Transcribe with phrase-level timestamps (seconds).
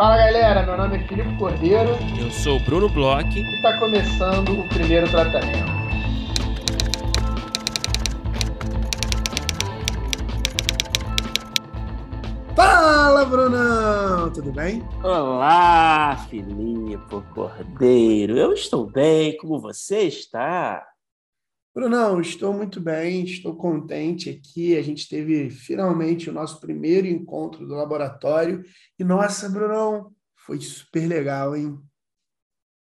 [0.00, 1.90] Fala galera, meu nome é Filipe Cordeiro.
[2.18, 3.38] Eu sou o Bruno Bloch.
[3.38, 5.70] E está começando o primeiro tratamento.
[12.56, 14.32] Fala, Brunão!
[14.32, 14.82] Tudo bem?
[15.04, 18.38] Olá, Filipe Cordeiro.
[18.38, 20.89] Eu estou bem, como você está?
[21.72, 24.76] Brunão, estou muito bem, estou contente aqui.
[24.76, 28.64] A gente teve finalmente o nosso primeiro encontro do laboratório.
[28.98, 31.78] E nossa, Brunão, foi super legal, hein?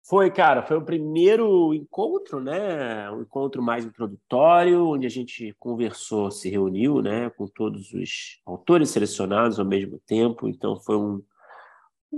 [0.06, 3.10] Foi, cara, foi o primeiro encontro, né?
[3.10, 8.90] Um encontro mais introdutório, onde a gente conversou, se reuniu, né, com todos os autores
[8.90, 10.46] selecionados ao mesmo tempo.
[10.46, 11.22] Então foi um,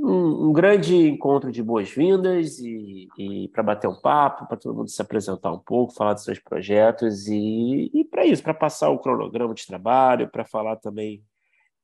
[0.05, 4.89] um, um grande encontro de boas-vindas e, e para bater um papo, para todo mundo
[4.89, 8.99] se apresentar um pouco, falar dos seus projetos e, e para isso, para passar o
[8.99, 11.23] cronograma de trabalho, para falar também,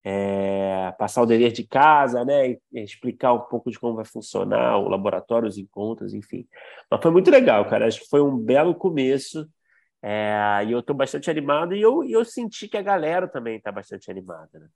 [0.05, 4.89] é, passar o dever de casa, né, explicar um pouco de como vai funcionar o
[4.89, 6.47] laboratório, os encontros, enfim.
[6.91, 7.87] Mas foi muito legal, cara.
[7.87, 9.49] Acho que foi um belo começo.
[10.03, 13.71] É, e eu estou bastante animado e eu, eu senti que a galera também está
[13.71, 14.59] bastante animada.
[14.59, 14.67] Né?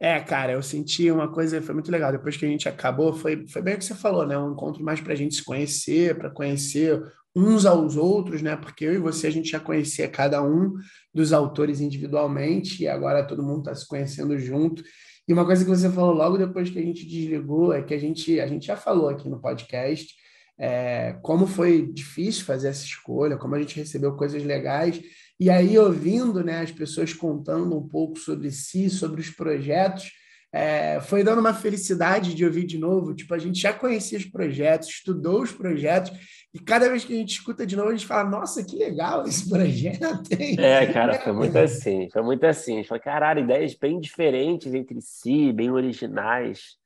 [0.00, 2.12] É, cara, eu senti uma coisa, foi muito legal.
[2.12, 4.38] Depois que a gente acabou, foi, foi bem o que você falou, né?
[4.38, 7.02] Um encontro mais para a gente se conhecer, para conhecer
[7.34, 8.56] uns aos outros, né?
[8.56, 10.74] Porque eu e você a gente já conhecia cada um
[11.12, 14.82] dos autores individualmente e agora todo mundo está se conhecendo junto.
[15.26, 17.98] E uma coisa que você falou logo depois que a gente desligou é que a
[17.98, 20.14] gente, a gente já falou aqui no podcast
[20.58, 25.00] é, como foi difícil fazer essa escolha, como a gente recebeu coisas legais
[25.40, 30.10] e aí, ouvindo né, as pessoas contando um pouco sobre si, sobre os projetos,
[30.52, 33.14] é, foi dando uma felicidade de ouvir de novo.
[33.14, 36.10] Tipo, a gente já conhecia os projetos, estudou os projetos,
[36.52, 39.24] e cada vez que a gente escuta de novo, a gente fala: Nossa, que legal
[39.26, 40.28] esse projeto.
[40.58, 42.08] É, cara, foi muito assim.
[42.10, 42.72] Foi muito assim.
[42.72, 46.78] A gente falou: Caralho, ideias bem diferentes entre si, bem originais.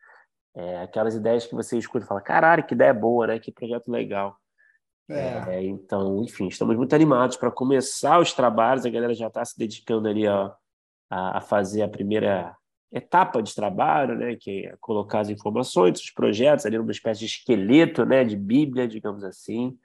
[0.54, 3.38] É, aquelas ideias que você escuta e fala: Caralho, que ideia boa, né?
[3.38, 4.36] Que projeto legal.
[5.12, 5.56] É.
[5.56, 8.86] É, então, enfim, estamos muito animados para começar os trabalhos.
[8.86, 10.54] A galera já está se dedicando ali a,
[11.10, 12.56] a, fazer a primeira
[12.90, 17.26] etapa de trabalho, né, que é colocar as informações dos projetos ali numa espécie de
[17.26, 19.76] esqueleto, né, de Bíblia, digamos assim,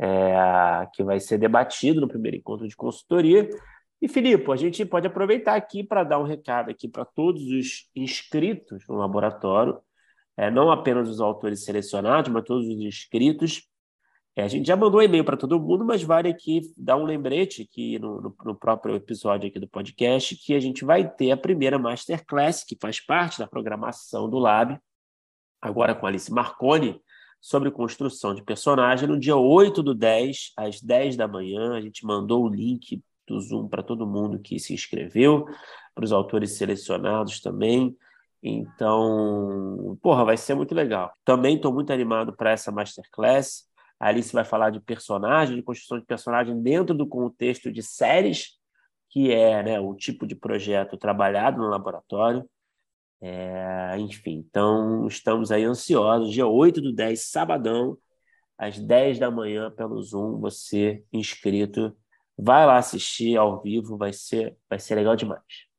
[0.00, 3.48] é, que vai ser debatido no primeiro encontro de consultoria.
[4.02, 7.88] E Filipe, a gente pode aproveitar aqui para dar um recado aqui para todos os
[7.94, 9.78] inscritos no laboratório,
[10.36, 13.69] é, não apenas os autores selecionados, mas todos os inscritos
[14.40, 17.62] é, a gente já mandou e-mail para todo mundo, mas vale aqui dar um lembrete
[17.62, 21.36] aqui no, no, no, próprio episódio aqui do podcast que a gente vai ter a
[21.36, 24.78] primeira Masterclass, que faz parte da programação do Lab,
[25.60, 27.00] agora com Alice Marconi,
[27.38, 31.74] sobre construção de personagem, no dia 8 do 10, às 10 da manhã.
[31.74, 35.46] A gente mandou o link do Zoom para todo mundo que se inscreveu,
[35.94, 37.94] para os autores selecionados também.
[38.42, 41.12] Então, porra, vai ser muito legal.
[41.24, 43.69] Também estou muito animado para essa Masterclass.
[44.00, 48.58] A Alice vai falar de personagem, de construção de personagem dentro do contexto de séries,
[49.10, 52.48] que é né, o tipo de projeto trabalhado no laboratório.
[53.20, 56.32] É, enfim, então estamos aí ansiosos.
[56.32, 57.98] Dia 8 do 10, sabadão,
[58.56, 61.94] às 10 da manhã, pelo Zoom, você inscrito,
[62.38, 65.69] vai lá assistir ao vivo, vai ser, vai ser legal demais.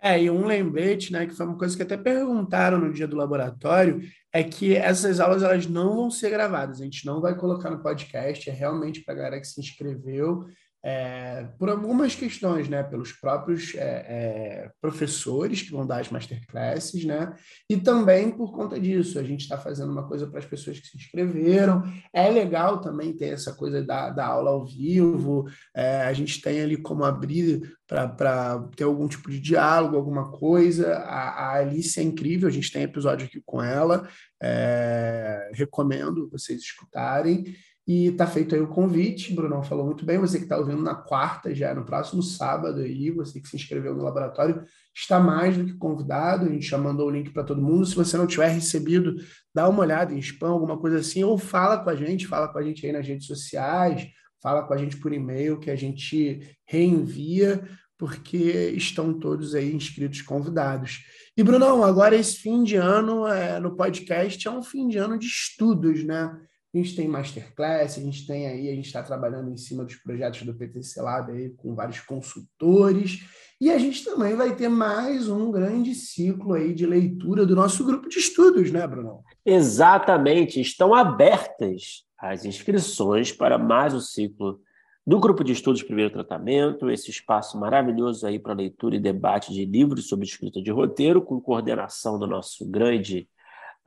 [0.00, 3.16] É, e um lembrete, né, que foi uma coisa que até perguntaram no dia do
[3.16, 4.00] laboratório,
[4.32, 7.82] é que essas aulas elas não vão ser gravadas, a gente não vai colocar no
[7.82, 10.46] podcast, é realmente para a galera que se inscreveu
[10.84, 17.04] é, por algumas questões, né, pelos próprios é, é, professores que vão dar as masterclasses,
[17.04, 17.34] né,
[17.68, 20.86] e também por conta disso, a gente está fazendo uma coisa para as pessoas que
[20.86, 26.12] se inscreveram, é legal também ter essa coisa da, da aula ao vivo, é, a
[26.12, 31.52] gente tem ali como abrir para ter algum tipo de diálogo, alguma coisa, a, a,
[31.56, 34.06] Alice é incrível, a gente tem episódio aqui com ela,
[34.40, 37.56] é, recomendo vocês escutarem,
[37.88, 40.18] e tá feito aí o convite, Brunão falou muito bem.
[40.18, 43.94] Você que está ouvindo na quarta, já no próximo sábado aí, você que se inscreveu
[43.94, 44.62] no laboratório,
[44.94, 46.44] está mais do que convidado.
[46.44, 47.86] A gente já mandou o link para todo mundo.
[47.86, 49.16] Se você não tiver recebido,
[49.54, 52.58] dá uma olhada em spam, alguma coisa assim, ou fala com a gente, fala com
[52.58, 54.06] a gente aí nas redes sociais,
[54.42, 57.66] fala com a gente por e-mail que a gente reenvia,
[57.96, 61.06] porque estão todos aí inscritos convidados.
[61.34, 65.18] E, Brunão, agora esse fim de ano é, no podcast é um fim de ano
[65.18, 66.38] de estudos, né?
[66.74, 69.96] A gente tem masterclass, a gente tem aí, a gente está trabalhando em cima dos
[69.96, 73.20] projetos do PTC Lab aí com vários consultores,
[73.58, 77.84] e a gente também vai ter mais um grande ciclo aí de leitura do nosso
[77.84, 79.22] grupo de estudos, né, Bruno?
[79.46, 84.60] Exatamente, estão abertas as inscrições para mais um ciclo
[85.06, 89.64] do grupo de estudos Primeiro Tratamento, esse espaço maravilhoso aí para leitura e debate de
[89.64, 93.26] livros sobre escrita de roteiro, com coordenação do nosso grande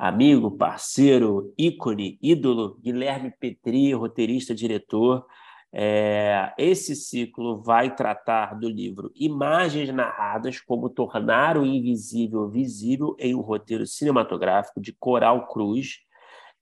[0.02, 5.24] amigo, parceiro, ícone, ídolo, Guilherme Petri, roteirista, diretor.
[5.72, 13.36] É, esse ciclo vai tratar do livro Imagens Narradas como Tornar o Invisível Visível em
[13.36, 16.00] um Roteiro Cinematográfico, de Coral Cruz.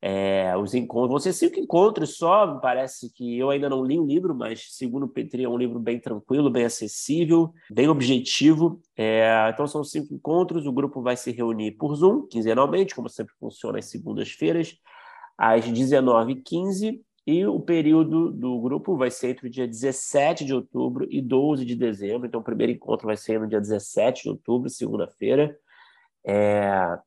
[0.01, 2.57] É, os encontros vão ser cinco encontros só.
[2.59, 5.79] Parece que eu ainda não li o livro, mas segundo o Petri é um livro
[5.79, 8.81] bem tranquilo, bem acessível, bem objetivo.
[8.97, 10.65] É, então são cinco encontros.
[10.65, 14.75] O grupo vai se reunir por Zoom, quinzenalmente, como sempre funciona às segundas-feiras,
[15.37, 17.01] às 19h15.
[17.27, 21.63] E o período do grupo vai ser entre o dia 17 de outubro e 12
[21.63, 22.25] de dezembro.
[22.25, 25.55] Então, o primeiro encontro vai ser no dia 17 de outubro, segunda-feira.
[26.25, 26.97] É...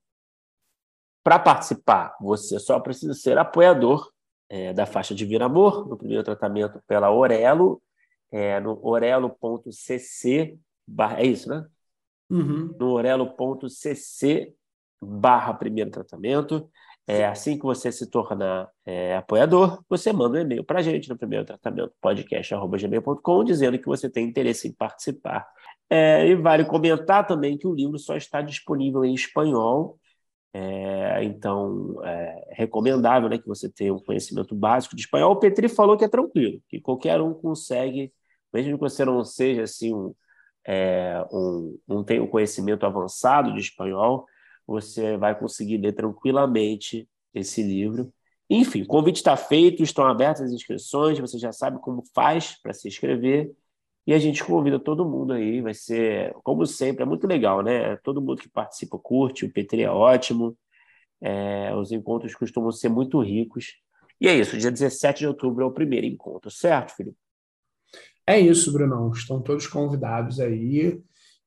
[1.22, 4.10] Para participar, você só precisa ser apoiador
[4.48, 7.80] é, da faixa de Amor, no primeiro tratamento pela Orelo,
[8.30, 10.58] é, no orelo.cc.
[11.16, 11.66] É isso, né?
[12.28, 12.74] Uhum.
[12.78, 14.54] No orelo.cc
[15.00, 16.69] barra primeiro tratamento.
[17.06, 21.08] É, assim que você se tornar é, apoiador, você manda um e-mail para a gente
[21.08, 25.46] no primeiro tratamento podcast.gmail.com dizendo que você tem interesse em participar.
[25.90, 29.98] É, e vale comentar também que o livro só está disponível em espanhol,
[30.54, 35.32] é, então é recomendável né, que você tenha um conhecimento básico de espanhol.
[35.32, 38.12] O Petri falou que é tranquilo, que qualquer um consegue,
[38.52, 40.14] mesmo que você não seja assim um,
[40.66, 44.26] é, um, não tenha um conhecimento avançado de espanhol,
[44.66, 48.12] você vai conseguir ler tranquilamente esse livro.
[48.48, 52.75] Enfim, o convite está feito, estão abertas as inscrições, você já sabe como faz para
[52.75, 53.50] se inscrever.
[54.06, 57.96] E a gente convida todo mundo aí, vai ser, como sempre, é muito legal, né?
[57.99, 60.56] Todo mundo que participa curte, o Petri é ótimo,
[61.20, 63.76] é, os encontros costumam ser muito ricos.
[64.20, 67.16] E é isso, dia 17 de outubro é o primeiro encontro, certo, Felipe?
[68.26, 69.10] É isso, Brunão.
[69.10, 71.00] Estão todos convidados aí.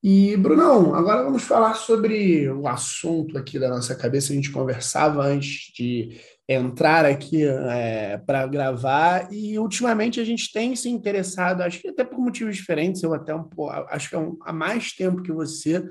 [0.04, 4.32] E, Brunão, agora vamos falar sobre o assunto aqui da nossa cabeça.
[4.32, 10.76] A gente conversava antes de entrar aqui é, para gravar, e ultimamente a gente tem
[10.76, 13.48] se interessado, acho que até por motivos diferentes, eu até um
[13.90, 15.84] acho que é um, há mais tempo que você,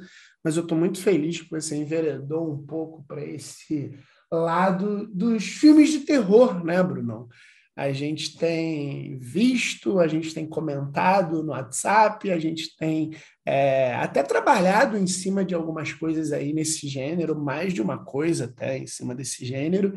[0.45, 3.99] mas eu estou muito feliz que você enveredou um pouco para esse
[4.31, 7.29] lado dos filmes de terror, né, Brunão?
[7.77, 13.11] a gente tem visto, a gente tem comentado no WhatsApp, a gente tem
[13.45, 18.45] é, até trabalhado em cima de algumas coisas aí nesse gênero, mais de uma coisa
[18.45, 19.95] até em cima desse gênero.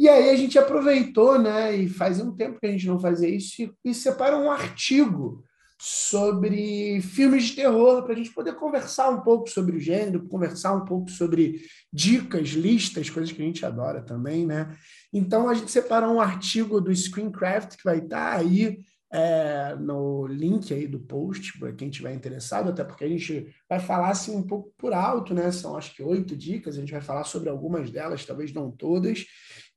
[0.00, 1.76] E aí a gente aproveitou, né?
[1.76, 5.44] E fazia um tempo que a gente não fazia isso, e, e separou um artigo
[5.78, 10.74] sobre filmes de terror, para a gente poder conversar um pouco sobre o gênero, conversar
[10.74, 11.60] um pouco sobre
[11.92, 14.74] dicas, listas, coisas que a gente adora também, né?
[15.12, 18.78] Então a gente separou um artigo do Screencraft que vai estar aí
[19.12, 23.80] é, no link aí do post, para quem tiver interessado, até porque a gente vai
[23.80, 25.50] falar assim um pouco por alto, né?
[25.50, 29.26] São acho que oito dicas, a gente vai falar sobre algumas delas, talvez não todas,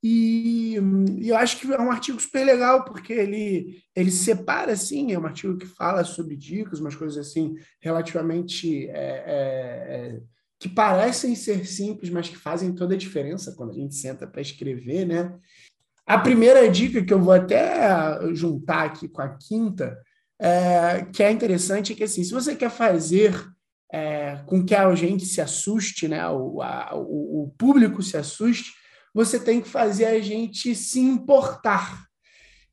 [0.04, 0.76] e,
[1.18, 5.18] e, eu acho que é um artigo super legal, porque ele, ele separa, assim, é
[5.20, 8.88] um artigo que fala sobre dicas, umas coisas assim, relativamente.
[8.90, 10.22] É, é, é,
[10.60, 14.42] que parecem ser simples, mas que fazem toda a diferença quando a gente senta para
[14.42, 15.38] escrever, né?
[16.06, 19.98] A primeira dica que eu vou até juntar aqui com a quinta,
[20.40, 23.34] é, que é interessante, é que assim, se você quer fazer
[23.92, 28.74] é, com que a gente se assuste, né, o, a, o, o público se assuste,
[29.14, 32.04] você tem que fazer a gente se importar.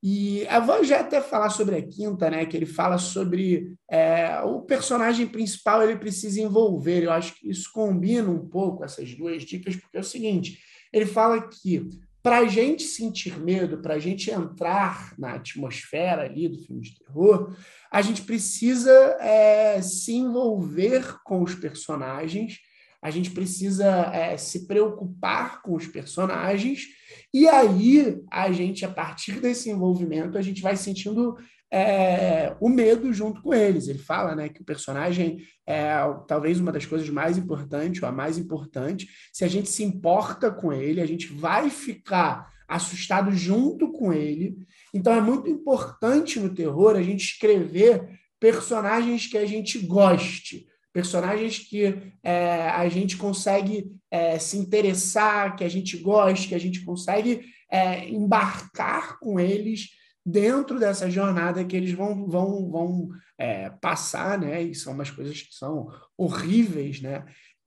[0.03, 2.47] E eu vou já até falar sobre a quinta, né?
[2.47, 7.03] Que ele fala sobre é, o personagem principal, ele precisa envolver.
[7.03, 10.59] Eu acho que isso combina um pouco essas duas dicas, porque é o seguinte:
[10.91, 11.87] ele fala que
[12.23, 16.99] para a gente sentir medo, para a gente entrar na atmosfera ali do filme de
[16.99, 17.57] terror,
[17.91, 22.59] a gente precisa é, se envolver com os personagens
[23.03, 26.87] a gente precisa é, se preocupar com os personagens,
[27.33, 31.37] e aí a gente, a partir desse envolvimento, a gente vai sentindo
[31.73, 33.89] é, o medo junto com eles.
[33.89, 35.93] Ele fala né, que o personagem é
[36.27, 39.09] talvez uma das coisas mais importantes, ou a mais importante.
[39.33, 44.57] Se a gente se importa com ele, a gente vai ficar assustado junto com ele.
[44.93, 48.09] Então é muito importante no terror a gente escrever
[48.39, 55.65] personagens que a gente goste personagens que é, a gente consegue é, se interessar, que
[55.65, 59.91] a gente gosta, que a gente consegue é, embarcar com eles
[60.25, 63.09] dentro dessa jornada que eles vão, vão, vão
[63.39, 64.63] é, passar, né?
[64.63, 67.25] E são umas coisas que são horríveis, né?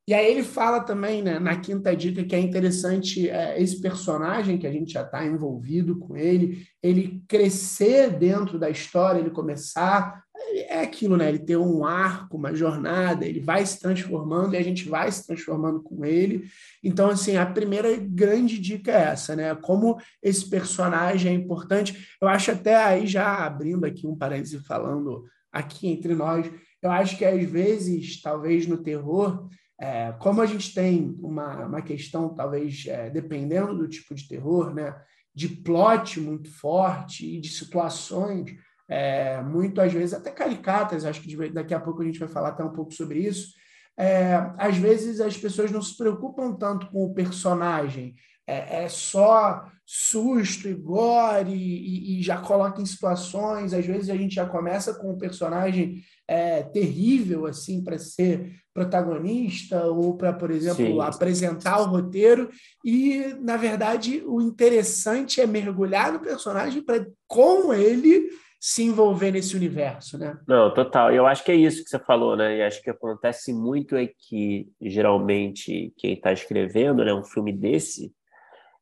[0.07, 4.57] E aí ele fala também, né, na quinta dica, que é interessante é, esse personagem
[4.57, 10.22] que a gente já está envolvido com ele, ele crescer dentro da história, ele começar.
[10.67, 11.29] É aquilo, né?
[11.29, 15.25] Ele ter um arco, uma jornada, ele vai se transformando e a gente vai se
[15.25, 16.45] transformando com ele.
[16.83, 19.53] Então, assim, a primeira grande dica é essa, né?
[19.55, 22.15] Como esse personagem é importante.
[22.19, 27.15] Eu acho até aí, já abrindo aqui um parêntese falando aqui entre nós, eu acho
[27.17, 29.47] que às vezes, talvez no terror,
[29.79, 34.73] é, como a gente tem uma, uma questão, talvez, é, dependendo do tipo de terror,
[34.73, 34.95] né,
[35.33, 38.55] de plot muito forte e de situações
[38.93, 42.49] é, muito, às vezes, até caricatas, acho que daqui a pouco a gente vai falar
[42.49, 43.55] até um pouco sobre isso,
[43.97, 48.13] é, às vezes as pessoas não se preocupam tanto com o personagem,
[48.45, 53.73] é, é só susto e gore e, e, já coloca em situações.
[53.73, 59.85] Às vezes a gente já começa com um personagem é, terrível assim para ser protagonista
[59.85, 60.99] ou para, por exemplo, Sim.
[60.99, 62.49] apresentar o roteiro.
[62.83, 68.29] E na verdade o interessante é mergulhar no personagem para com ele
[68.65, 70.39] se envolver nesse universo, né?
[70.47, 71.11] Não, total.
[71.11, 72.59] Eu acho que é isso que você falou, né?
[72.59, 78.15] E acho que acontece muito é que geralmente quem está escrevendo, né, um filme desse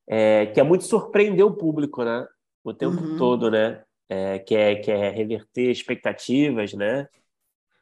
[0.08, 2.28] é, que é muito surpreender o público, né?
[2.64, 3.18] O tempo uhum.
[3.18, 3.82] todo, né?
[4.08, 7.08] É, que, é, que é reverter expectativas, né?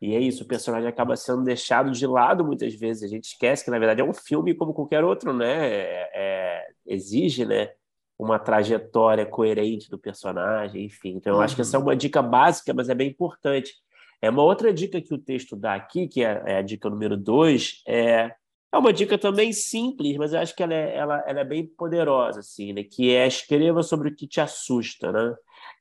[0.02, 3.04] E é isso, o personagem acaba sendo deixado de lado muitas vezes.
[3.04, 5.68] A gente esquece que, na verdade, é um filme como qualquer outro, né?
[5.70, 7.72] É, é exige, né?
[8.20, 11.16] Uma trajetória coerente do personagem, enfim.
[11.16, 11.44] Então, eu uhum.
[11.44, 11.86] acho que essa é uhum.
[11.86, 13.74] uma dica básica, mas é bem importante.
[14.22, 17.16] É uma outra dica que o texto dá aqui, que é, é a dica número
[17.16, 18.36] dois, é
[18.72, 21.66] é uma dica também simples, mas eu acho que ela é, ela, ela é bem
[21.66, 22.84] poderosa, assim, né?
[22.84, 25.36] Que é escreva sobre o que te assusta, né?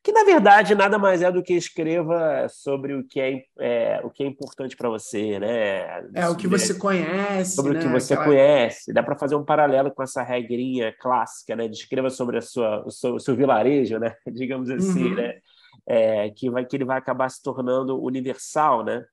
[0.09, 4.09] Que na verdade nada mais é do que escreva sobre o que é, é o
[4.09, 6.00] que é importante para você, né?
[6.15, 7.81] É o que você conhece, sobre né?
[7.81, 8.27] o que você Aquela...
[8.27, 8.91] conhece.
[8.91, 11.69] Dá para fazer um paralelo com essa regrinha clássica, né?
[11.69, 14.15] De escreva sobre a sua, o seu, o seu vilarejo, né?
[14.33, 15.15] Digamos assim, uhum.
[15.15, 15.41] né?
[15.87, 19.05] É, que vai que ele vai acabar se tornando universal, né?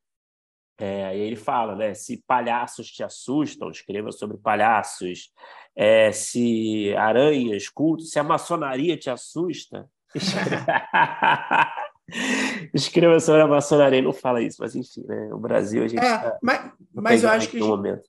[0.77, 1.93] É, e ele fala, né?
[1.93, 5.29] Se palhaços te assustam, escreva sobre palhaços.
[5.75, 9.89] É, se aranhas, cultos, se a maçonaria te assusta,
[12.73, 14.01] escreva sobre a maçonaria.
[14.01, 15.29] Não fala isso, mas enfim, né?
[15.33, 16.03] O Brasil a gente.
[16.03, 17.59] É, tá mas, mas eu acho que.
[17.59, 18.03] No momento.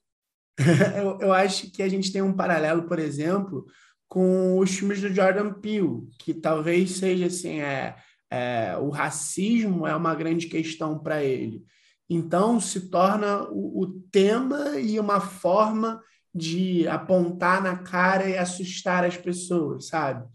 [0.97, 3.65] eu, eu acho que a gente tem um paralelo, por exemplo,
[4.07, 7.95] com os filmes do Jordan Peele, que talvez seja assim, é,
[8.31, 11.63] é o racismo é uma grande questão para ele.
[12.09, 16.01] Então, se torna o, o tema e uma forma
[16.33, 20.25] de apontar na cara e assustar as pessoas, sabe?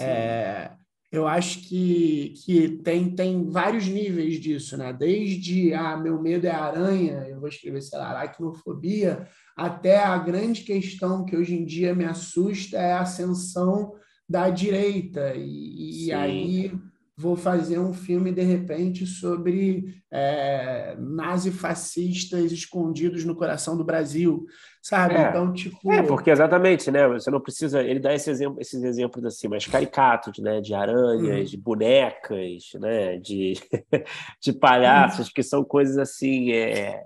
[0.00, 0.72] É,
[1.10, 4.92] eu acho que, que tem, tem vários níveis disso, né?
[4.92, 10.62] Desde ah, meu medo é aranha, eu vou escrever, sei lá, aracnofobia, até a grande
[10.62, 13.94] questão que hoje em dia me assusta é a ascensão
[14.28, 15.34] da direita.
[15.36, 16.72] E, e aí
[17.16, 24.44] vou fazer um filme, de repente, sobre é, nazifascistas escondidos no coração do Brasil,
[24.82, 25.14] sabe?
[25.14, 25.90] É, então, tipo...
[25.90, 27.08] É, porque exatamente, né?
[27.08, 27.82] Você não precisa...
[27.82, 30.60] Ele dá esse exemplo, esses exemplos assim, mais caricatos, né?
[30.60, 31.50] De aranhas, hum.
[31.50, 33.16] de bonecas, né?
[33.18, 33.54] De,
[34.42, 35.30] de palhaços, hum.
[35.34, 36.52] que são coisas assim...
[36.52, 37.04] É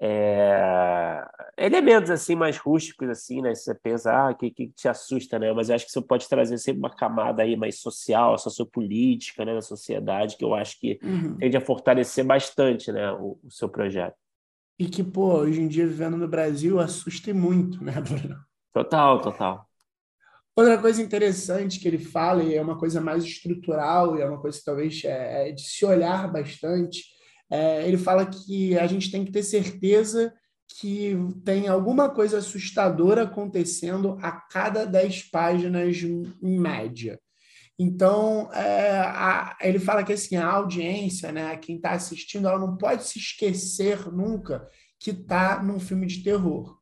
[0.00, 1.26] é,
[1.56, 3.54] elementos assim mais rústicos assim, né?
[3.54, 5.52] Você pensa, ah, que, que te assusta, né?
[5.52, 9.54] Mas eu acho que você pode trazer sempre uma camada aí mais social, sociopolítica, né,
[9.54, 11.36] da sociedade, que eu acho que uhum.
[11.36, 14.16] tende a fortalecer bastante, né, o, o, seu projeto.
[14.78, 18.38] E que, pô, hoje em dia vivendo no Brasil assusta muito, né, Bruno?
[18.72, 19.68] Total, total.
[20.54, 24.40] Outra coisa interessante que ele fala, e é uma coisa mais estrutural, e é uma
[24.40, 27.17] coisa que talvez é, é de se olhar bastante,
[27.50, 30.32] é, ele fala que a gente tem que ter certeza
[30.68, 37.18] que tem alguma coisa assustadora acontecendo a cada 10 páginas em média.
[37.78, 42.76] Então, é, a, ele fala que assim, a audiência, né, quem está assistindo, ela não
[42.76, 46.76] pode se esquecer nunca que está num filme de terror.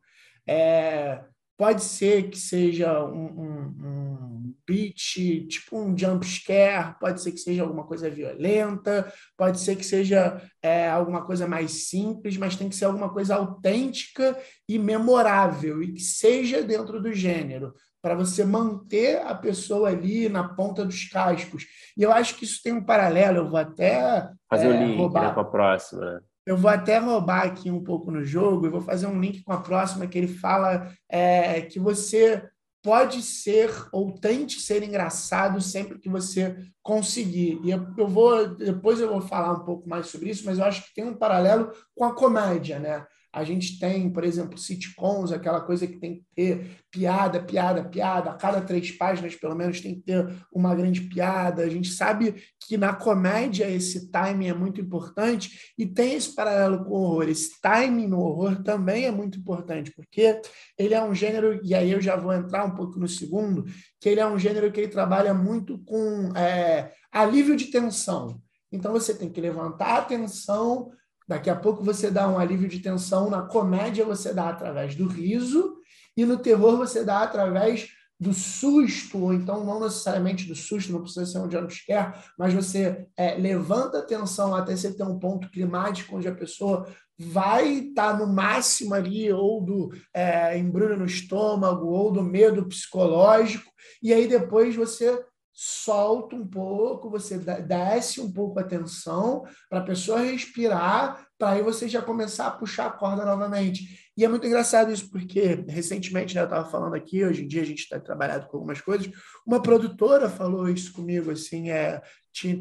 [0.49, 1.23] É,
[1.57, 4.36] pode ser que seja um, um, um
[4.67, 9.85] beat, tipo um jump scare, pode ser que seja alguma coisa violenta, pode ser que
[9.85, 14.37] seja é, alguma coisa mais simples, mas tem que ser alguma coisa autêntica
[14.69, 20.49] e memorável e que seja dentro do gênero, para você manter a pessoa ali na
[20.49, 21.65] ponta dos cascos.
[21.97, 24.91] E eu acho que isso tem um paralelo, eu vou até fazer é, o link
[24.93, 25.29] né, roubar.
[25.29, 26.23] Né, com a próxima.
[26.47, 29.53] Eu vou até roubar aqui um pouco no jogo e vou fazer um link com
[29.53, 32.49] a próxima que ele fala é, que você
[32.87, 37.59] pode ser ou tente ser engraçado sempre que você conseguir.
[37.65, 40.85] E eu, vou depois eu vou falar um pouco mais sobre isso, mas eu acho
[40.85, 43.05] que tem um paralelo com a comédia, né?
[43.37, 48.31] A gente tem, por exemplo, sitcoms, aquela coisa que tem que ter piada, piada, piada.
[48.31, 51.63] A cada três páginas, pelo menos, tem que ter uma grande piada.
[51.63, 56.83] A gente sabe que na comédia esse timing é muito importante e tem esse paralelo
[56.87, 57.29] com o horror.
[57.29, 60.41] Esse timing no horror também é muito importante, porque
[60.79, 63.67] ele é um gênero, e aí eu já vou entrar um pouco no segundo,
[64.01, 68.41] que ele é um gênero que ele trabalha muito com é, alívio de tensão.
[68.73, 70.91] Então você tem que levantar a tensão,
[71.27, 75.07] daqui a pouco você dá um alívio de tensão, na comédia você dá através do
[75.07, 75.77] riso,
[76.17, 81.03] e no terror você dá através do susto, ou então não necessariamente do susto, não
[81.03, 85.51] precisa ser um jumpscare, mas você é, levanta a tensão até você ter um ponto
[85.51, 86.87] climático onde a pessoa
[87.19, 92.67] vai estar tá no máximo ali, ou do é, embrulho no estômago, ou do medo
[92.67, 93.71] psicológico,
[94.03, 95.23] e aí depois você
[95.59, 101.63] solta um pouco, você desce um pouco a tensão para a pessoa respirar, para aí
[101.63, 104.11] você já começar a puxar a corda novamente.
[104.15, 107.63] E é muito engraçado isso, porque recentemente, né, eu estava falando aqui, hoje em dia
[107.63, 109.11] a gente está trabalhando com algumas coisas,
[109.47, 112.03] uma produtora falou isso comigo, assim, é,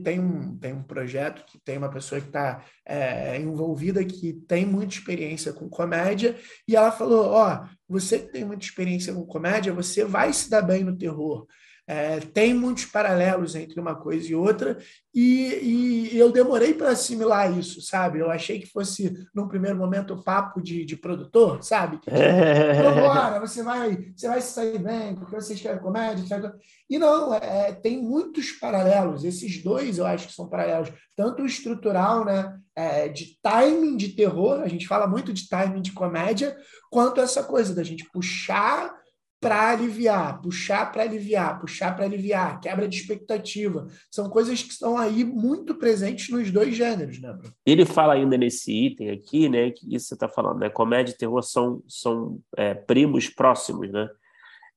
[0.02, 4.66] tem um, tem um projeto que tem uma pessoa que está é, envolvida que tem
[4.66, 9.26] muita experiência com comédia, e ela falou, ó, oh, você que tem muita experiência com
[9.26, 11.46] comédia, você vai se dar bem no terror.
[11.88, 14.78] É, tem muitos paralelos entre uma coisa e outra,
[15.14, 18.20] e, e eu demorei para assimilar isso, sabe?
[18.20, 22.00] Eu achei que fosse, num primeiro momento, papo de, de produtor, sabe?
[22.06, 26.54] Que, Agora, você vai, você vai sair bem, porque você escreve comédia, etc.
[26.90, 29.24] E não, é, tem muitos paralelos.
[29.24, 32.58] Esses dois eu acho que são paralelos, tanto o estrutural, né?
[32.76, 36.58] É, de timing de terror, a gente fala muito de timing de comédia,
[36.92, 38.94] quanto essa coisa da gente puxar
[39.46, 43.86] para aliviar, puxar para aliviar, puxar para aliviar, quebra de expectativa.
[44.10, 47.54] São coisas que estão aí muito presentes nos dois gêneros, né, Bruno?
[47.64, 51.18] Ele fala ainda nesse item aqui, né, que isso você está falando, né, comédia e
[51.18, 54.10] terror são, são é, primos próximos, né,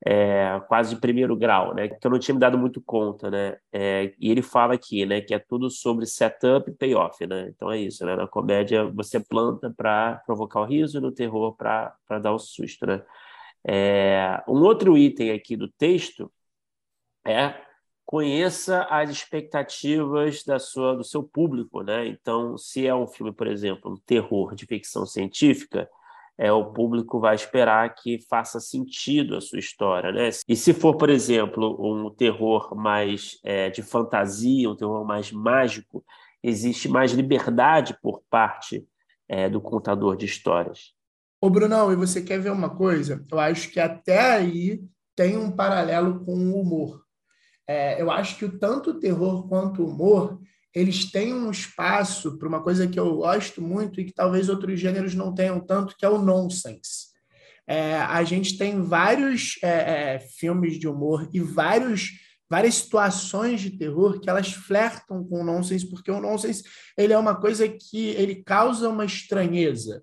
[0.06, 3.56] é, quase de primeiro grau, né, que eu não tinha me dado muito conta, né,
[3.72, 7.72] é, e ele fala aqui, né, que é tudo sobre setup e payoff, né, então
[7.72, 12.34] é isso, né, na comédia você planta para provocar o riso, no terror para dar
[12.34, 13.02] o susto, né.
[13.70, 16.32] É, um outro item aqui do texto
[17.26, 17.54] é
[18.06, 22.06] conheça as expectativas da sua, do seu público, né?
[22.06, 25.86] Então, se é um filme, por exemplo, um terror de ficção científica,
[26.38, 30.30] é, o público vai esperar que faça sentido a sua história, né?
[30.48, 36.02] E se for, por exemplo, um terror mais é, de fantasia, um terror mais mágico,
[36.42, 38.88] existe mais liberdade por parte
[39.28, 40.94] é, do contador de histórias.
[41.40, 43.24] Ô, Brunão, e você quer ver uma coisa?
[43.30, 44.82] Eu acho que até aí
[45.14, 47.04] tem um paralelo com o humor.
[47.64, 50.40] É, eu acho que tanto o terror quanto o humor,
[50.74, 54.80] eles têm um espaço para uma coisa que eu gosto muito e que talvez outros
[54.80, 57.08] gêneros não tenham tanto, que é o nonsense.
[57.68, 62.10] É, a gente tem vários é, é filmes de humor e vários
[62.50, 66.64] várias situações de terror que elas flertam com o nonsense, porque o nonsense
[66.96, 70.02] ele é uma coisa que ele causa uma estranheza.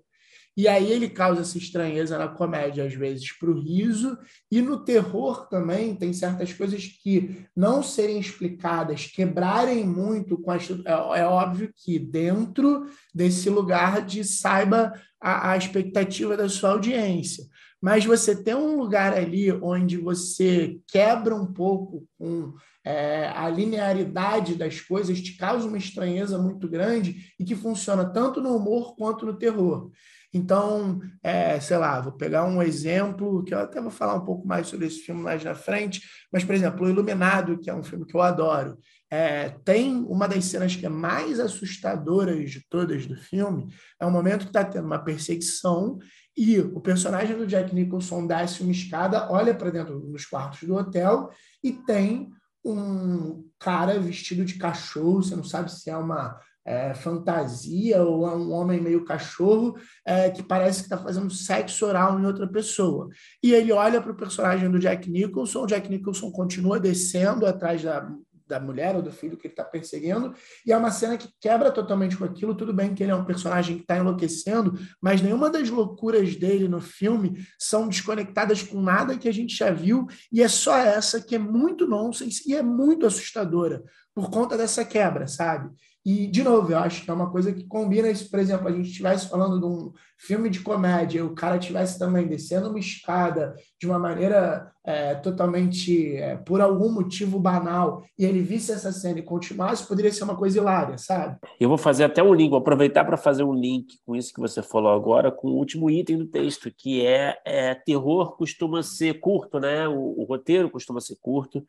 [0.56, 4.16] E aí ele causa essa estranheza na comédia, às vezes, para o riso,
[4.50, 10.56] e no terror também tem certas coisas que não serem explicadas, quebrarem muito com a.
[10.56, 17.44] É, é óbvio que dentro desse lugar de saiba a, a expectativa da sua audiência.
[17.80, 24.54] Mas você tem um lugar ali onde você quebra um pouco com é, a linearidade
[24.54, 29.26] das coisas, te causa uma estranheza muito grande e que funciona tanto no humor quanto
[29.26, 29.90] no terror.
[30.32, 34.46] Então, é, sei lá, vou pegar um exemplo, que eu até vou falar um pouco
[34.46, 37.82] mais sobre esse filme mais na frente, mas, por exemplo, O Iluminado, que é um
[37.82, 38.78] filme que eu adoro,
[39.10, 44.10] é, tem uma das cenas que é mais assustadoras de todas do filme, é um
[44.10, 45.98] momento que está tendo uma perseguição
[46.36, 50.74] e o personagem do Jack Nicholson desce uma escada, olha para dentro dos quartos do
[50.74, 51.30] hotel
[51.64, 52.28] e tem
[52.64, 58.34] um cara vestido de cachorro, você não sabe se é uma é, fantasia ou é
[58.34, 63.08] um homem meio cachorro é, que parece que está fazendo sexo oral em outra pessoa.
[63.40, 67.84] E ele olha para o personagem do Jack Nicholson, o Jack Nicholson continua descendo atrás
[67.84, 68.10] da,
[68.48, 70.34] da mulher ou do filho que ele está perseguindo,
[70.66, 72.54] e é uma cena que quebra totalmente com aquilo.
[72.54, 76.66] Tudo bem que ele é um personagem que está enlouquecendo, mas nenhuma das loucuras dele
[76.66, 81.20] no filme são desconectadas com nada que a gente já viu, e é só essa
[81.20, 85.70] que é muito nonsense e é muito assustadora por conta dessa quebra, sabe?
[86.06, 88.30] E, de novo, eu acho que é uma coisa que combina isso.
[88.30, 92.28] Por exemplo, a gente estivesse falando de um filme de comédia, o cara estivesse também
[92.28, 98.40] descendo uma escada de uma maneira é, totalmente, é, por algum motivo banal, e ele
[98.40, 101.38] visse essa cena e continuasse, poderia ser uma coisa hilária, sabe?
[101.58, 104.40] Eu vou fazer até um link, vou aproveitar para fazer um link com isso que
[104.40, 109.18] você falou agora, com o último item do texto, que é, é terror costuma ser
[109.18, 109.88] curto, né?
[109.88, 111.66] O, o roteiro costuma ser curto.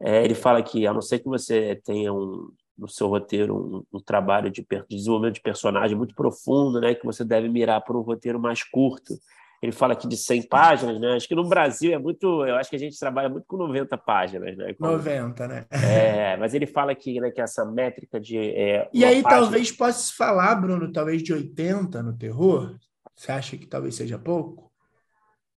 [0.00, 3.98] É, ele fala que, a não ser que você tenha um, no seu roteiro um,
[3.98, 7.96] um trabalho de, de, desenvolvimento de personagem muito profundo, né, que você deve mirar para
[7.96, 9.14] um roteiro mais curto.
[9.62, 11.14] Ele fala aqui de 100 páginas, né?
[11.14, 12.44] Acho que no Brasil é muito.
[12.44, 14.74] Eu acho que a gente trabalha muito com 90 páginas, né?
[14.74, 15.64] Com, 90, né?
[15.70, 18.36] É, mas ele fala aqui né, que essa métrica de.
[18.36, 19.40] É, e aí página...
[19.40, 22.76] talvez possa falar, Bruno, talvez de 80 no terror?
[23.16, 24.70] Você acha que talvez seja pouco?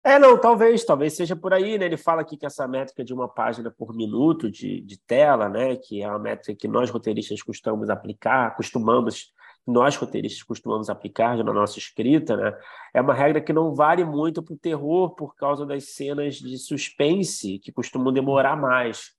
[0.06, 1.86] É, não, talvez, talvez seja por aí, né?
[1.86, 5.76] Ele fala aqui que essa métrica de uma página por minuto de, de tela, né?
[5.76, 9.32] Que é uma métrica que nós roteiristas costumamos aplicar, costumamos,
[9.66, 12.54] nós roteiristas costumamos aplicar na nossa escrita, né?
[12.92, 16.58] É uma regra que não vale muito para o terror por causa das cenas de
[16.58, 19.12] suspense que costumam demorar mais.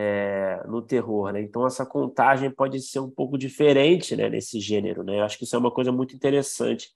[0.00, 1.42] É, no terror, né?
[1.42, 5.18] Então essa contagem pode ser um pouco diferente, né, nesse gênero, né?
[5.18, 6.90] Eu acho que isso é uma coisa muito interessante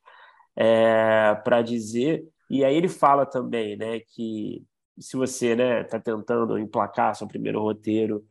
[0.56, 4.62] é, para dizer e aí ele fala também né, que
[4.98, 8.22] se você está né, tá tentando emplacar seu primeiro roteiro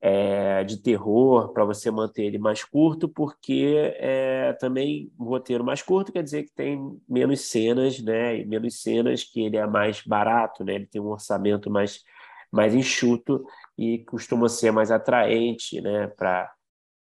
[0.00, 5.82] é, de terror para você manter ele mais curto, porque é, também um roteiro mais
[5.82, 8.38] curto quer dizer que tem menos cenas, né?
[8.38, 10.74] E menos cenas que ele é mais barato, né?
[10.74, 12.02] Ele tem um orçamento mais,
[12.50, 13.44] mais enxuto
[13.76, 16.06] e costuma ser mais atraente, né?
[16.08, 16.50] Para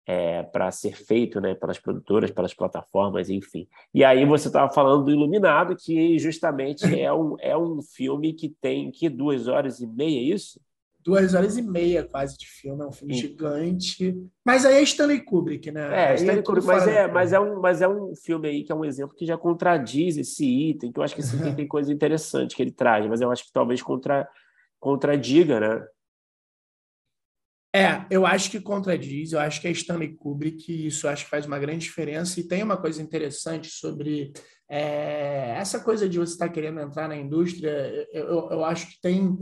[0.06, 3.68] é, para ser feito né, pelas produtoras, pelas plataformas, enfim.
[3.94, 8.50] E aí você estava falando do Iluminado, que justamente é um, é um filme que
[8.50, 10.60] tem que duas horas e meia, é isso?
[11.04, 13.22] Duas horas e meia quase de filme, é um filme Sim.
[13.22, 14.16] gigante.
[14.44, 16.12] Mas aí é Stanley Kubrick, né?
[16.12, 18.72] É, Stanley é Kubrick, mas é, mas, é um, mas é um filme aí que
[18.72, 21.68] é um exemplo que já contradiz esse item, que eu acho que esse item tem
[21.68, 24.28] coisa interessante que ele traz, mas eu acho que talvez contra,
[24.80, 25.86] contradiga, né?
[27.76, 31.46] É, eu acho que contradiz, eu acho que é Stanley Kubrick, isso acho que faz
[31.46, 32.40] uma grande diferença.
[32.40, 34.32] E tem uma coisa interessante sobre
[34.70, 39.02] é, essa coisa de você estar tá querendo entrar na indústria, eu, eu acho que
[39.02, 39.38] tem.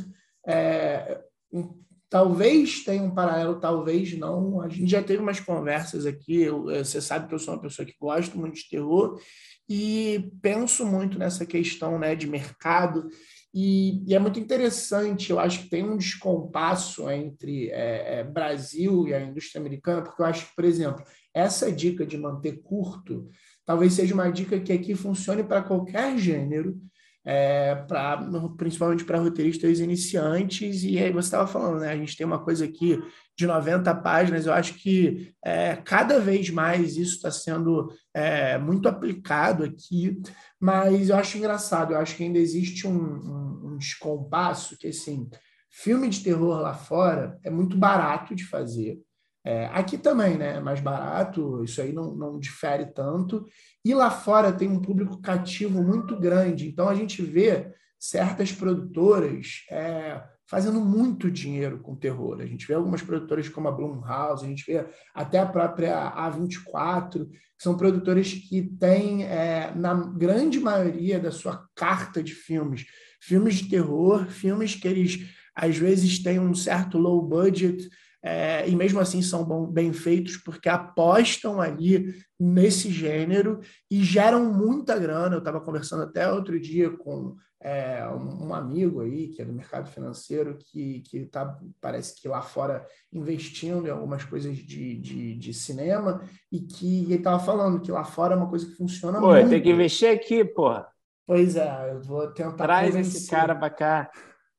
[0.47, 4.61] É, um, talvez tenha um paralelo, talvez não.
[4.61, 7.85] A gente já teve umas conversas aqui, eu, você sabe que eu sou uma pessoa
[7.85, 9.21] que gosta muito de terror
[9.69, 13.07] e penso muito nessa questão né, de mercado
[13.53, 19.07] e, e, é muito interessante, eu acho que tem um descompasso entre é, é, Brasil
[19.07, 23.29] e a indústria americana, porque eu acho que, por exemplo, essa dica de manter curto
[23.65, 26.77] talvez seja uma dica que aqui funcione para qualquer gênero,
[27.25, 28.21] é, pra,
[28.57, 30.83] principalmente para roteiristas iniciantes.
[30.83, 31.91] E aí você estava falando, né?
[31.91, 33.01] A gente tem uma coisa aqui
[33.35, 38.87] de 90 páginas, eu acho que é, cada vez mais isso está sendo é, muito
[38.87, 40.21] aplicado aqui,
[40.59, 45.27] mas eu acho engraçado, eu acho que ainda existe um, um, um descompasso que, assim,
[45.67, 48.99] filme de terror lá fora é muito barato de fazer,
[49.45, 50.57] é, aqui também, né?
[50.57, 53.45] É mais barato, isso aí não, não difere tanto.
[53.83, 56.67] E lá fora tem um público cativo muito grande.
[56.67, 62.39] Então a gente vê certas produtoras é, fazendo muito dinheiro com terror.
[62.39, 67.27] A gente vê algumas produtoras como a Blumhouse, a gente vê até a própria A24,
[67.29, 72.85] que são produtoras que têm, é, na grande maioria da sua carta de filmes,
[73.21, 77.87] filmes de terror, filmes que eles às vezes têm um certo low budget
[78.23, 83.59] é, e mesmo assim são bom, bem feitos porque apostam ali nesse gênero
[83.91, 85.35] e geram muita grana.
[85.35, 89.89] Eu estava conversando até outro dia com é, um, amigo aí que é do mercado
[89.89, 95.53] financeiro que, que tá, parece que lá fora investindo em algumas coisas de, de, de
[95.53, 99.31] cinema e que ele estava falando que lá fora é uma coisa que funciona pô,
[99.31, 99.49] muito.
[99.49, 100.87] Tem que investir aqui, porra.
[101.27, 102.63] Pois é, eu vou tentar.
[102.63, 104.11] Traz esse cara para cá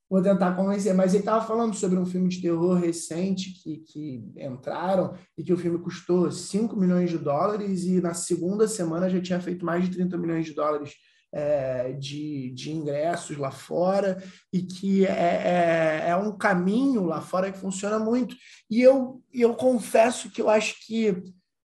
[0.08, 0.94] vou tentar convencer.
[0.94, 5.52] Mas ele estava falando sobre um filme de terror recente que, que entraram e que
[5.52, 9.84] o filme custou 5 milhões de dólares e na segunda semana já tinha feito mais
[9.84, 10.94] de 30 milhões de dólares
[11.34, 17.50] é, de, de ingressos lá fora e que é, é, é, um caminho lá fora
[17.50, 18.36] que funciona muito.
[18.70, 21.24] E eu, eu confesso que eu acho que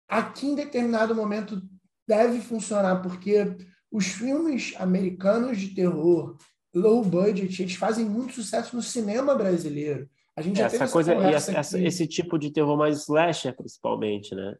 [0.08, 1.60] aqui em determinado momento
[2.06, 3.56] deve funcionar, porque
[3.90, 6.36] os filmes americanos de terror
[6.80, 10.08] low budget, eles fazem muito sucesso no cinema brasileiro.
[10.36, 14.34] A gente essa já coisa e essa, essa, esse tipo de terror mais slasher, principalmente,
[14.34, 14.54] né?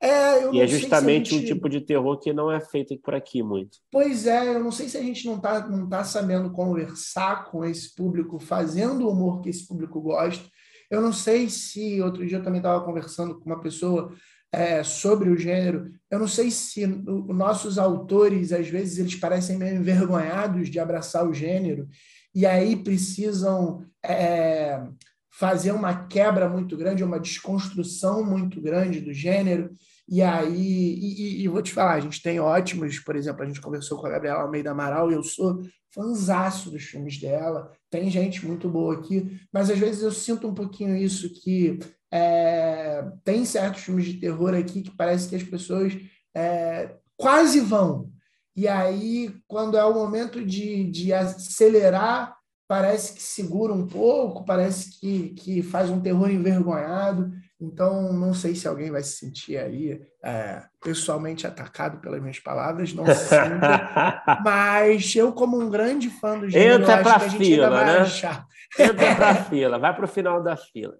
[0.00, 1.42] É, eu e é justamente gente...
[1.42, 3.78] um tipo de terror que não é feito por aqui muito.
[3.90, 7.64] Pois é, eu não sei se a gente não está não tá sabendo conversar com
[7.64, 10.44] esse público, fazendo o humor que esse público gosta.
[10.90, 14.14] Eu não sei se outro dia eu também estava conversando com uma pessoa
[14.52, 15.92] é, sobre o gênero.
[16.10, 21.26] Eu não sei se o, nossos autores, às vezes, eles parecem meio envergonhados de abraçar
[21.26, 21.88] o gênero
[22.34, 24.82] e aí precisam é,
[25.30, 29.70] fazer uma quebra muito grande, uma desconstrução muito grande do gênero.
[30.08, 33.60] E aí, e, e, vou te falar, a gente tem ótimos, por exemplo, a gente
[33.60, 35.62] conversou com a Gabriela Almeida Amaral e eu sou
[35.94, 40.54] fanzaço dos filmes dela, tem gente muito boa aqui, mas às vezes eu sinto um
[40.54, 41.78] pouquinho isso, que
[42.10, 45.96] é, tem certos filmes de terror aqui que parece que as pessoas
[46.34, 48.10] é, quase vão.
[48.56, 54.98] E aí, quando é o momento de, de acelerar, parece que segura um pouco, parece
[54.98, 57.32] que, que faz um terror envergonhado.
[57.60, 62.92] Então, não sei se alguém vai se sentir aí é, pessoalmente atacado pelas minhas palavras,
[62.92, 63.34] não se
[64.44, 67.98] mas eu, como um grande fã do gênero, Entra para a fila, né?
[67.98, 68.46] Achar.
[68.78, 70.94] Entra fila, vai para o final da fila.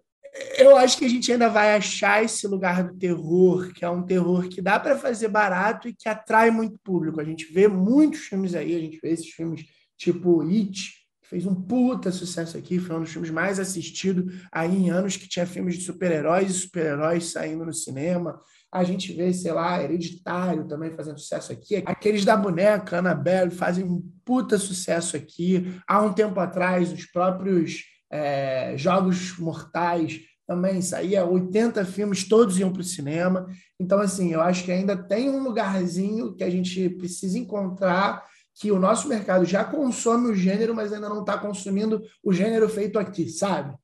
[0.59, 4.03] Eu acho que a gente ainda vai achar esse lugar do terror, que é um
[4.03, 7.20] terror que dá para fazer barato e que atrai muito público.
[7.20, 9.64] A gente vê muitos filmes aí, a gente vê esses filmes
[9.96, 14.90] tipo It, fez um puta sucesso aqui, foi um dos filmes mais assistidos aí em
[14.90, 18.40] anos que tinha filmes de super-heróis e super-heróis saindo no cinema.
[18.72, 21.83] A gente vê, sei lá, Hereditário também fazendo sucesso aqui.
[21.87, 25.74] Aqueles da boneca, Annabelle, fazem um puta sucesso aqui.
[25.87, 32.73] Há um tempo atrás, os próprios é, Jogos Mortais também saía 80 filmes, todos iam
[32.73, 33.47] para o cinema.
[33.79, 38.73] Então, assim, eu acho que ainda tem um lugarzinho que a gente precisa encontrar que
[38.73, 42.99] o nosso mercado já consome o gênero, mas ainda não está consumindo o gênero feito
[42.99, 43.77] aqui, sabe?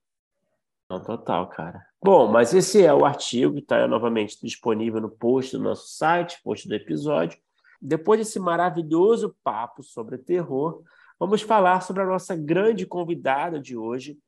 [0.91, 1.83] Não, total, cara.
[2.03, 6.67] Bom, mas esse é o artigo está novamente disponível no post do nosso site, post
[6.67, 7.39] do episódio.
[7.81, 10.83] Depois desse maravilhoso papo sobre terror,
[11.25, 14.19] vamos falar sobre a nossa grande convidada de hoje,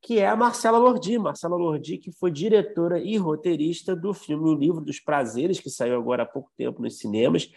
[0.00, 1.18] que é a Marcela Lordi.
[1.18, 5.96] Marcela Lordi, que foi diretora e roteirista do filme O Livro dos Prazeres, que saiu
[5.96, 7.48] agora há pouco tempo nos cinemas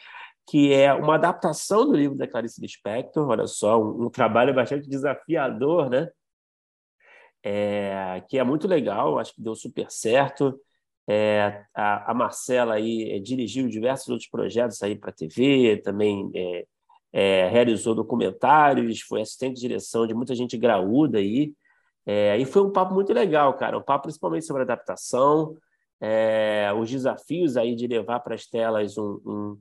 [0.49, 4.87] que é uma adaptação do livro da Clarice Lispector, olha só, um, um trabalho bastante
[4.87, 6.09] desafiador, né?
[7.43, 10.57] É, que é muito legal, acho que deu super certo.
[11.09, 16.31] É, a, a, Marcela aí é, dirigiu diversos outros projetos aí para TV, também
[17.13, 21.53] é, é, realizou documentários, foi assistente de direção de muita gente graúda aí.
[22.05, 25.55] É, e foi um papo muito legal, cara, um papo principalmente sobre adaptação,
[26.79, 29.57] os desafios aí de levar para as telas um, um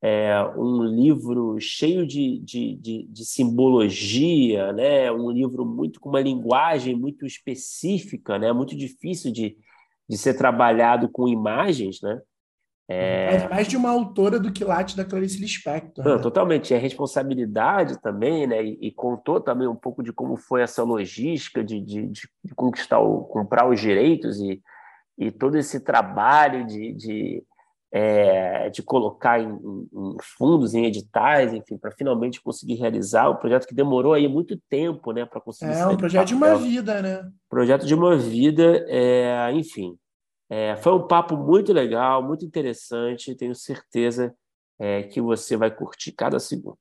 [0.00, 5.10] é, um livro cheio de, de, de, de, simbologia, né?
[5.10, 8.52] um livro muito com uma linguagem muito específica, né?
[8.52, 9.56] muito difícil de,
[10.08, 12.00] de ser trabalhado com imagens.
[12.00, 12.20] Né?
[12.88, 13.36] É...
[13.36, 16.04] é mais de uma autora do que Late da Clarice Lispector.
[16.04, 16.22] Não, né?
[16.22, 16.72] Totalmente.
[16.72, 18.64] É responsabilidade também, né?
[18.64, 22.98] E, e, contou também um pouco de como foi essa logística de, de, de conquistar,
[22.98, 24.62] o, comprar os direitos e,
[25.18, 27.44] e todo esse trabalho de, de
[27.90, 33.66] é, de colocar em, em, fundos, em editais, enfim, para finalmente conseguir realizar o projeto
[33.66, 35.72] que demorou aí muito tempo, né, para conseguir.
[35.72, 37.26] É um projeto de uma vida, né?
[37.48, 39.96] Projeto de uma vida, é, enfim.
[40.50, 43.34] É, foi um papo muito legal, muito interessante.
[43.34, 44.34] Tenho certeza
[44.78, 46.78] é, que você vai curtir cada segundo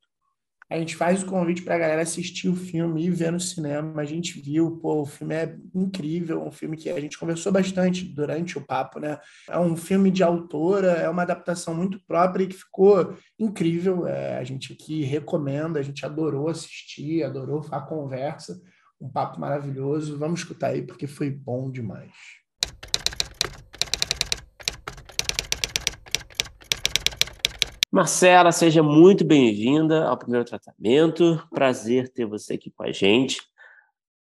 [0.70, 4.02] a gente faz o convite para a galera assistir o filme e ver no cinema.
[4.02, 8.04] A gente viu, pô, o filme é incrível, um filme que a gente conversou bastante
[8.04, 9.18] durante o papo, né?
[9.50, 14.06] É um filme de autora, é uma adaptação muito própria e que ficou incrível.
[14.08, 18.62] É, a gente aqui recomenda, a gente adorou assistir, adorou a conversa,
[19.00, 20.18] um papo maravilhoso.
[20.18, 22.12] Vamos escutar aí porque foi bom demais.
[27.98, 31.44] Marcela, seja muito bem-vinda ao primeiro tratamento.
[31.50, 33.42] Prazer ter você aqui com a gente.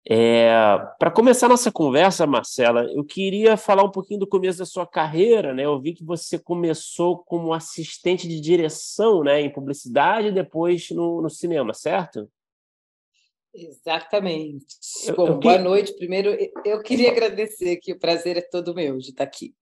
[0.05, 0.51] É,
[0.99, 5.55] Para começar nossa conversa, Marcela, eu queria falar um pouquinho do começo da sua carreira.
[5.55, 5.67] Né?
[5.67, 11.23] Eu vi que você começou como assistente de direção né, em publicidade e depois no,
[11.23, 12.29] no cinema, certo?
[13.55, 14.67] Exatamente.
[15.07, 15.63] Eu, Bom, eu boa que...
[15.63, 15.95] noite.
[15.95, 19.55] Primeiro, eu queria agradecer que o prazer é todo meu de estar aqui.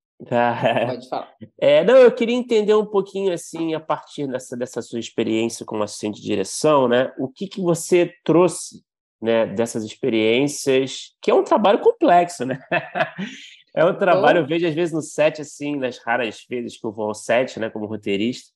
[0.87, 1.33] Pode falar.
[1.59, 5.83] É, não, eu queria entender um pouquinho, assim, a partir dessa, dessa sua experiência como
[5.83, 7.13] assistente de direção, né?
[7.19, 8.83] O que, que você trouxe
[9.21, 12.59] né, dessas experiências, que é um trabalho complexo, né?
[13.75, 16.93] é um trabalho, eu vejo às vezes no set, assim, nas raras vezes que eu
[16.93, 18.53] vou ao set, né, como roteirista,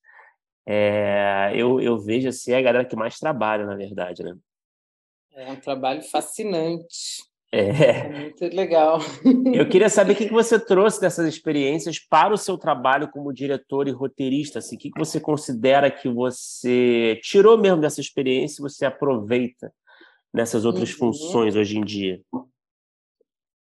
[0.66, 4.34] é, eu, eu vejo, assim, a galera que mais trabalha, na verdade, né?
[5.34, 7.24] É um trabalho fascinante.
[7.52, 7.68] É.
[7.68, 8.08] é.
[8.08, 8.98] Muito legal.
[9.54, 13.86] Eu queria saber o que você trouxe dessas experiências para o seu trabalho como diretor
[13.86, 14.58] e roteirista.
[14.58, 19.72] Assim, o que você considera que você tirou mesmo dessa experiência e você aproveita
[20.32, 21.12] nessas outras uhum.
[21.12, 22.22] funções hoje em dia?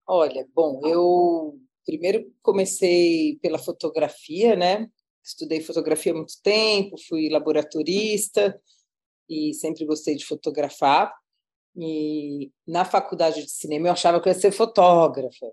[0.07, 4.87] Olha, bom, eu primeiro comecei pela fotografia, né?
[5.23, 8.59] Estudei fotografia há muito tempo, fui laboratorista
[9.29, 11.13] e sempre gostei de fotografar.
[11.77, 15.51] E na faculdade de cinema eu achava que eu ia ser fotógrafa,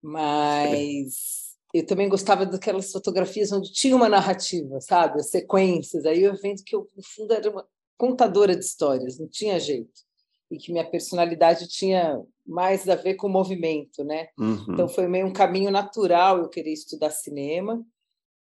[0.00, 1.44] mas
[1.74, 5.18] eu também gostava daquelas fotografias onde tinha uma narrativa, sabe?
[5.18, 6.06] As sequências.
[6.06, 7.66] Aí eu vendo que eu, no fundo, era uma
[7.98, 10.02] contadora de histórias, não tinha jeito.
[10.50, 14.28] E que minha personalidade tinha mais a ver com o movimento, né?
[14.38, 14.66] Uhum.
[14.68, 17.84] Então foi meio um caminho natural eu querer estudar cinema.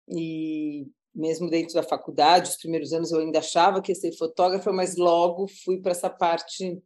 [0.09, 4.73] E mesmo dentro da faculdade, os primeiros anos eu ainda achava que ia ser fotógrafa,
[4.73, 6.81] mas logo fui para essa parte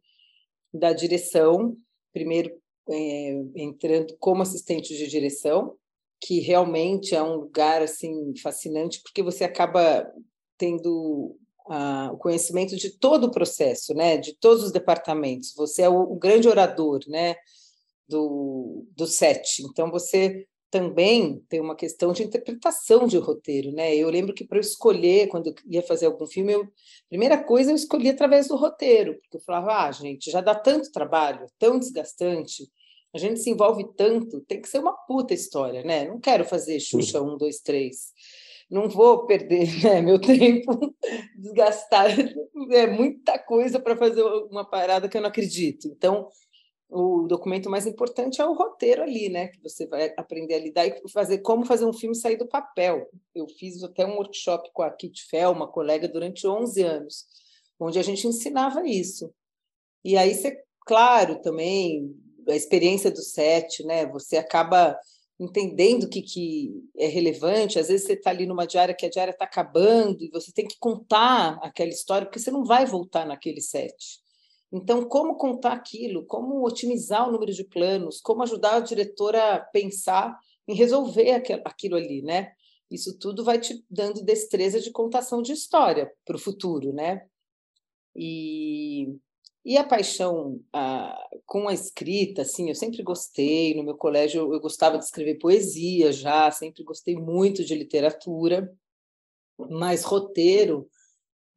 [0.73, 1.77] da direção,
[2.11, 2.51] primeiro
[2.89, 5.75] é, entrando como assistente de direção,
[6.21, 10.11] que realmente é um lugar assim fascinante, porque você acaba
[10.57, 11.37] tendo
[11.69, 15.53] ah, o conhecimento de todo o processo, né, de todos os departamentos.
[15.55, 17.35] Você é o, o grande orador, né,
[18.07, 19.61] do, do set.
[19.63, 23.95] Então você também tem uma questão de interpretação de roteiro, né?
[23.95, 26.67] Eu lembro que para eu escolher, quando eu ia fazer algum filme, eu,
[27.07, 30.91] primeira coisa eu escolhi através do roteiro, porque eu falava, ah, gente, já dá tanto
[30.91, 32.69] trabalho, tão desgastante,
[33.13, 36.09] a gente se envolve tanto, tem que ser uma puta história, né?
[36.09, 38.11] Não quero fazer Xuxa um, dois, três.
[38.69, 40.93] Não vou perder né, meu tempo,
[41.37, 42.07] desgastar.
[42.71, 45.87] É muita coisa para fazer uma parada que eu não acredito.
[45.87, 46.27] Então,
[46.95, 49.49] o documento mais importante é o roteiro ali, né?
[49.49, 53.09] Que você vai aprender a lidar e fazer como fazer um filme sair do papel.
[53.33, 57.25] Eu fiz até um workshop com a Kit Fel, uma colega, durante 11 anos,
[57.77, 59.29] onde a gente ensinava isso.
[60.05, 62.15] E aí você, claro, também
[62.47, 64.05] a experiência do set, né?
[64.07, 64.97] Você acaba
[65.37, 67.77] entendendo o que, que é relevante.
[67.77, 70.65] Às vezes você está ali numa diária que a diária está acabando e você tem
[70.65, 74.23] que contar aquela história, porque você não vai voltar naquele set.
[74.75, 76.25] Então, como contar aquilo?
[76.25, 78.19] Como otimizar o número de planos?
[78.19, 81.31] Como ajudar o diretor a pensar em resolver
[81.63, 82.51] aquilo ali, né?
[82.91, 87.25] Isso tudo vai te dando destreza de contação de história para o futuro, né?
[88.13, 89.15] E,
[89.63, 93.73] e a paixão a, com a escrita, assim, eu sempre gostei.
[93.75, 98.69] No meu colégio eu, eu gostava de escrever poesia já, sempre gostei muito de literatura,
[99.57, 100.89] mas roteiro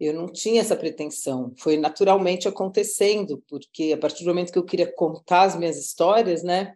[0.01, 4.65] eu não tinha essa pretensão, foi naturalmente acontecendo, porque a partir do momento que eu
[4.65, 6.75] queria contar as minhas histórias, né,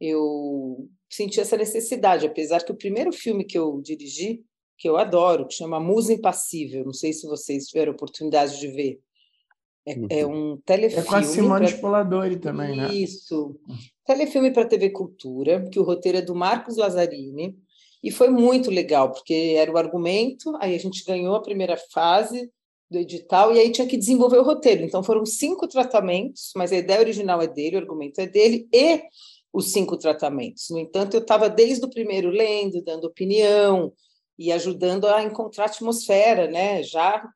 [0.00, 4.44] eu senti essa necessidade, apesar que o primeiro filme que eu dirigi,
[4.76, 9.00] que eu adoro, que chama Musa Impassível, não sei se vocês tiveram oportunidade de ver,
[9.86, 10.06] é, uhum.
[10.10, 11.04] é um telefilme.
[11.04, 12.40] É com a Simone pra...
[12.40, 12.92] Também, né?
[12.92, 13.58] Isso.
[14.04, 17.56] Telefilme para TV Cultura, que o roteiro é do Marcos Lazzarini,
[18.04, 22.52] e foi muito legal, porque era o argumento, aí a gente ganhou a primeira fase
[22.90, 24.84] do edital e aí tinha que desenvolver o roteiro.
[24.84, 29.02] Então foram cinco tratamentos, mas a ideia original é dele, o argumento é dele e
[29.50, 30.68] os cinco tratamentos.
[30.68, 33.90] No entanto, eu estava desde o primeiro lendo, dando opinião
[34.38, 36.82] e ajudando a encontrar atmosfera, né?
[36.82, 37.26] Já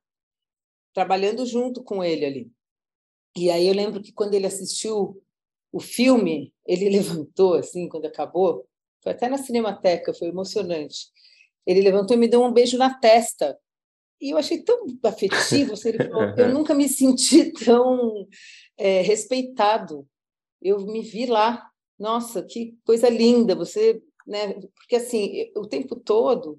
[0.92, 2.52] trabalhando junto com ele ali.
[3.34, 5.18] E aí eu lembro que quando ele assistiu
[5.72, 8.67] o filme, ele levantou assim, quando acabou,
[9.02, 11.06] foi até na Cinemateca, foi emocionante.
[11.66, 13.58] Ele levantou e me deu um beijo na testa.
[14.20, 15.74] E eu achei tão afetivo.
[15.74, 18.26] Assim, falou, eu nunca me senti tão
[18.76, 20.06] é, respeitado.
[20.60, 21.68] Eu me vi lá.
[21.98, 23.54] Nossa, que coisa linda.
[23.54, 24.54] Você, né?
[24.74, 26.58] Porque assim, o tempo todo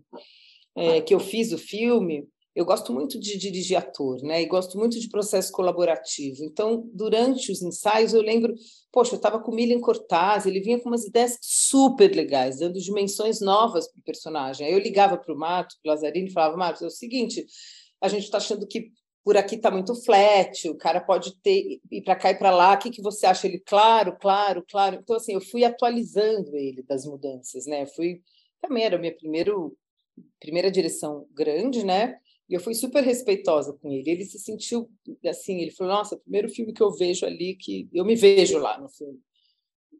[0.75, 2.27] é, que eu fiz o filme,
[2.59, 4.41] eu gosto muito de dirigir ator, né?
[4.41, 6.43] E gosto muito de processo colaborativo.
[6.43, 8.53] Então, durante os ensaios, eu lembro,
[8.91, 12.77] poxa, eu estava com o Milen Cortaz, ele vinha com umas ideias super legais, dando
[12.77, 14.67] dimensões novas para o personagem.
[14.67, 17.45] Aí eu ligava para o Mato, para o Lazzarini, e falava, Marcos, é o seguinte,
[18.01, 18.91] a gente está achando que
[19.23, 22.73] por aqui está muito flat, o cara pode ter ir para cá e para lá,
[22.73, 23.47] o que, que você acha?
[23.47, 24.97] Ele, claro, claro, claro.
[25.01, 27.85] Então, assim, eu fui atualizando ele das mudanças, né?
[27.85, 28.21] Fui,
[28.61, 29.77] também era a minha primeiro,
[30.41, 32.19] primeira direção grande, né?
[32.49, 34.09] E eu fui super respeitosa com ele.
[34.09, 34.89] Ele se sentiu
[35.25, 38.79] assim, ele falou: "Nossa, primeiro filme que eu vejo ali que eu me vejo lá
[38.79, 39.19] no filme".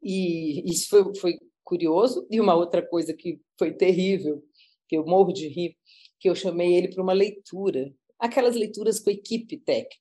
[0.01, 2.25] E isso foi, foi curioso.
[2.31, 4.43] E uma outra coisa que foi terrível,
[4.87, 5.77] que eu morro de rir,
[6.19, 9.99] que eu chamei ele para uma leitura, aquelas leituras com equipe técnica.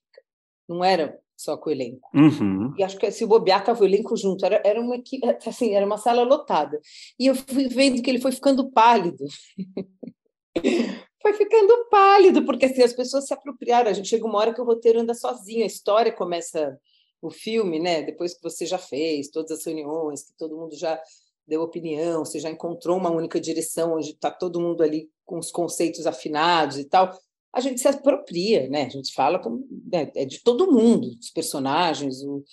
[0.69, 2.09] Não era só com o elenco.
[2.15, 2.75] Uhum.
[2.77, 5.01] E acho que se o bobear estava o elenco junto, era, era uma
[5.47, 6.81] assim, era uma sala lotada.
[7.19, 9.25] E eu fui vendo que ele foi ficando pálido.
[11.21, 13.91] foi ficando pálido, porque assim, as pessoas se apropriaram.
[13.91, 16.79] A gente chega uma hora que o roteiro anda sozinho, a história começa
[17.21, 18.03] o filme, né?
[18.03, 21.01] Depois que você já fez todas as reuniões, que todo mundo já
[21.47, 25.51] deu opinião, você já encontrou uma única direção onde está todo mundo ali com os
[25.51, 27.19] conceitos afinados e tal.
[27.53, 28.85] A gente se apropria, né?
[28.85, 30.11] A gente fala como, né?
[30.15, 32.45] é de todo mundo, dos personagens, o,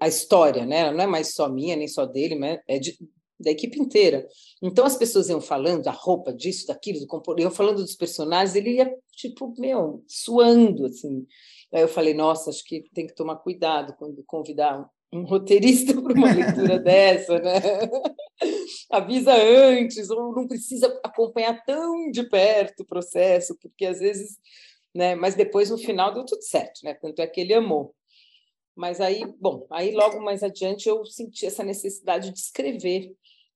[0.00, 0.80] a história, né?
[0.80, 2.98] Ela não é mais só minha, nem só dele, mas é de,
[3.40, 4.26] da equipe inteira.
[4.62, 8.54] Então as pessoas iam falando da roupa, disso, daquilo, do comportamento, iam falando dos personagens,
[8.54, 11.26] ele ia, tipo, meu, suando, assim.
[11.72, 16.12] Aí eu falei, nossa, acho que tem que tomar cuidado quando convidar um roteirista para
[16.12, 17.60] uma leitura dessa, né?
[18.90, 24.38] Avisa antes, ou não precisa acompanhar tão de perto o processo, porque às vezes,
[24.94, 25.14] né?
[25.14, 26.94] Mas depois no final deu tudo certo, né?
[26.94, 27.94] Tanto é que ele amou.
[28.74, 33.12] Mas aí, bom, aí logo mais adiante eu senti essa necessidade de escrever,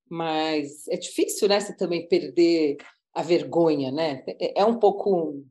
[0.09, 1.61] mas é difícil, né?
[1.61, 2.77] Você também perder
[3.13, 4.25] a vergonha, né?
[4.41, 5.45] É, é um pouco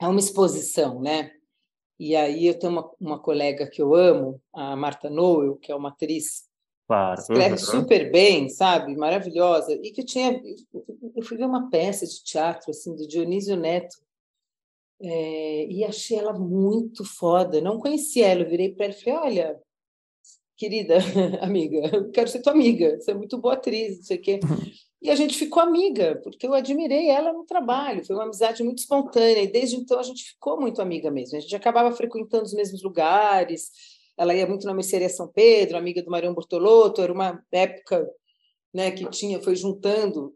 [0.00, 1.32] é uma exposição, né?
[1.98, 5.74] E aí eu tenho uma, uma colega que eu amo, a Marta Noel, que é
[5.74, 6.46] uma atriz
[6.86, 7.18] Claro.
[7.20, 7.58] escreve Uhum.
[7.58, 8.94] super bem, sabe?
[8.96, 9.72] Maravilhosa.
[9.82, 10.40] E que tinha.
[11.16, 13.96] Eu fui ver uma peça de teatro assim, do Dionísio Neto.
[15.02, 17.60] é, e achei ela muito foda.
[17.60, 18.42] Não conhecia ela.
[18.42, 19.60] Eu virei para ela e falei: Olha,
[20.56, 20.98] querida
[21.40, 22.98] amiga, eu quero ser tua amiga.
[22.98, 24.40] Você é muito boa atriz, não sei o quê.
[25.02, 28.04] E a gente ficou amiga, porque eu admirei ela no trabalho.
[28.04, 29.42] Foi uma amizade muito espontânea.
[29.42, 31.36] E desde então a gente ficou muito amiga mesmo.
[31.36, 33.70] A gente acabava frequentando os mesmos lugares
[34.16, 38.08] ela ia muito na mercearia São Pedro, amiga do Marião Bortolotto, era uma época
[38.72, 40.34] né, que tinha, foi juntando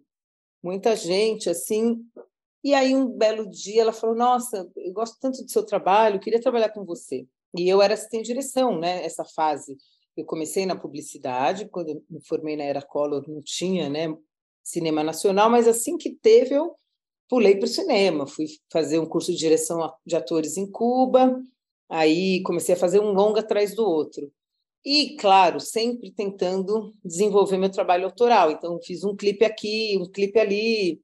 [0.62, 2.05] muita gente, assim,
[2.62, 6.41] e aí um belo dia ela falou, nossa, eu gosto tanto do seu trabalho, queria
[6.41, 7.27] trabalhar com você.
[7.57, 9.77] E eu era assistente de direção, né, essa fase.
[10.16, 14.14] Eu comecei na publicidade, quando me formei na Era Collor não tinha, né,
[14.62, 16.74] cinema nacional, mas assim que teve eu
[17.28, 21.40] pulei para o cinema, fui fazer um curso de direção de atores em Cuba,
[21.90, 24.32] Aí comecei a fazer um longa atrás do outro.
[24.84, 28.52] E, claro, sempre tentando desenvolver meu trabalho autoral.
[28.52, 31.02] Então, fiz um clipe aqui, um clipe ali,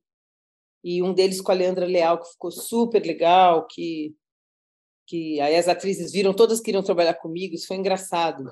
[0.85, 4.15] e um deles com a Leandra Leal, que ficou super legal, que,
[5.07, 8.45] que aí as atrizes viram, todas queriam trabalhar comigo, isso foi engraçado.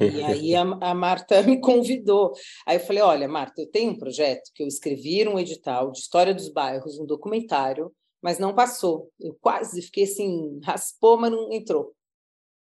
[0.00, 2.32] E aí a, a Marta me convidou.
[2.66, 5.98] Aí eu falei, olha, Marta, eu tenho um projeto que eu escrevi um edital de
[5.98, 9.10] história dos bairros, um documentário, mas não passou.
[9.20, 11.92] Eu quase fiquei assim, raspou, mas não entrou.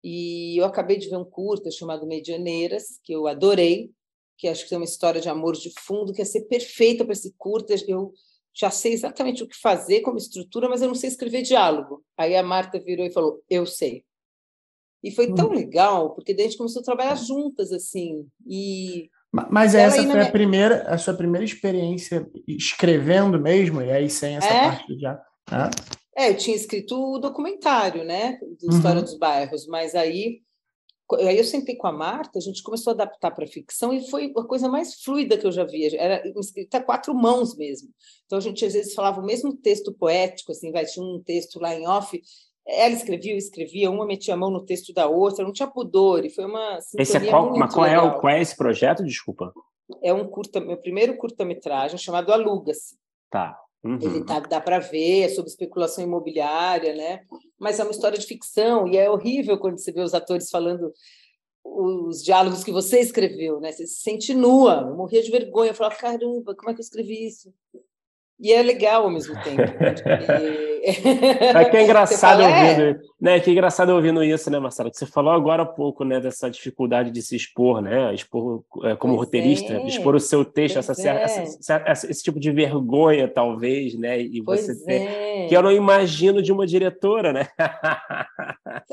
[0.04, 3.90] E eu acabei de ver um curta chamado Medianeiras, que eu adorei,
[4.36, 7.12] que acho que tem uma história de amor de fundo, que ia ser perfeita para
[7.12, 7.74] esse curta.
[7.86, 8.12] Eu
[8.52, 12.04] já sei exatamente o que fazer como estrutura, mas eu não sei escrever diálogo.
[12.16, 14.04] Aí a Marta virou e falou: Eu sei.
[15.02, 18.26] E foi tão legal, porque daí a gente começou a trabalhar juntas, assim.
[18.46, 19.08] E
[19.50, 24.36] mas essa foi a minha- primeira, a sua primeira experiência escrevendo mesmo, e aí sem
[24.36, 24.64] essa É.
[24.68, 25.14] parte já.
[25.50, 25.70] né?
[26.16, 29.04] É, eu tinha escrito o documentário, né, do História Uhum.
[29.04, 30.42] dos Bairros, mas aí,
[31.18, 34.30] aí eu sentei com a Marta, a gente começou a adaptar para ficção e foi
[34.36, 35.96] a coisa mais fluida que eu já vi.
[35.96, 37.88] Era escrita a quatro mãos mesmo.
[38.26, 41.58] Então a gente às vezes falava o mesmo texto poético, assim, vai tinha um texto
[41.58, 42.22] lá em off.
[42.66, 46.24] Ela escrevia, eu escrevia, uma metia a mão no texto da outra, não tinha pudor,
[46.24, 49.02] e foi uma Esse é qual, mas qual, é, o- qual é esse projeto?
[49.04, 49.52] Desculpa.
[50.02, 52.96] É um curta, meu primeiro curta-metragem chamado Aluga-se.
[53.30, 53.58] Tá.
[53.84, 53.98] Uhum.
[54.00, 57.24] Ele tá, dá para ver, é sobre especulação imobiliária, né?
[57.58, 60.92] Mas é uma história de ficção e é horrível quando você vê os atores falando
[61.64, 63.72] os diálogos que você escreveu, né?
[63.72, 66.84] Você se sente nua, eu morria de vergonha, eu falava, caramba, como é que eu
[66.84, 67.52] escrevi isso?
[68.42, 69.62] E é legal ao mesmo tempo.
[69.72, 72.70] porque- É que é engraçado fala, é.
[72.72, 73.38] ouvindo, né?
[73.38, 74.90] Que é engraçado ouvindo isso, né, Marcelo?
[74.90, 78.12] Que você falou agora há pouco, né, dessa dificuldade de se expor, né?
[78.12, 79.86] Expor é, como Pois roteirista, é.
[79.86, 81.22] expor o seu texto, essa, é.
[81.22, 84.20] essa- essa- esse tipo de vergonha, talvez, né?
[84.20, 85.46] E Pois você ter, é.
[85.46, 87.46] que eu não imagino de uma diretora, né?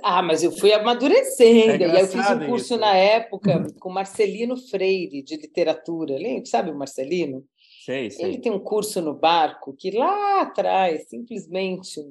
[0.04, 1.84] Ah, mas eu fui amadurecendo.
[1.84, 2.82] É e aí eu fiz um curso isso, né?
[2.82, 6.16] na época com Marcelino Freire, de literatura.
[6.18, 6.46] Lembra?
[6.46, 7.44] Sabe o Marcelino?
[7.86, 8.42] Sei, Ele sei.
[8.42, 12.02] tem um curso no barco que lá atrás, simplesmente,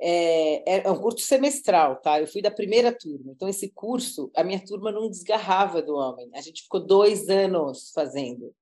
[0.00, 2.20] é, é um curso semestral, tá?
[2.20, 3.32] Eu fui da primeira turma.
[3.32, 6.30] Então, esse curso, a minha turma não desgarrava do homem.
[6.34, 8.54] A gente ficou dois anos fazendo.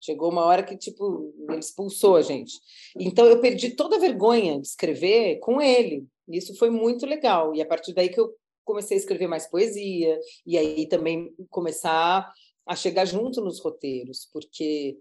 [0.00, 2.54] Chegou uma hora que, tipo, ele expulsou a gente.
[2.98, 6.06] Então, eu perdi toda a vergonha de escrever com ele.
[6.28, 7.54] Isso foi muito legal.
[7.54, 8.34] E a partir daí que eu
[8.64, 12.32] comecei a escrever mais poesia, e aí também começar
[12.64, 14.96] a chegar junto nos roteiros, porque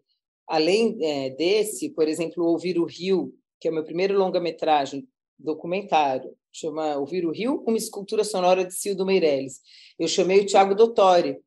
[0.50, 6.36] além é, desse, por exemplo, Ouvir o Rio, que é o meu primeiro longa-metragem documentário,
[6.52, 9.62] chama Ouvir o Rio, uma escultura sonora de Cildo Meirelles.
[9.98, 11.40] Eu chamei o Tiago Dottori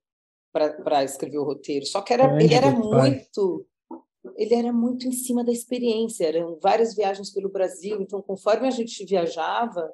[0.53, 3.67] para escrever o roteiro, só que era, ele era muito
[4.37, 8.71] ele era muito em cima da experiência, eram várias viagens pelo Brasil, então conforme a
[8.71, 9.93] gente viajava,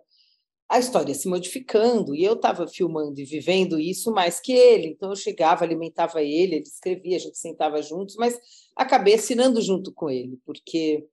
[0.69, 5.11] a história se modificando, e eu estava filmando e vivendo isso mais que ele, então
[5.11, 8.39] eu chegava, alimentava ele, ele escrevia, a gente sentava juntos, mas
[8.77, 11.07] acabei assinando junto com ele, porque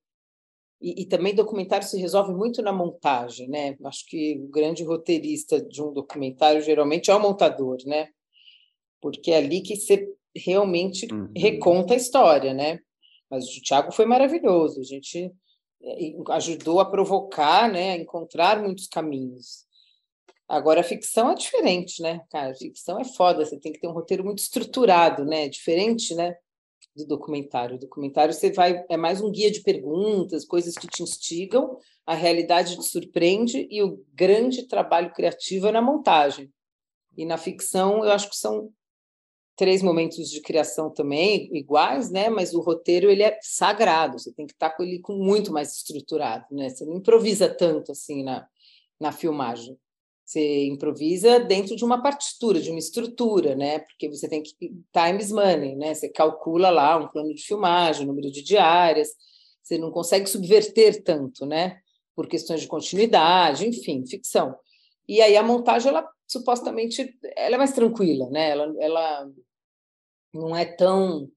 [0.81, 3.77] E, e, também documentário se resolve muito na montagem, né?
[3.85, 8.09] Acho que o grande roteirista de um documentário geralmente é o montador, né?
[9.01, 11.31] Porque é ali que você realmente uhum.
[11.35, 12.81] reconta a história, né?
[13.31, 15.31] Mas o Thiago foi maravilhoso, a gente
[16.31, 19.65] ajudou a provocar, né, a encontrar muitos caminhos.
[20.47, 22.51] Agora, a ficção é diferente, né, cara?
[22.51, 25.49] A ficção é foda, você tem que ter um roteiro muito estruturado, né?
[25.49, 26.35] Diferente, né?
[26.95, 27.75] Do documentário.
[27.75, 32.13] O documentário você vai é mais um guia de perguntas, coisas que te instigam, a
[32.13, 36.51] realidade te surpreende e o grande trabalho criativo é na montagem.
[37.17, 38.69] E na ficção, eu acho que são
[39.55, 42.29] três momentos de criação também iguais, né?
[42.29, 44.19] Mas o roteiro ele é sagrado.
[44.19, 46.69] Você tem que estar com ele com muito mais estruturado, né?
[46.69, 48.47] Você não improvisa tanto assim na
[48.99, 49.77] na filmagem.
[50.25, 53.79] Você improvisa dentro de uma partitura, de uma estrutura, né?
[53.79, 54.55] Porque você tem que
[54.91, 55.93] times money, né?
[55.93, 59.09] Você calcula lá um plano de filmagem, número de diárias.
[59.61, 61.79] Você não consegue subverter tanto, né?
[62.15, 64.55] Por questões de continuidade, enfim, ficção.
[65.07, 68.49] E aí a montagem ela supostamente ela é mais tranquila, né?
[68.49, 69.29] Ela, ela
[70.35, 71.29] não é tão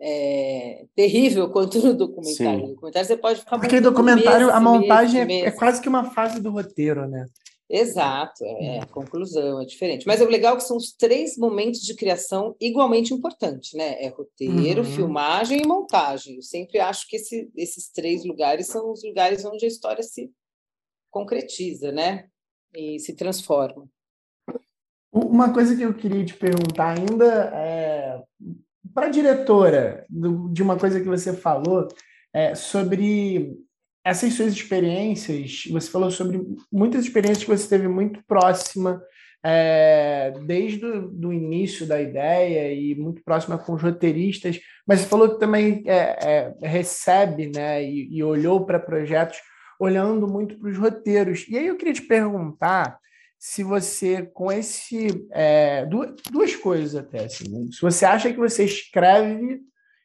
[0.00, 2.60] é, terrível quanto no documentário.
[2.60, 6.40] No documentário você pode ficar Porque documentário, a montagem é, é, quase que uma fase
[6.40, 7.26] do roteiro, né?
[7.68, 10.06] Exato, é, é a conclusão, é diferente.
[10.06, 14.00] Mas o legal é que são os três momentos de criação igualmente importantes, né?
[14.00, 14.94] É roteiro, uhum.
[14.94, 16.36] filmagem e montagem.
[16.36, 20.30] Eu sempre acho que esse, esses três lugares são os lugares onde a história se
[21.10, 22.28] concretiza, né?
[22.72, 23.88] E se transforma.
[25.12, 28.22] Uma coisa que eu queria te perguntar ainda é
[28.94, 31.86] para a diretora de uma coisa que você falou
[32.32, 33.54] é, sobre
[34.04, 35.64] essas suas experiências.
[35.70, 36.40] Você falou sobre
[36.72, 39.02] muitas experiências que você teve muito próxima
[39.44, 45.28] é, desde o início da ideia e muito próxima com os roteiristas, mas você falou
[45.30, 49.38] que também é, é, recebe né, e, e olhou para projetos
[49.78, 51.46] olhando muito para os roteiros.
[51.48, 52.98] E aí eu queria te perguntar
[53.38, 55.26] se você, com esse.
[55.30, 57.24] É, duas, duas coisas até.
[57.24, 59.60] Assim, se você acha que você escreve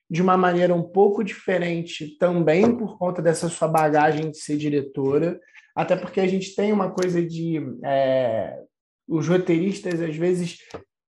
[0.10, 5.40] de uma maneira um pouco diferente também por conta dessa sua bagagem de ser diretora,
[5.76, 7.62] até porque a gente tem uma coisa de.
[7.84, 8.58] É,
[9.08, 10.60] os roteiristas, às vezes,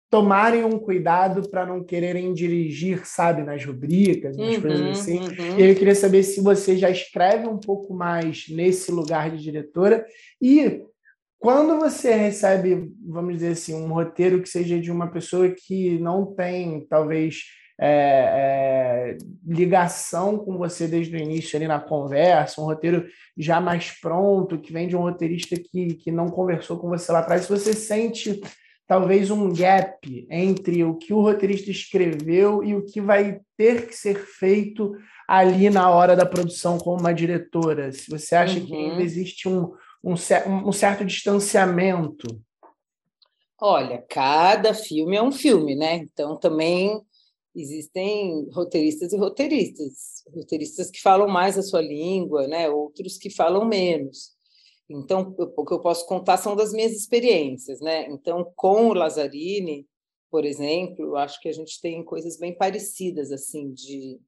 [0.10, 5.20] tomarem um cuidado para não quererem dirigir, sabe, nas rubricas, nas uhum, coisas assim.
[5.20, 5.58] Uhum.
[5.58, 10.06] E eu queria saber se você já escreve um pouco mais nesse lugar de diretora
[10.42, 10.84] e
[11.42, 16.24] quando você recebe, vamos dizer assim, um roteiro que seja de uma pessoa que não
[16.36, 17.46] tem, talvez,
[17.80, 23.90] é, é, ligação com você desde o início ali na conversa, um roteiro já mais
[23.90, 27.74] pronto, que vem de um roteirista que, que não conversou com você lá atrás, você
[27.74, 28.40] sente
[28.88, 33.96] talvez um gap entre o que o roteirista escreveu e o que vai ter que
[33.96, 34.96] ser feito
[35.28, 37.92] ali na hora da produção como uma diretora.
[37.92, 38.66] Se você acha uhum.
[38.68, 39.72] que ainda existe um,
[40.04, 42.42] um, um certo distanciamento?
[43.60, 45.98] Olha, cada filme é um filme, né?
[45.98, 47.00] Então também
[47.56, 52.70] existem roteiristas e roteiristas, roteiristas que falam mais a sua língua, né?
[52.70, 54.32] Outros que falam menos.
[54.90, 58.10] Então, o que eu posso contar são das minhas experiências, né?
[58.10, 59.88] Então, com o Lazzarini,
[60.30, 64.20] por exemplo, acho que a gente tem coisas bem parecidas, assim, de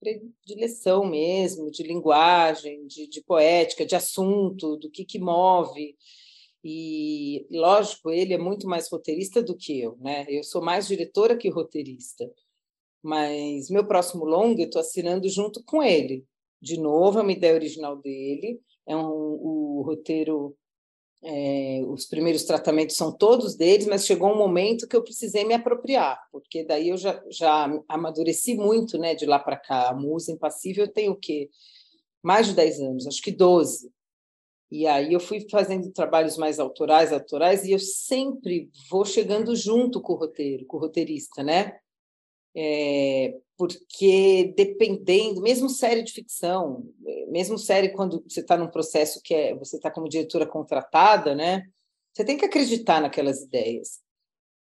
[0.00, 5.96] predileção mesmo, de linguagem, de, de poética, de assunto, do que, que move.
[6.64, 10.26] E, lógico, ele é muito mais roteirista do que eu, né?
[10.28, 12.30] Eu sou mais diretora que roteirista.
[13.02, 16.24] Mas meu próximo longa eu estou assinando junto com ele.
[16.60, 18.60] De novo, é uma ideia original dele.
[18.86, 20.56] É um, o roteiro
[21.22, 25.52] é, os primeiros tratamentos são todos deles, mas chegou um momento que eu precisei me
[25.52, 29.90] apropriar, porque daí eu já, já amadureci muito né, de lá para cá.
[29.90, 31.50] A Musa Impassível tenho o quê?
[32.22, 33.92] Mais de 10 anos, acho que 12.
[34.70, 40.00] E aí eu fui fazendo trabalhos mais autorais, autorais, e eu sempre vou chegando junto
[40.00, 41.76] com o roteiro, com o roteirista, né?
[42.54, 46.82] É, porque dependendo, mesmo série de ficção,
[47.28, 51.66] mesmo série quando você está num processo que é, você está como diretora contratada, né?
[52.10, 54.00] Você tem que acreditar naquelas ideias.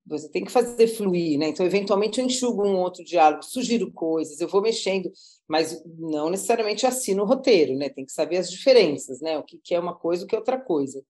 [0.06, 1.48] Você tem que fazer fluir, né?
[1.48, 5.12] Então, eventualmente, eu enxugo um outro diálogo, sugiro coisas, eu vou mexendo,
[5.46, 7.90] mas não necessariamente assino o roteiro, né?
[7.90, 9.36] Tem que saber as diferenças, né?
[9.36, 11.04] O que, é uma coisa, o que é outra coisa.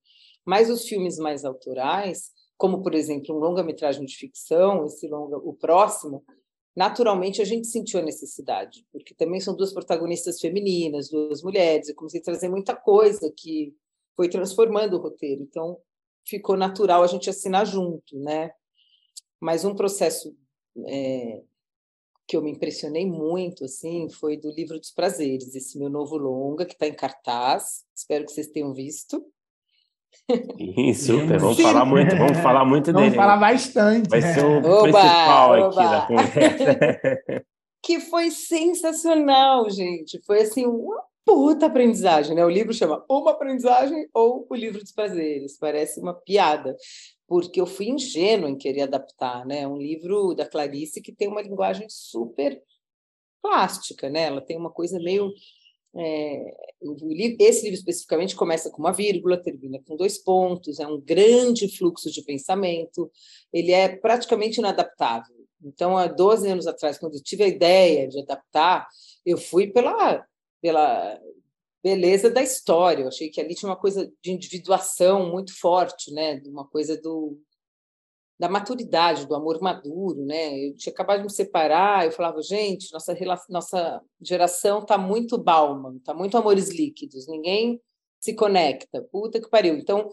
[0.44, 5.54] Mas os filmes mais autorais, como, por exemplo, um longa-metragem de ficção, esse longa, o
[5.54, 6.24] próximo,
[6.76, 11.94] naturalmente a gente sentiu a necessidade, porque também são duas protagonistas femininas, duas mulheres, eu
[11.94, 13.74] comecei a trazer muita coisa que
[14.14, 15.78] foi transformando o roteiro, então
[16.26, 18.50] ficou natural a gente assinar junto, né?
[19.40, 20.36] Mas um processo
[20.86, 21.42] é,
[22.26, 26.66] que eu me impressionei muito, assim, foi do livro dos prazeres, esse meu novo longa
[26.66, 27.84] que está em cartaz.
[27.94, 29.24] Espero que vocês tenham visto.
[30.56, 31.38] Sim, super.
[31.38, 31.62] Vamos Sim.
[31.62, 33.16] falar muito, vamos falar muito vamos dele.
[33.16, 34.08] Vamos falar bastante.
[34.08, 35.66] Vai ser o oba, principal oba.
[35.66, 37.44] aqui da conversa.
[37.82, 40.20] que foi sensacional, gente.
[40.26, 42.44] Foi assim uma puta aprendizagem, né?
[42.44, 45.58] O livro chama Uma Aprendizagem ou O Livro dos Prazeres.
[45.58, 46.76] Parece uma piada,
[47.28, 49.66] porque eu fui ingênua em querer adaptar, né?
[49.66, 52.60] Um livro da Clarice que tem uma linguagem super
[53.42, 54.24] plástica, né?
[54.24, 55.32] Ela tem uma coisa meio
[55.98, 56.54] é,
[57.38, 62.10] esse livro especificamente começa com uma vírgula, termina com dois pontos, é um grande fluxo
[62.10, 63.10] de pensamento,
[63.52, 65.34] ele é praticamente inadaptável.
[65.62, 68.86] Então, há 12 anos atrás, quando eu tive a ideia de adaptar,
[69.24, 70.24] eu fui pela,
[70.60, 71.18] pela
[71.82, 73.02] beleza da história.
[73.02, 76.40] Eu achei que ali tinha uma coisa de individuação muito forte, né?
[76.46, 77.38] uma coisa do,
[78.38, 80.68] da maturidade, do amor maduro, né?
[80.68, 85.38] Eu tinha acabado de me separar, eu falava, gente, nossa, relação, nossa geração está muito
[85.38, 87.80] Bauman, está muito amores líquidos, ninguém
[88.20, 89.74] se conecta, puta que pariu.
[89.76, 90.08] Então,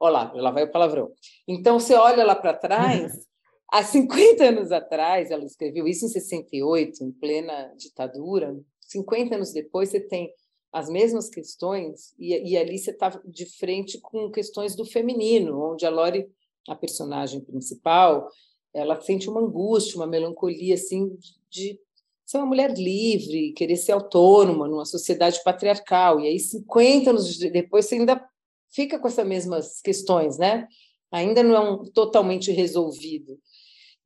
[0.00, 1.12] olha lá, lá vai o palavrão.
[1.46, 3.12] Então, você olha lá para trás,
[3.70, 9.90] há 50 anos atrás, ela escreveu isso em 68, em plena ditadura, 50 anos depois
[9.90, 10.32] você tem
[10.72, 15.86] as mesmas questões, e, e ali você está de frente com questões do feminino, onde
[15.86, 16.28] a Lori
[16.66, 18.28] a personagem principal,
[18.74, 21.16] ela sente uma angústia, uma melancolia assim
[21.50, 21.78] de
[22.24, 26.20] ser uma mulher livre, querer ser autônoma numa sociedade patriarcal.
[26.20, 28.22] E aí 50 anos depois você ainda
[28.70, 30.68] fica com essas mesmas questões, né?
[31.10, 33.38] Ainda não é um totalmente resolvido.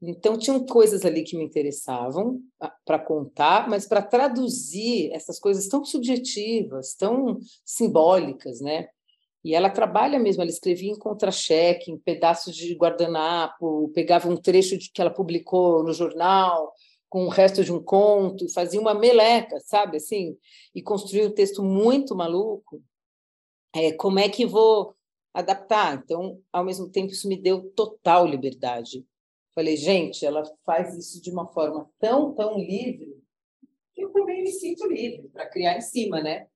[0.00, 2.40] Então tinham coisas ali que me interessavam
[2.84, 8.88] para contar, mas para traduzir essas coisas tão subjetivas, tão simbólicas, né?
[9.44, 14.78] E ela trabalha mesmo, ela escrevia em contra-cheque, em pedaços de guardanapo, pegava um trecho
[14.78, 16.72] de, que ela publicou no jornal,
[17.08, 20.36] com o resto de um conto, fazia uma meleca, sabe, assim,
[20.74, 22.82] e construía um texto muito maluco.
[23.74, 24.94] É, como é que vou
[25.34, 26.00] adaptar?
[26.02, 29.04] Então, ao mesmo tempo, isso me deu total liberdade.
[29.54, 33.14] Falei, gente, ela faz isso de uma forma tão, tão livre,
[33.92, 36.46] que eu também me sinto livre para criar em cima, né?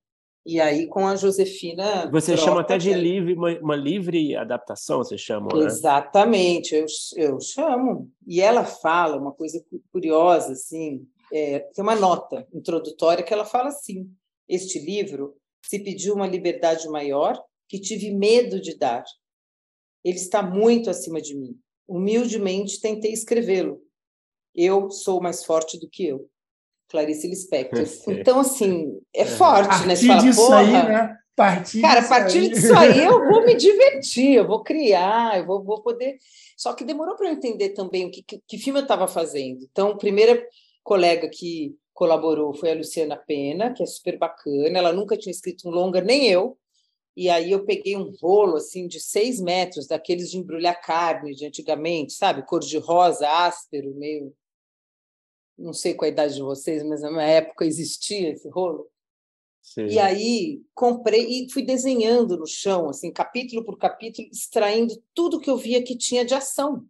[0.46, 2.08] E aí, com a Josefina.
[2.12, 5.66] Você chama até de livre, uma, uma, livre adaptação, você chama, né?
[5.66, 6.86] Exatamente, eu,
[7.16, 8.08] eu chamo.
[8.24, 13.70] E ela fala uma coisa curiosa, assim, é, tem uma nota introdutória que ela fala
[13.70, 14.08] assim:
[14.48, 19.04] este livro se pediu uma liberdade maior que tive medo de dar.
[20.04, 21.58] Ele está muito acima de mim.
[21.88, 23.82] Humildemente tentei escrevê-lo.
[24.54, 26.30] Eu sou mais forte do que eu.
[26.88, 27.84] Clarice Lispector.
[28.08, 29.24] Então, assim, é, é.
[29.26, 29.96] forte, partir né?
[29.96, 31.16] Você fala, disso aí, né?
[31.34, 32.48] Partir Cara, a partir aí.
[32.48, 36.16] disso aí eu vou me divertir, eu vou criar, eu vou, vou poder.
[36.56, 39.62] Só que demorou para eu entender também o que, que, que filme eu estava fazendo.
[39.70, 40.42] Então, a primeira
[40.82, 44.78] colega que colaborou foi a Luciana Pena, que é super bacana.
[44.78, 46.56] Ela nunca tinha escrito um longa, nem eu.
[47.16, 51.46] E aí eu peguei um rolo assim de seis metros, daqueles de embrulhar carne de
[51.46, 52.46] antigamente, sabe?
[52.46, 54.34] Cor de rosa, áspero, meio
[55.58, 58.88] não sei qual a idade de vocês, mas na minha época existia esse rolo.
[59.62, 59.86] Sim.
[59.86, 65.50] E aí comprei e fui desenhando no chão, assim, capítulo por capítulo, extraindo tudo que
[65.50, 66.86] eu via que tinha de ação.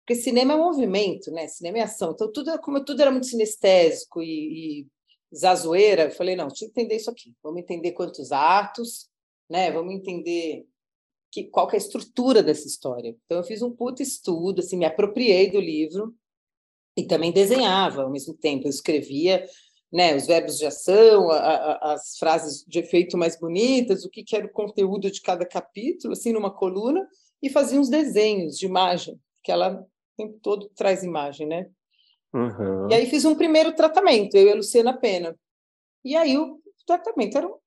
[0.00, 1.46] Porque cinema é movimento, né?
[1.48, 2.12] Cinema é ação.
[2.12, 4.86] Então, tudo, como tudo era muito sinestésico e, e
[5.34, 7.32] zazoeira, eu falei, não, tinha que entender isso aqui.
[7.42, 9.08] Vamos entender quantos atos,
[9.48, 9.70] né?
[9.70, 10.66] Vamos entender
[11.30, 13.16] que, qual que é a estrutura dessa história.
[13.24, 16.14] Então, eu fiz um puto estudo, assim, me apropriei do livro,
[17.00, 18.66] e também desenhava ao mesmo tempo.
[18.66, 19.44] Eu escrevia
[19.90, 24.22] né, os verbos de ação, a, a, as frases de efeito mais bonitas, o que,
[24.22, 27.06] que era o conteúdo de cada capítulo, assim, numa coluna,
[27.42, 29.86] e fazia uns desenhos de imagem, que ela o
[30.16, 31.66] tempo todo traz imagem, né?
[32.34, 32.90] Uhum.
[32.90, 35.34] E aí fiz um primeiro tratamento, eu e a Luciana Pena.
[36.04, 37.58] E aí o tratamento era uma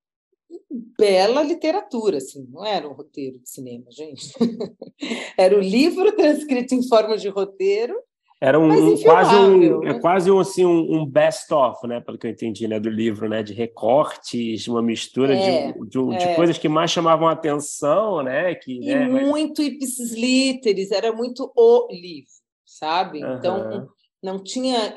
[0.97, 4.31] bela literatura, assim, não era um roteiro de cinema, gente.
[5.35, 7.99] era o livro transcrito em forma de roteiro
[8.43, 12.01] era um, quase um, é quase um, assim, um, um best-of, né?
[12.01, 12.77] Pelo que eu entendi, né?
[12.77, 13.41] Do livro, né?
[13.41, 16.17] De recortes, uma mistura é, de, de, é.
[16.17, 18.53] de, coisas que mais chamavam a atenção, né?
[18.55, 19.71] Que, e né, muito mas...
[19.71, 22.29] ipsis literis, era muito o livro,
[22.65, 23.23] sabe?
[23.23, 23.37] Uhum.
[23.37, 23.87] Então,
[24.21, 24.93] não tinha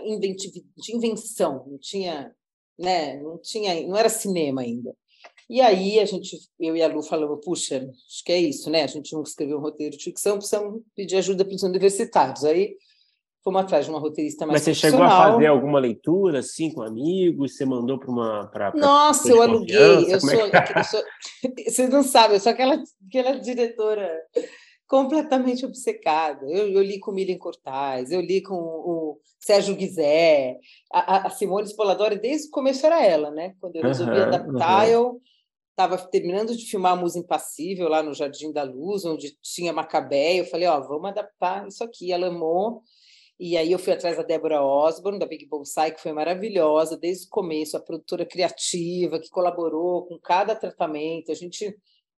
[0.92, 2.32] invenção, não tinha,
[2.76, 3.22] né?
[3.22, 4.92] Não tinha, não era cinema ainda.
[5.48, 8.82] E aí a gente, eu e a Lu falamos, puxa, acho que é isso, né?
[8.82, 12.44] A gente não escreveu um roteiro de ficção, precisamos pedir ajuda para os universitários.
[12.44, 12.74] Aí
[13.46, 16.82] fomos atrás de uma roteirista mais Mas você chegou a fazer alguma leitura, assim, com
[16.82, 17.56] amigos?
[17.56, 18.48] Você mandou para uma...
[18.48, 20.12] Pra, pra Nossa, eu aluguei.
[20.12, 20.50] Eu sou, é?
[20.76, 21.02] eu sou,
[21.64, 24.10] Vocês não sabem, eu sou aquela, aquela diretora
[24.88, 26.44] completamente obcecada.
[26.50, 30.56] Eu, eu, li com Miriam Cortais, eu li com o Sérgio Guizé,
[30.92, 33.54] a, a Simone Spoladori, desde o começo era ela, né?
[33.60, 34.92] Quando eu resolvi uhum, adaptar, uhum.
[34.92, 35.20] eu
[35.70, 40.40] estava terminando de filmar a Musa Impassível lá no Jardim da Luz, onde tinha Macabé,
[40.40, 42.82] eu falei, ó, vamos adaptar isso aqui, ela amou,
[43.38, 47.26] e aí eu fui atrás da Débora Osborne, da Big Bonsai, que foi maravilhosa desde
[47.26, 51.30] o começo, a produtora criativa que colaborou com cada tratamento.
[51.30, 51.76] A gente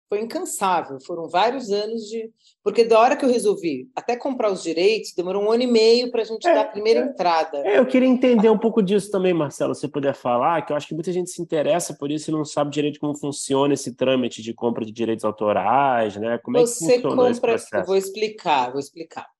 [0.09, 0.99] foi incansável.
[1.01, 2.31] Foram vários anos de.
[2.63, 6.11] Porque da hora que eu resolvi até comprar os direitos, demorou um ano e meio
[6.11, 7.59] para a gente é, dar a primeira é, entrada.
[7.67, 10.87] É, eu queria entender um pouco disso também, Marcelo, se puder falar, que eu acho
[10.87, 14.43] que muita gente se interessa por isso e não sabe direito como funciona esse trâmite
[14.43, 16.39] de compra de direitos autorais, né?
[16.39, 17.87] Como Você é que funciona compra, esse processo?
[17.87, 19.36] Vou explicar, vou explicar.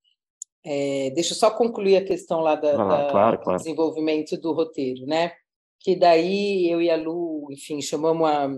[0.69, 3.59] É, deixa eu só concluir a questão lá da, ah, da claro, claro.
[3.59, 5.33] do desenvolvimento do roteiro, né?
[5.79, 8.51] Que daí eu e a Lu, enfim, chamamos a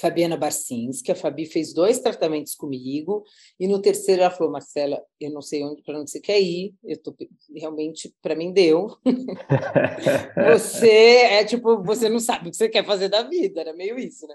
[0.00, 3.22] Fabiana Barcinski, a Fabi fez dois tratamentos comigo,
[3.60, 6.74] e no terceiro ela falou, Marcela, eu não sei onde para onde você quer ir,
[6.82, 7.14] eu tô
[7.54, 8.88] realmente para mim deu.
[10.56, 13.96] você é tipo, você não sabe o que você quer fazer da vida, era meio
[13.96, 14.34] isso, né?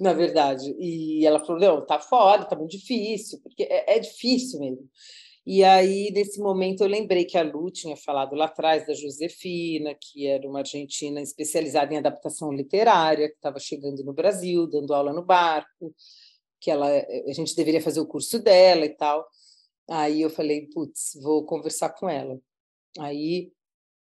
[0.00, 0.74] Na verdade.
[0.80, 4.90] E ela falou, não, tá foda, tá muito difícil, porque é, é difícil mesmo.
[5.46, 9.94] E aí, nesse momento, eu lembrei que a Lu tinha falado lá atrás da Josefina,
[9.94, 15.12] que era uma argentina especializada em adaptação literária, que estava chegando no Brasil, dando aula
[15.12, 15.94] no barco,
[16.58, 19.26] que ela, a gente deveria fazer o curso dela e tal.
[19.88, 22.40] Aí eu falei, putz, vou conversar com ela.
[22.98, 23.52] Aí,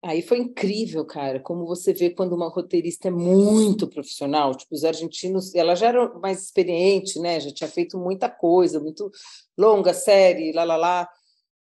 [0.01, 4.55] aí foi incrível, cara, como você vê quando uma roteirista é muito profissional.
[4.55, 7.41] Tipo, os argentinos, ela já era mais experiente, né?
[7.41, 9.11] Já tinha feito muita coisa, muito
[9.57, 11.09] longa série, lá, lá, lá.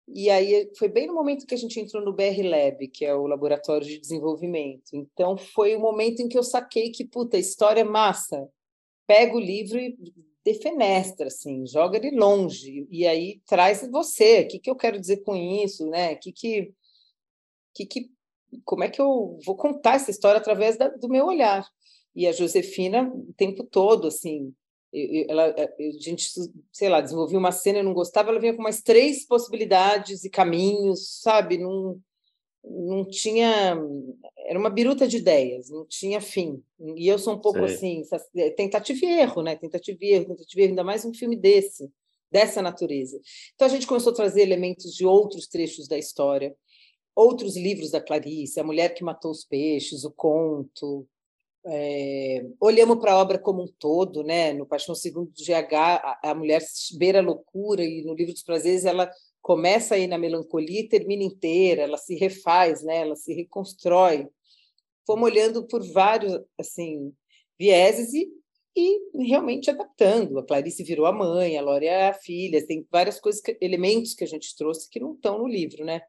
[0.08, 3.14] E aí foi bem no momento que a gente entrou no BR Lab, que é
[3.16, 4.92] o laboratório de desenvolvimento.
[4.94, 8.48] Então foi o momento em que eu saquei que, puta, história é massa.
[9.08, 9.98] Pega o livro e
[10.44, 12.88] defenestra, assim, joga ele longe.
[12.92, 14.42] E aí traz você.
[14.42, 16.16] O que, que eu quero dizer com isso, né?
[16.16, 16.72] Que que,
[17.74, 18.12] que, que
[18.64, 21.68] como é que eu vou contar essa história através da, do meu olhar?
[22.16, 24.54] E a Josefina, o tempo todo, assim,
[25.30, 26.30] ela, é, a gente,
[26.72, 30.30] sei lá, desenvolvia uma cena e não gostava, ela vinha com mais três possibilidades e
[30.30, 31.58] caminhos, sabe?
[31.58, 32.00] Não,
[32.64, 33.78] não tinha.
[34.48, 36.64] Era uma biruta de ideias, não tinha fim.
[36.96, 37.76] E eu sou um pouco Sei.
[37.76, 38.04] assim,
[38.38, 39.56] é, tentativa e erro, né?
[39.56, 41.92] Tentativa e erro, tentativa e erro, ainda mais um filme desse,
[42.32, 43.20] dessa natureza.
[43.54, 46.56] Então a gente começou a trazer elementos de outros trechos da história,
[47.16, 51.08] outros livros da Clarice, A Mulher que Matou os Peixes, o conto,
[51.68, 54.54] é, olhamos para a obra como um todo, né?
[54.54, 56.62] No Paixão Segundo do GH, a, a, mulher
[56.98, 59.10] beira a loucura e no Livro dos Prazeres ela
[59.42, 62.98] começa aí na melancolia e termina inteira, ela se refaz, né?
[62.98, 64.28] Ela se reconstrói.
[65.08, 67.12] Fomos olhando por vários assim
[67.58, 68.30] vieses e,
[68.76, 70.38] e realmente adaptando.
[70.38, 74.14] A Clarice virou a mãe, a Lória é a filha, tem várias coisas, que, elementos
[74.14, 76.02] que a gente trouxe que não estão no livro, né?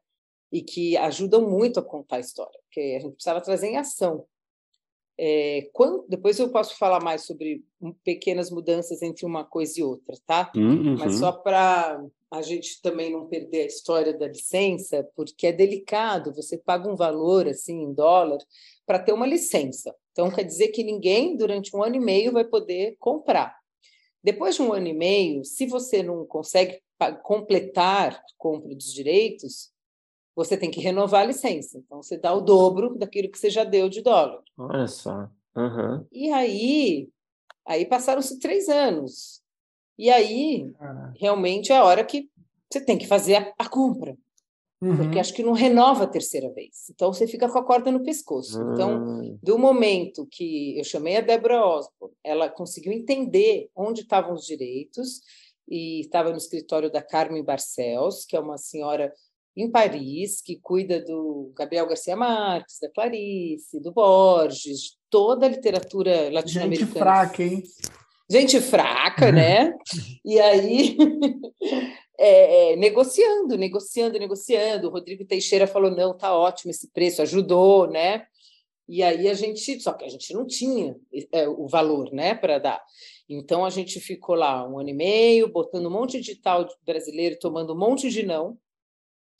[0.51, 4.25] E que ajudam muito a contar a história, porque a gente precisava trazer em ação
[5.19, 7.63] é, quando, depois eu posso falar mais sobre
[8.03, 10.51] pequenas mudanças entre uma coisa e outra, tá?
[10.55, 10.95] Uhum.
[10.97, 16.33] Mas só para a gente também não perder a história da licença, porque é delicado,
[16.33, 18.39] você paga um valor assim em dólar
[18.85, 19.95] para ter uma licença.
[20.11, 23.57] Então quer dizer que ninguém durante um ano e meio vai poder comprar.
[24.23, 26.79] Depois de um ano e meio, se você não consegue
[27.23, 29.71] completar a compra dos direitos,
[30.37, 31.79] você tem que renovar a licença.
[31.79, 34.43] Então, você dá o dobro daquilo que você já deu de dólar.
[34.55, 35.27] Olha só.
[35.55, 36.05] Uhum.
[36.11, 37.09] E aí,
[37.65, 39.41] aí passaram-se três anos.
[39.97, 40.71] E aí,
[41.19, 42.29] realmente, é a hora que
[42.71, 44.15] você tem que fazer a, a compra.
[44.79, 44.95] Uhum.
[44.97, 46.87] Porque acho que não renova a terceira vez.
[46.91, 48.61] Então, você fica com a corda no pescoço.
[48.61, 48.73] Uhum.
[48.73, 54.45] Então, do momento que eu chamei a Débora Osborne, ela conseguiu entender onde estavam os
[54.45, 55.19] direitos
[55.67, 59.11] e estava no escritório da Carmen Barcelos, que é uma senhora
[59.57, 65.49] em Paris, que cuida do Gabriel Garcia Marques, da Clarice, do Borges, de toda a
[65.49, 66.91] literatura latino-americana.
[66.91, 67.63] Gente fraca, hein?
[68.29, 69.73] Gente fraca, né?
[70.23, 70.95] e aí,
[72.19, 74.87] é, é, negociando, negociando, negociando.
[74.87, 78.25] O Rodrigo Teixeira falou: não, tá ótimo esse preço, ajudou, né?
[78.87, 80.95] E aí a gente, só que a gente não tinha
[81.33, 82.81] é, o valor, né, para dar.
[83.27, 87.37] Então a gente ficou lá um ano e meio, botando um monte de tal brasileiro,
[87.39, 88.57] tomando um monte de não,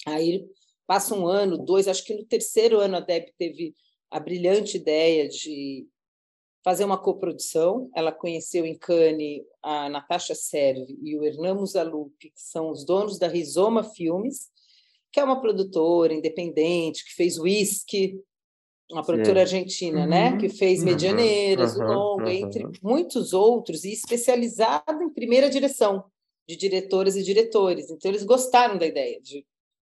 [0.06, 0.46] Aí
[0.86, 3.76] passa um ano, dois, acho que no terceiro ano a Deb teve
[4.10, 5.88] a brilhante ideia de
[6.64, 7.90] fazer uma coprodução.
[7.96, 13.18] Ela conheceu em Cannes a Natasha Serve e o Hernan Musalupi, que são os donos
[13.20, 14.50] da Rizoma Filmes,
[15.12, 18.20] que é uma produtora independente que fez Whisky,
[18.90, 19.58] uma produtora Sim.
[19.58, 20.36] argentina, né, uhum.
[20.36, 20.86] né, que fez uhum.
[20.86, 21.84] Medianeiras, uhum.
[21.84, 22.32] o Longa, uhum.
[22.32, 26.06] entre muitos outros, e especializada em primeira direção.
[26.48, 27.90] de diretoras e diretores.
[27.90, 29.46] Então, eles gostaram da ideia de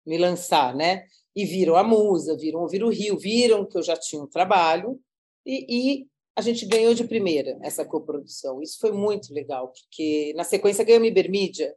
[0.05, 1.05] me lançar, né?
[1.35, 4.99] E viram a musa, viram ouvir o Rio, viram que eu já tinha um trabalho
[5.45, 8.61] e, e a gente ganhou de primeira essa coprodução.
[8.61, 11.75] Isso foi muito legal, porque na sequência ganhamos Ibermídia,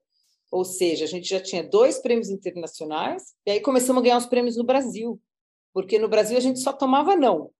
[0.51, 4.27] ou seja, a gente já tinha dois prêmios internacionais e aí começamos a ganhar os
[4.27, 5.20] prêmios no Brasil,
[5.72, 7.51] porque no Brasil a gente só tomava não.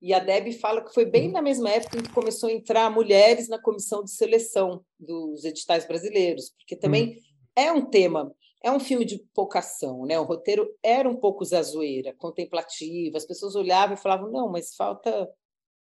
[0.00, 2.90] E a Deb fala que foi bem na mesma época em que começou a entrar
[2.90, 7.20] mulheres na comissão de seleção dos editais brasileiros, porque também hum.
[7.54, 10.18] é um tema, é um filme de pouca ação, né?
[10.18, 15.28] O roteiro era um pouco zazoeira, contemplativa, as pessoas olhavam e falavam: "Não, mas falta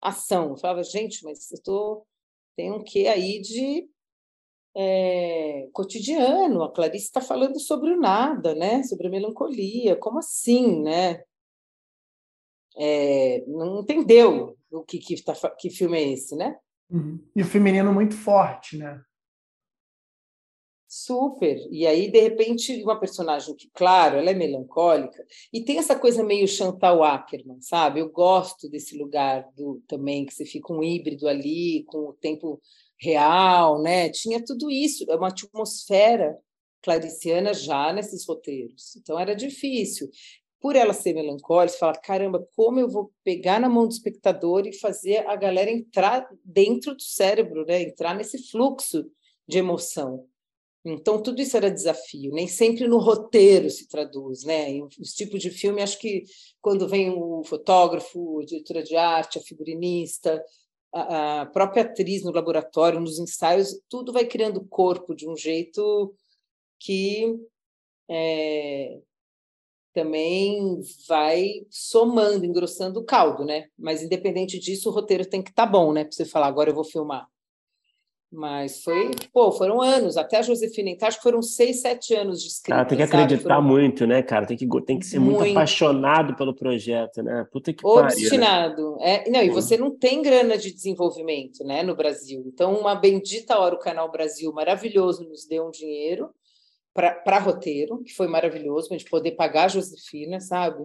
[0.01, 0.51] ação".
[0.51, 2.07] Eu falava: "Gente, mas eu tô
[2.57, 3.89] tem um quê aí de
[4.77, 6.62] é, cotidiano.
[6.62, 8.83] A Clarice está falando sobre o nada, né?
[8.85, 9.97] Sobre a melancolia.
[9.97, 11.23] Como assim, né?
[12.77, 16.57] é, não entendeu o que, que, tá, que filme é esse, né?
[16.91, 17.19] Uhum.
[17.35, 19.01] E o feminino muito forte, né?
[20.99, 21.59] Super.
[21.70, 26.24] E aí, de repente, uma personagem que, claro, ela é melancólica e tem essa coisa
[26.24, 28.01] meio Chantal Ackerman, sabe?
[28.01, 32.59] Eu gosto desse lugar do também que você fica um híbrido ali com o tempo
[32.99, 34.09] real, né?
[34.09, 36.38] Tinha tudo isso, é uma atmosfera
[36.82, 38.97] clariciana já nesses roteiros.
[38.97, 40.09] Então era difícil
[40.59, 44.66] por ela ser melancólica, você fala, caramba, como eu vou pegar na mão do espectador
[44.66, 47.82] e fazer a galera entrar dentro do cérebro, né?
[47.82, 49.05] entrar nesse fluxo
[49.47, 50.26] de emoção.
[50.89, 54.68] Então, tudo isso era desafio, nem sempre no roteiro se traduz, né?
[55.01, 56.22] Os tipos de filme, acho que
[56.62, 60.41] quando vem o fotógrafo, a diretora de arte, a figurinista,
[60.95, 66.14] a, a própria atriz no laboratório, nos ensaios, tudo vai criando corpo de um jeito
[66.78, 67.34] que
[68.09, 69.01] é,
[69.93, 73.66] também vai somando, engrossando o caldo, né?
[73.76, 76.05] Mas independente disso, o roteiro tem que estar tá bom, né?
[76.05, 77.26] Para você falar, agora eu vou filmar.
[78.33, 82.43] Mas foi, pô, foram anos, até a Josefina entrar, acho que foram seis, sete anos
[82.43, 82.81] de escrita.
[82.81, 83.62] Ah, tem que acreditar foram...
[83.62, 84.45] muito, né, cara?
[84.45, 87.47] Tem que, tem que ser muito, muito apaixonado pelo projeto, né?
[87.53, 88.03] Puta que pariu.
[88.03, 88.09] Né?
[88.09, 88.97] Obstinado.
[88.97, 89.24] Né?
[89.27, 92.43] É, não, e você não tem grana de desenvolvimento, né, no Brasil.
[92.47, 96.29] Então, uma bendita hora o Canal Brasil, maravilhoso, nos deu um dinheiro
[96.93, 100.85] para roteiro, que foi maravilhoso, para a gente poder pagar a Josefina, sabe?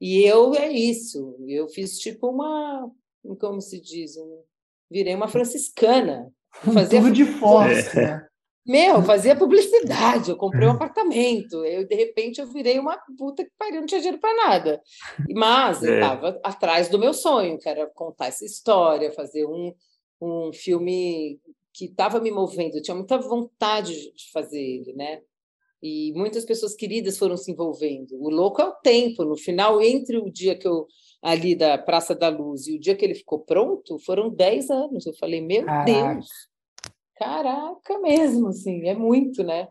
[0.00, 2.90] E eu é isso, eu fiz tipo uma,
[3.40, 4.42] como se diz, um,
[4.90, 6.30] virei uma franciscana.
[6.62, 8.06] Fazia Tudo de força, é.
[8.06, 8.26] né?
[8.66, 13.50] Meu, fazia publicidade, eu comprei um apartamento, eu de repente eu virei uma puta que
[13.58, 14.80] pariu, não tinha dinheiro para nada.
[15.34, 15.90] Mas é.
[15.90, 19.74] eu estava atrás do meu sonho, que era contar essa história, fazer um,
[20.18, 21.38] um filme
[21.74, 25.20] que estava me movendo, eu tinha muita vontade de fazer ele, né?
[25.82, 28.14] E muitas pessoas queridas foram se envolvendo.
[28.14, 29.22] O louco é o tempo.
[29.22, 30.86] No final, entre o dia que eu
[31.24, 35.06] ali da Praça da Luz e o dia que ele ficou pronto, foram 10 anos.
[35.06, 35.84] Eu falei, meu Caraca.
[35.90, 36.28] Deus,
[37.16, 39.68] caraca mesmo, assim, é muito, né?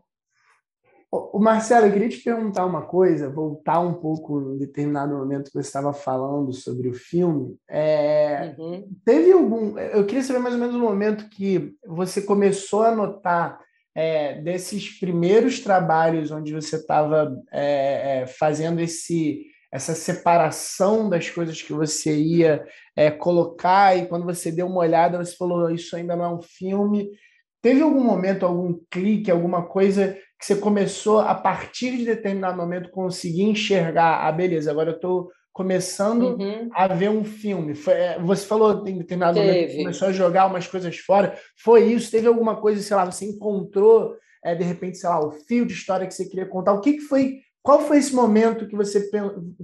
[1.11, 5.53] O Marcelo, eu queria te perguntar uma coisa, voltar um pouco em determinado momento que
[5.53, 7.55] você estava falando sobre o filme.
[7.69, 8.89] É, uhum.
[9.05, 9.77] Teve algum.
[9.77, 13.59] Eu queria saber mais ou menos o momento que você começou a notar
[13.93, 21.59] é, desses primeiros trabalhos onde você estava é, é, fazendo esse, essa separação das coisas
[21.59, 22.63] que você ia
[22.95, 26.41] é, colocar, e quando você deu uma olhada, você falou: Isso ainda não é um
[26.43, 27.09] filme.
[27.59, 32.91] Teve algum momento, algum clique, alguma coisa que você começou, a partir de determinado momento,
[32.91, 36.69] conseguir enxergar, ah, beleza, agora eu estou começando uhum.
[36.71, 37.74] a ver um filme.
[37.74, 39.47] Foi, é, você falou em determinado teve.
[39.47, 41.36] momento começou a jogar umas coisas fora.
[41.57, 42.11] Foi isso?
[42.11, 44.15] Teve alguma coisa, sei lá, você encontrou,
[44.45, 46.74] é, de repente, sei lá, o fio de história que você queria contar?
[46.74, 47.39] O que, que foi?
[47.64, 49.09] Qual foi esse momento que você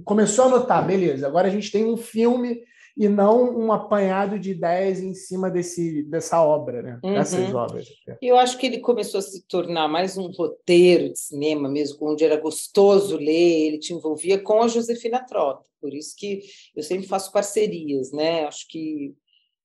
[0.04, 0.86] começou a notar?
[0.86, 2.62] Beleza, agora a gente tem um filme
[2.96, 7.00] e não um apanhado de ideias em cima desse, dessa obra, né?
[7.04, 7.14] Uhum.
[7.14, 7.88] Dessas obras.
[8.20, 12.24] Eu acho que ele começou a se tornar mais um roteiro de cinema mesmo, onde
[12.24, 15.68] era gostoso ler, ele te envolvia com a Josefina Trota.
[15.78, 16.40] Por isso que
[16.74, 18.46] eu sempre faço parcerias, né?
[18.46, 19.14] Acho que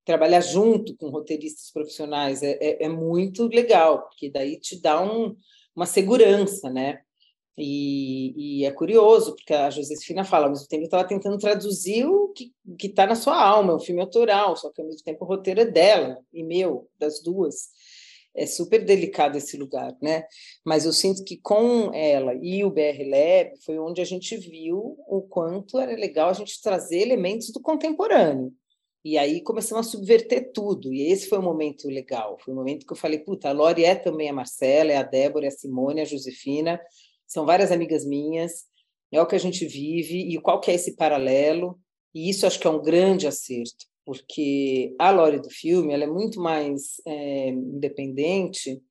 [0.04, 5.36] trabalhar junto com roteiristas profissionais é, é, é muito legal, porque daí te dá um,
[5.76, 7.00] uma segurança, né?
[7.58, 12.34] E, e, é curioso, porque a Josefina fala, ao mesmo tempo estava tentando traduzir o
[12.34, 12.51] que
[12.84, 15.62] está na sua alma, é um filme autoral, só que ao mesmo tempo o roteiro
[15.62, 17.70] é dela e meu, das duas.
[18.36, 20.26] É super delicado esse lugar, né?
[20.66, 24.97] Mas eu sinto que com ela e o BR Lab foi onde a gente viu
[25.08, 28.51] o quanto era legal a gente trazer elementos do contemporâneo.
[29.06, 30.91] E aí começamos a subverter tudo.
[30.93, 32.38] E esse foi o um momento legal.
[32.43, 34.97] Foi o um momento que eu falei, puta, a Lori é também a Marcela, é
[34.97, 36.82] a Débora, é a Simone, é a Josefina
[37.28, 38.65] são várias amigas minhas,
[39.11, 41.80] é o que a gente vive e qual que é esse paralelo,
[42.13, 46.07] e isso acho que é um grande acerto, porque a Lore do filme ela é
[46.07, 48.82] muito mais é, independente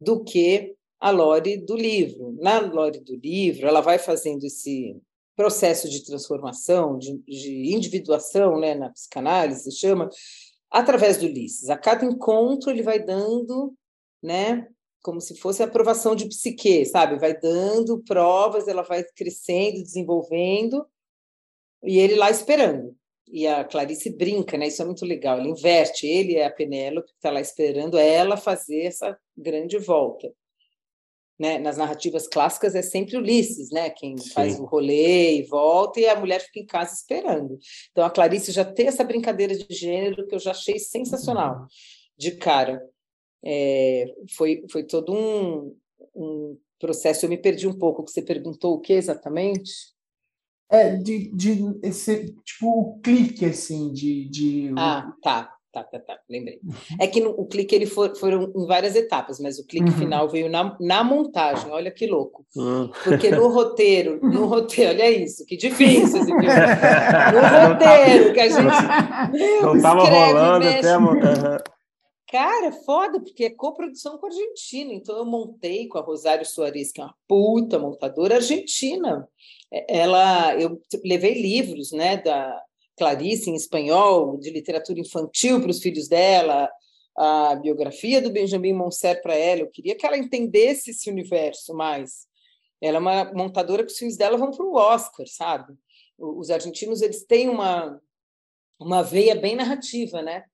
[0.00, 2.36] do que a Lore do livro.
[2.40, 4.96] Na Lore do livro, ela vai fazendo esse
[5.36, 10.10] processo de transformação, de, de individuação, né, na psicanálise se chama,
[10.70, 11.70] através do Ulisses.
[11.70, 13.72] A cada encontro ele vai dando,
[14.20, 14.66] né,
[15.02, 17.18] como se fosse a aprovação de psique, sabe?
[17.18, 20.86] Vai dando provas, ela vai crescendo, desenvolvendo,
[21.82, 22.96] e ele lá esperando.
[23.30, 24.68] E a Clarice brinca, né?
[24.68, 25.38] Isso é muito legal.
[25.38, 30.32] Ele inverte, ele é a Penélope que está lá esperando ela fazer essa grande volta
[31.38, 34.30] né, nas narrativas clássicas é sempre Ulisses, né, quem Sim.
[34.30, 37.58] faz o rolê e volta, e a mulher fica em casa esperando.
[37.92, 41.66] Então a Clarice já tem essa brincadeira de gênero que eu já achei sensacional
[42.16, 42.82] de cara.
[43.44, 45.76] É, foi, foi todo um,
[46.14, 47.24] um processo.
[47.24, 49.72] Eu me perdi um pouco, que você perguntou o que exatamente?
[50.70, 54.28] É, de, de esse, tipo, o clique, assim, de...
[54.28, 54.72] de...
[54.76, 56.60] Ah, tá tá, tá, tá, lembrei.
[56.64, 56.74] Uhum.
[57.00, 59.96] É que no, o clique ele for, foram em várias etapas, mas o clique uhum.
[59.96, 62.44] final veio na, na montagem, olha que louco.
[62.56, 62.90] Uhum.
[63.04, 66.20] Porque no roteiro, no roteiro, olha isso, que difícil.
[66.22, 69.62] Assim, no roteiro, que a gente.
[69.62, 70.78] Não estava rolando mexe.
[70.78, 71.58] até a montagem.
[72.28, 74.92] Cara, foda, porque é coprodução com a Argentina.
[74.92, 79.26] Então eu montei com a Rosário Soares, que é uma puta montadora argentina.
[79.72, 82.62] É, ela, eu levei livros, né, da
[82.98, 86.70] Clarice em espanhol, de literatura infantil para os filhos dela,
[87.16, 89.62] a biografia do Benjamin Monser para ela.
[89.62, 92.26] Eu queria que ela entendesse esse universo mais.
[92.80, 95.74] Ela é uma montadora que os filmes dela vão para o Oscar, sabe?
[96.18, 97.98] Os argentinos eles têm uma
[98.80, 100.44] uma veia bem narrativa, né?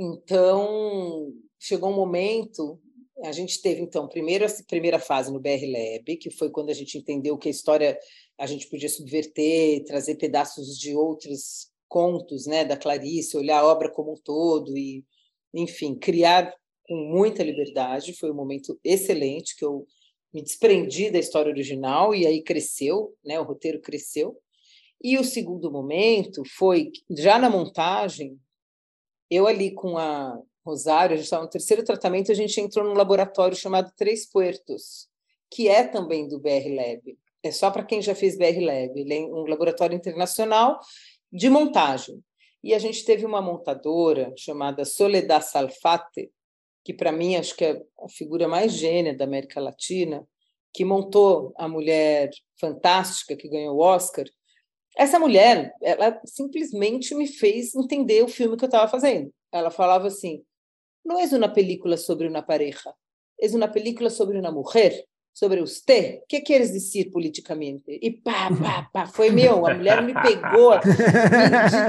[0.00, 2.80] Então chegou um momento
[3.22, 6.74] a gente teve então primeiro a primeira fase no BR Lab, que foi quando a
[6.74, 7.98] gente entendeu que a história
[8.38, 13.90] a gente podia subverter, trazer pedaços de outros contos, né, da Clarice, olhar a obra
[13.90, 15.04] como um todo e,
[15.52, 16.54] enfim, criar
[16.86, 18.14] com muita liberdade.
[18.14, 19.86] Foi um momento excelente que eu
[20.32, 24.38] me desprendi da história original e aí cresceu, né, o roteiro cresceu.
[25.02, 28.38] E o segundo momento foi já na montagem,
[29.30, 32.94] eu ali com a Rosário, a gente estava no terceiro tratamento, a gente entrou num
[32.94, 35.08] laboratório chamado Três Puertos,
[35.50, 37.18] que é também do BR Lab.
[37.42, 39.00] É só para quem já fez BR Lab.
[39.00, 40.78] Ele é um laboratório internacional
[41.32, 42.22] de montagem.
[42.62, 46.30] E a gente teve uma montadora chamada Soledad Salfate,
[46.84, 50.26] que para mim acho que é a figura mais gênia da América Latina,
[50.72, 54.26] que montou a mulher fantástica que ganhou o Oscar.
[54.96, 59.32] Essa mulher, ela simplesmente me fez entender o filme que eu estava fazendo.
[59.52, 60.42] Ela falava assim:
[61.04, 62.92] não é uma película sobre uma pareja,
[63.40, 67.84] é uma película sobre uma mulher sobre você, o que queres dizer politicamente?
[67.88, 70.72] E pá, pá, pá, foi meu, a mulher me pegou,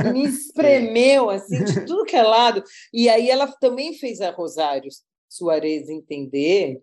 [0.06, 2.64] me, me espremeu, assim, de tudo que é lado.
[2.94, 4.90] E aí ela também fez a Rosário
[5.28, 6.82] Soares entender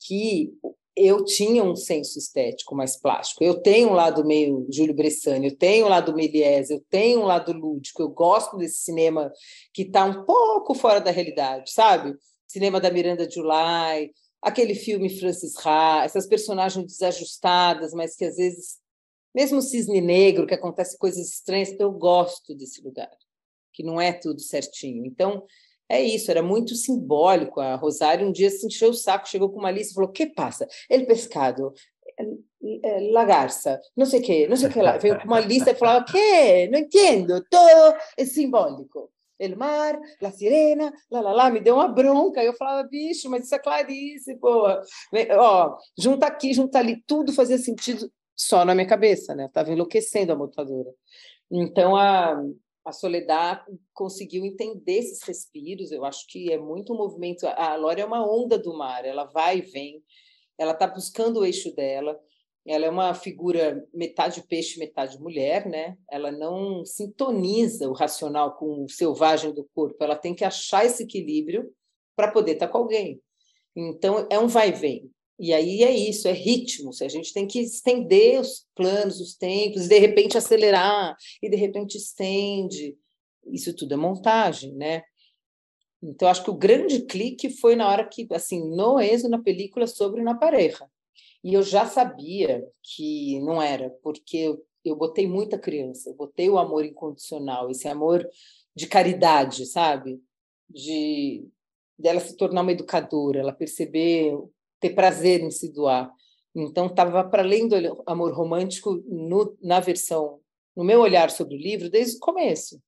[0.00, 0.52] que
[0.98, 3.42] eu tinha um senso estético mais plástico.
[3.44, 7.24] Eu tenho um lado meio Júlio Bressani, eu tenho um lado Méliès, eu tenho um
[7.24, 9.32] lado lúdico, eu gosto desse cinema
[9.72, 12.14] que está um pouco fora da realidade, sabe?
[12.46, 14.10] Cinema da Miranda July,
[14.42, 18.78] aquele filme Francis Ha, essas personagens desajustadas, mas que às vezes,
[19.34, 23.10] mesmo Cisne Negro, que acontece coisas estranhas, eu gosto desse lugar,
[23.72, 25.04] que não é tudo certinho.
[25.04, 25.44] Então,
[25.88, 27.60] é isso, era muito simbólico.
[27.60, 30.26] A Rosário um dia se encheu o saco, chegou com uma lista e falou: que
[30.26, 30.66] passa?
[30.90, 31.72] Ele pescado,
[33.12, 34.98] lagarça, não sei o que, não sei o que lá.
[34.98, 36.68] Veio com uma lista e falava: que?
[36.68, 39.10] Não entendo, todo é simbólico.
[39.38, 42.42] El mar, La Sirena, lá, lá, lá, me deu uma bronca.
[42.42, 44.82] Eu falava, bicho, mas isso é Clarice, porra.
[45.38, 49.46] Ó, junta aqui, junta ali, tudo fazia sentido só na minha cabeça, né?
[49.46, 50.90] Estava enlouquecendo a montadora.
[51.50, 52.42] Então, a,
[52.88, 53.62] a Soledad
[53.92, 55.92] conseguiu entender esses respiros.
[55.92, 57.46] Eu acho que é muito um movimento.
[57.46, 60.02] A Lore é uma onda do mar, ela vai e vem,
[60.56, 62.18] ela está buscando o eixo dela.
[62.66, 65.96] Ela é uma figura metade peixe, metade mulher, né?
[66.10, 70.02] Ela não sintoniza o racional com o selvagem do corpo.
[70.02, 71.70] Ela tem que achar esse equilíbrio
[72.16, 73.20] para poder estar com alguém.
[73.76, 75.10] Então é um vai e vem.
[75.38, 76.90] E aí é isso, é ritmo.
[77.00, 81.56] A gente tem que estender os planos, os tempos, e de repente acelerar, e de
[81.56, 82.96] repente estende.
[83.46, 85.02] Isso tudo é montagem, né?
[86.02, 89.86] Então, acho que o grande clique foi na hora que, assim, no êxodo, na película
[89.86, 90.88] sobre na pareja.
[91.42, 96.48] E eu já sabia que não era, porque eu, eu botei muita criança, eu botei
[96.48, 98.28] o amor incondicional, esse amor
[98.74, 100.20] de caridade, sabe?
[100.68, 101.44] De
[101.98, 104.36] dela se tornar uma educadora, ela perceber,
[104.80, 106.12] ter prazer em se doar.
[106.54, 107.76] Então, estava para além do
[108.06, 110.40] amor romântico no, na versão,
[110.76, 112.80] no meu olhar sobre o livro, desde o começo.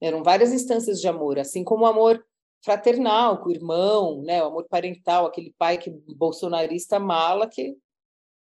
[0.00, 2.24] Eram várias instâncias de amor, assim como o amor
[2.62, 4.42] fraternal com o irmão, né?
[4.42, 7.76] O amor parental, aquele pai que bolsonarista mala que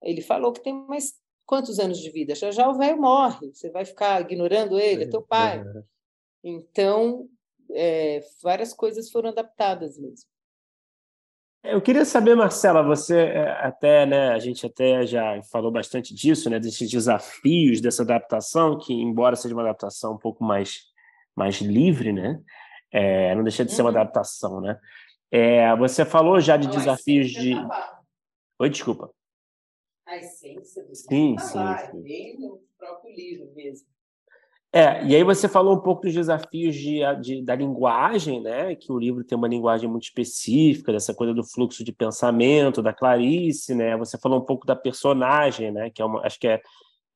[0.02, 1.14] ele falou que tem mais
[1.46, 2.36] quantos anos de vida?
[2.36, 5.64] Já já o velho morre, você vai ficar ignorando ele, é teu pai.
[6.44, 7.28] Então,
[7.72, 10.31] é, várias coisas foram adaptadas mesmo.
[11.64, 16.50] Eu queria saber, Marcela, você é, até, né, a gente até já falou bastante disso,
[16.50, 20.86] né, desses desafios dessa adaptação, que embora seja uma adaptação um pouco mais,
[21.36, 22.42] mais livre, né,
[22.92, 23.98] é, não deixa de ser uma uhum.
[23.98, 24.80] adaptação, né.
[25.32, 27.54] É, você falou já de não, desafios de.
[28.60, 29.10] Oi, desculpa.
[30.06, 32.02] A essência do sim, sim, sim.
[32.02, 33.88] Bem no próprio livro mesmo.
[34.74, 38.74] É, e aí você falou um pouco dos desafios de, de, da linguagem, né?
[38.74, 42.94] Que o livro tem uma linguagem muito específica, dessa coisa do fluxo de pensamento, da
[42.94, 43.98] Clarice, né?
[43.98, 45.90] Você falou um pouco da personagem, né?
[45.90, 46.62] Que é uma, acho que é,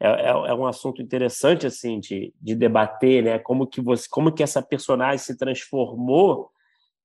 [0.02, 3.40] é, é, é um assunto interessante assim de, de debater, né?
[3.40, 6.50] Como que você, como que essa personagem se transformou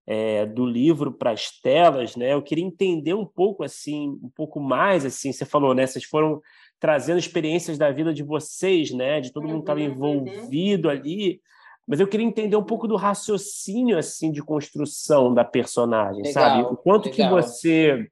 [0.05, 2.35] é, do livro para as telas, né?
[2.35, 5.33] Eu queria entender um pouco assim, um pouco mais assim.
[5.33, 5.87] Você falou, né?
[5.87, 6.43] Vocês foram
[6.81, 9.21] trazendo experiências da vida de vocês, né?
[9.21, 11.41] De todo mundo que estava envolvido ali.
[11.87, 16.63] Mas eu queria entender um pouco do raciocínio assim de construção da personagem, legal, sabe?
[16.63, 17.29] O quanto legal.
[17.29, 18.09] que você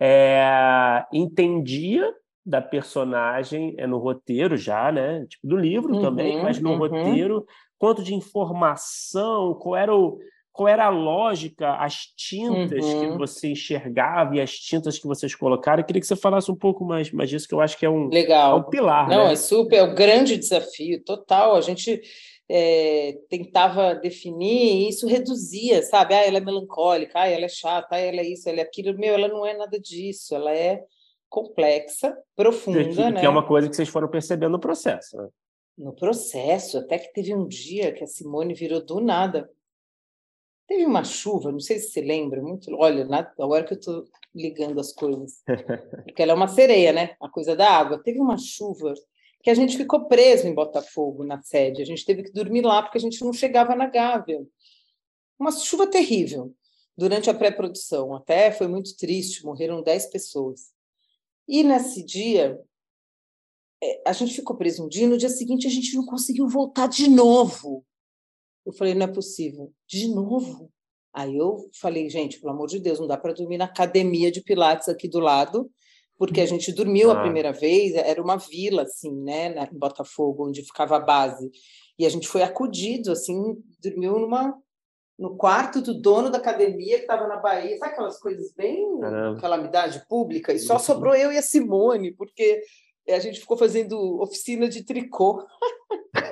[0.00, 2.12] é, entendia
[2.44, 5.26] da personagem é no roteiro já, né?
[5.26, 6.78] Tipo do livro uhum, também, mas no uhum.
[6.78, 7.46] roteiro,
[7.78, 10.18] quanto de informação, qual era o
[10.52, 13.12] qual era a lógica, as tintas uhum.
[13.12, 15.80] que você enxergava e as tintas que vocês colocaram.
[15.80, 17.90] Eu queria que você falasse um pouco mais, mais disso, que eu acho que é
[17.90, 18.58] um, Legal.
[18.58, 19.08] É um pilar.
[19.08, 19.32] Não, né?
[19.32, 21.56] é super, é um grande desafio, total.
[21.56, 22.02] A gente
[22.50, 26.14] é, tentava definir e isso reduzia, sabe?
[26.14, 28.96] Ah, ela é melancólica, ah, ela é chata, ah, ela é isso, ela é aquilo.
[28.98, 30.82] Meu, ela não é nada disso, ela é
[31.30, 33.20] complexa, profunda, que, né?
[33.20, 35.28] Que é uma coisa que vocês foram percebendo no processo, né?
[35.78, 39.48] No processo, até que teve um dia que a Simone virou do nada
[40.72, 42.74] Teve uma chuva, não sei se você lembra, muito.
[42.76, 45.42] Olha, na, agora que eu estou ligando as coisas,
[46.06, 47.14] porque ela é uma sereia, né?
[47.20, 48.02] A coisa da água.
[48.02, 48.94] Teve uma chuva
[49.42, 51.82] que a gente ficou preso em Botafogo, na sede.
[51.82, 54.42] A gente teve que dormir lá porque a gente não chegava na Gávea.
[55.38, 56.54] Uma chuva terrível
[56.96, 58.14] durante a pré-produção.
[58.14, 60.70] Até foi muito triste, morreram 10 pessoas.
[61.46, 62.58] E nesse dia,
[63.84, 66.48] é, a gente ficou preso um dia, e no dia seguinte a gente não conseguiu
[66.48, 67.84] voltar de novo.
[68.64, 69.72] Eu falei, não é possível.
[69.88, 70.70] De novo?
[71.14, 74.40] Aí eu falei, gente, pelo amor de Deus, não dá para dormir na academia de
[74.40, 75.70] Pilates aqui do lado,
[76.16, 77.14] porque a gente dormiu ah.
[77.14, 81.50] a primeira vez, era uma vila, assim, né, em Botafogo, onde ficava a base.
[81.98, 84.56] E a gente foi acudido, assim, dormiu numa
[85.18, 89.40] no quarto do dono da academia que estava na Bahia, sabe aquelas coisas bem Caramba.
[89.40, 90.52] calamidade pública?
[90.52, 92.62] E só sobrou eu e a Simone, porque
[93.08, 95.44] a gente ficou fazendo oficina de tricô.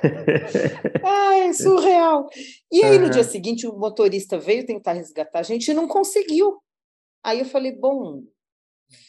[1.03, 2.27] Ai, surreal.
[2.71, 6.57] E aí, no dia seguinte, o motorista veio tentar resgatar a gente e não conseguiu.
[7.23, 8.23] Aí eu falei, bom.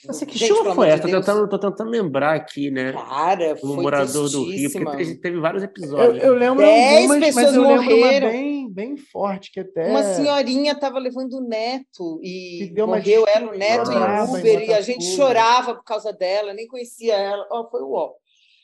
[0.04, 1.06] Nossa, que gente, show foi essa?
[1.06, 2.92] De tô, tentando, tô tentando lembrar aqui, né?
[2.92, 6.22] Cara, foi Um morador do Rio, porque teve vários episódios.
[6.22, 8.30] Eu, eu lembro Dez algumas, pessoas mas eu morreram.
[8.30, 9.90] bem, bem forte, que até...
[9.90, 14.72] Uma senhorinha estava levando o neto e morreu ela, o neto e o Uber, e
[14.72, 17.46] a gente chorava por causa dela, nem conhecia ela.
[17.50, 18.12] Oh, foi o ó.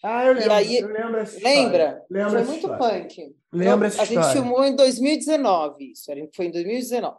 [0.03, 0.49] Ah, eu lembro.
[0.49, 2.05] E aí, eu lembro essa lembra?
[2.11, 3.03] Lembro foi muito história.
[3.03, 3.37] punk.
[3.53, 6.11] Lembra essa A gente filmou em 2019, isso.
[6.35, 7.17] Foi em 2019.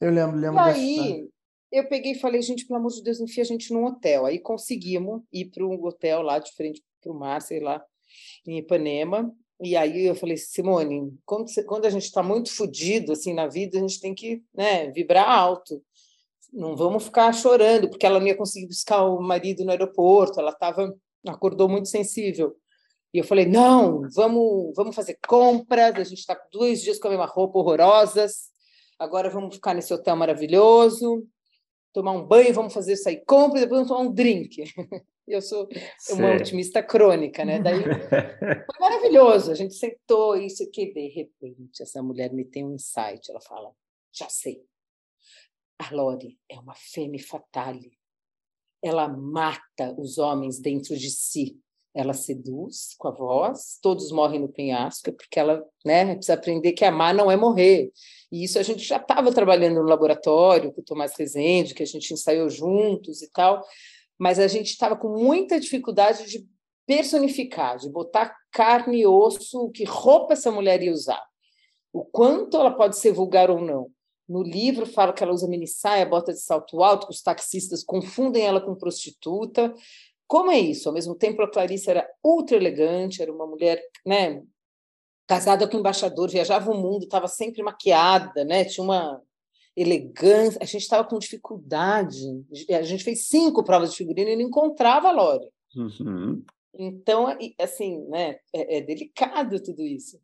[0.00, 0.58] Eu lembro, lembro.
[0.58, 1.28] E aí,
[1.72, 4.26] eu peguei e falei, gente, pelo amor de Deus, enfia a gente num hotel.
[4.26, 7.82] Aí conseguimos ir para um hotel lá de frente para o mar, sei lá,
[8.46, 9.32] em Ipanema.
[9.60, 13.76] E aí eu falei, Simone, quando, quando a gente está muito fodido assim na vida,
[13.76, 15.82] a gente tem que né, vibrar alto.
[16.52, 20.50] Não vamos ficar chorando, porque ela não ia conseguir buscar o marido no aeroporto, ela
[20.50, 20.94] estava
[21.26, 22.56] acordou muito sensível.
[23.12, 25.96] E eu falei: não, vamos, vamos fazer compras.
[25.96, 28.50] A gente está dois dias com a mesma roupa horrorosas.
[28.98, 31.24] Agora vamos ficar nesse hotel maravilhoso,
[31.92, 34.64] tomar um banho, vamos fazer sair compras, depois vamos tomar um drink.
[35.26, 35.68] Eu sou
[36.12, 37.60] uma otimista crônica, né?
[37.60, 39.52] Daí foi maravilhoso.
[39.52, 43.30] A gente sentou isso que de repente essa mulher me tem um insight.
[43.30, 43.70] Ela fala:
[44.12, 44.64] já sei.
[45.78, 47.97] A Lore é uma femme fatale
[48.82, 51.58] ela mata os homens dentro de si.
[51.94, 56.84] Ela seduz com a voz, todos morrem no penhasco, porque ela né, precisa aprender que
[56.84, 57.90] amar não é morrer.
[58.30, 61.86] E isso a gente já estava trabalhando no laboratório com o Tomás Rezende, que a
[61.86, 63.64] gente ensaiou juntos e tal,
[64.18, 66.46] mas a gente estava com muita dificuldade de
[66.86, 71.22] personificar, de botar carne e osso, que roupa essa mulher ia usar,
[71.92, 73.90] o quanto ela pode ser vulgar ou não.
[74.28, 77.82] No livro fala que ela usa mini saia, bota de salto alto, que os taxistas
[77.82, 79.74] confundem ela com prostituta.
[80.26, 80.88] Como é isso?
[80.88, 84.42] Ao mesmo tempo, a Clarice era ultra elegante, era uma mulher, né,
[85.26, 88.64] casada com o embaixador, viajava o mundo, estava sempre maquiada, né?
[88.64, 89.22] Tinha uma
[89.76, 90.58] elegância.
[90.60, 92.18] A gente estava com dificuldade.
[92.70, 95.48] A gente fez cinco provas de figurino e não encontrava a Lore.
[95.76, 96.42] Uhum.
[96.74, 97.26] Então,
[97.58, 98.38] assim, né?
[98.52, 100.18] É, é, delicado tudo isso.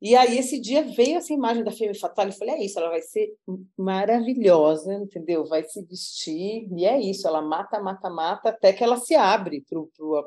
[0.00, 2.30] E aí, esse dia veio essa imagem da Femme Fatale.
[2.30, 3.34] Eu falei: é isso, ela vai ser
[3.76, 5.46] maravilhosa, entendeu?
[5.46, 7.26] Vai se vestir, e é isso.
[7.26, 9.64] Ela mata, mata, mata, até que ela se abre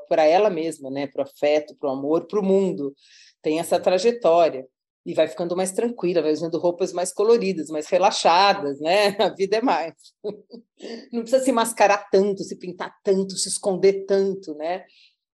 [0.08, 1.08] para ela mesma, né?
[1.08, 2.94] Para o afeto, para o amor, para o mundo
[3.42, 4.68] tem essa trajetória
[5.06, 9.16] e vai ficando mais tranquila, vai usando roupas mais coloridas, mais relaxadas, né?
[9.20, 9.94] A vida é mais.
[11.12, 14.86] Não precisa se mascarar tanto, se pintar tanto, se esconder tanto, né?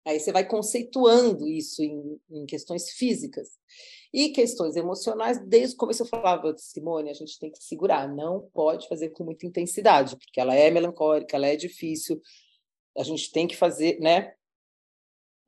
[0.04, 3.48] Aí você vai conceituando isso em, em questões físicas.
[4.12, 8.42] E questões emocionais, desde o começo eu falava, Simone, a gente tem que segurar, não
[8.52, 12.20] pode fazer com muita intensidade, porque ela é melancólica, ela é difícil,
[12.96, 14.34] a gente tem que fazer, né?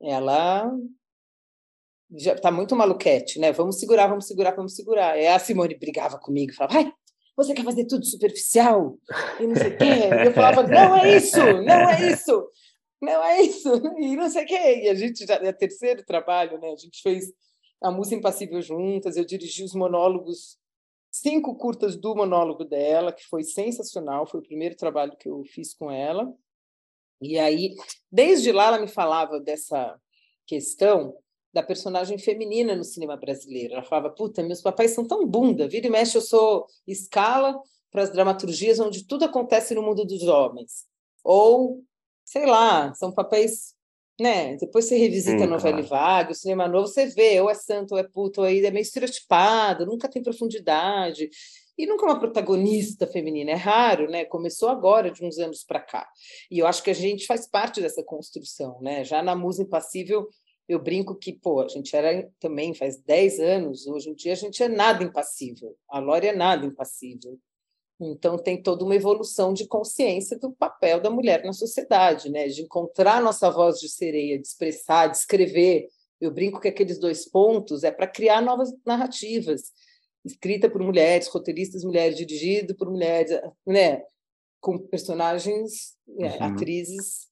[0.01, 0.71] Ela
[2.17, 3.51] já está muito maluquete, né?
[3.51, 5.17] Vamos segurar, vamos segurar, vamos segurar.
[5.17, 6.93] É a Simone brigava comigo, falava, ai,
[7.35, 8.97] você quer fazer tudo superficial?
[9.39, 10.25] E não sei o quê.
[10.25, 12.49] Eu falava, não é isso, não é isso,
[12.99, 14.83] não é isso, e não sei o quê.
[14.83, 16.71] E a gente já, é terceiro trabalho, né?
[16.71, 17.31] A gente fez
[17.81, 20.57] a música Impassível juntas, eu dirigi os monólogos,
[21.11, 25.73] cinco curtas do monólogo dela, que foi sensacional, foi o primeiro trabalho que eu fiz
[25.73, 26.33] com ela.
[27.21, 27.75] E aí,
[28.11, 29.99] desde lá, ela me falava dessa
[30.45, 31.17] questão
[31.53, 33.73] da personagem feminina no cinema brasileiro.
[33.73, 37.57] Ela falava: puta, meus papéis são tão bunda, vira e mexe, eu sou escala
[37.89, 40.85] para as dramaturgias onde tudo acontece no mundo dos homens.
[41.23, 41.83] Ou,
[42.25, 43.74] sei lá, são papéis.
[44.19, 44.55] Né?
[44.55, 45.87] Depois você revisita a novela claro.
[45.87, 48.79] vaga, o cinema novo, você vê, ou é santo, ou é puto, ou é meio
[48.79, 51.29] estereotipado, nunca tem profundidade
[51.77, 53.51] e nunca uma protagonista feminina.
[53.51, 54.23] É raro, né?
[54.25, 56.07] Começou agora, de uns anos para cá.
[56.49, 59.03] E eu acho que a gente faz parte dessa construção, né?
[59.03, 60.27] Já na Musa Impassível,
[60.67, 64.37] eu brinco que, pô, a gente era também faz 10 anos, hoje em dia a
[64.37, 67.37] gente é nada impassível, a Lore é nada impassível.
[67.99, 72.47] Então tem toda uma evolução de consciência do papel da mulher na sociedade, né?
[72.47, 75.87] De encontrar nossa voz de sereia, de expressar, de escrever.
[76.19, 79.71] Eu brinco que aqueles dois pontos é para criar novas narrativas,
[80.25, 83.31] escrita por mulheres, roteiristas mulheres, dirigido por mulheres,
[83.65, 84.01] né?
[84.59, 86.37] Com personagens, né?
[86.37, 86.43] uhum.
[86.47, 87.25] atrizes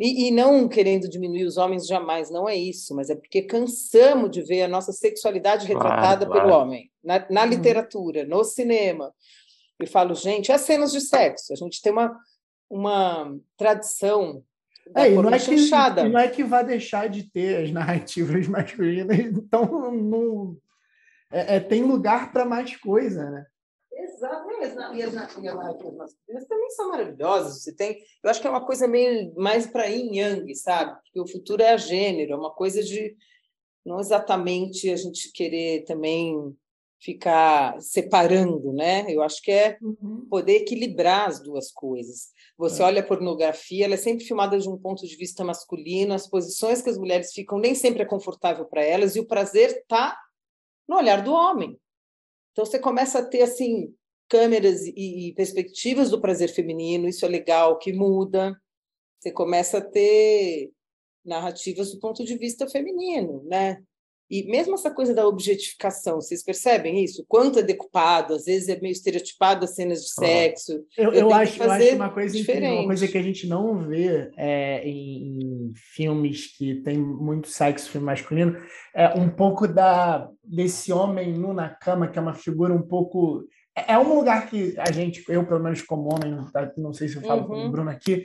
[0.00, 4.30] e, e, não querendo diminuir os homens jamais, não é isso, mas é porque cansamos
[4.30, 7.48] de ver a nossa sexualidade retratada claro, pelo homem, na, na uhum.
[7.48, 9.12] literatura, no cinema.
[9.78, 12.18] Eu falo, gente, as cenas de sexo, a gente tem uma,
[12.68, 14.42] uma tradição
[14.96, 18.46] é, e não é, que, e não é que vai deixar de ter as narrativas
[18.48, 20.56] masculinas, então não,
[21.30, 23.46] é, é tem lugar para mais coisa, né?
[23.92, 27.62] Exato, e as, e as, masculinas também são maravilhosas.
[27.62, 30.96] Você tem, eu acho que é uma coisa meio mais para yin yang, sabe?
[31.02, 33.16] Porque o futuro é a gênero, é uma coisa de
[33.84, 36.56] não exatamente a gente querer também
[37.00, 39.06] ficar separando, né?
[39.08, 40.26] Eu acho que é uhum.
[40.28, 42.32] poder equilibrar as duas coisas.
[42.56, 42.84] Você é.
[42.84, 46.82] olha a pornografia, ela é sempre filmada de um ponto de vista masculino, as posições
[46.82, 50.18] que as mulheres ficam nem sempre é confortável para elas e o prazer está
[50.88, 51.78] no olhar do homem.
[52.52, 53.94] Então você começa a ter assim
[54.28, 58.60] câmeras e, perspectivas do prazer feminino, isso é legal, que muda.
[59.18, 60.70] Você começa a ter
[61.24, 63.82] narrativas do ponto de vista feminino, né?
[64.30, 67.24] E mesmo essa coisa da objetificação, vocês percebem isso?
[67.26, 70.84] Quanto é decupado, às vezes é meio estereotipado as cenas de sexo.
[70.96, 72.78] Eu, eu, eu acho, eu acho uma coisa diferente.
[72.80, 77.90] uma coisa que a gente não vê é, em, em, filmes que tem muito sexo
[77.90, 78.56] filme masculino,
[78.94, 83.44] é um pouco da desse homem nu na cama, que é uma figura um pouco
[83.78, 86.36] é, é um lugar que a gente, eu pelo menos como homem,
[86.76, 87.46] não sei se eu falo uhum.
[87.46, 88.24] com o Bruno aqui,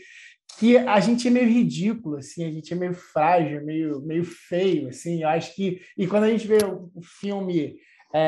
[0.57, 4.89] que a gente é meio ridículo, assim, a gente é meio frágil, meio, meio feio,
[4.89, 5.81] assim, eu acho que...
[5.97, 7.75] E quando a gente vê o filme
[8.15, 8.19] é,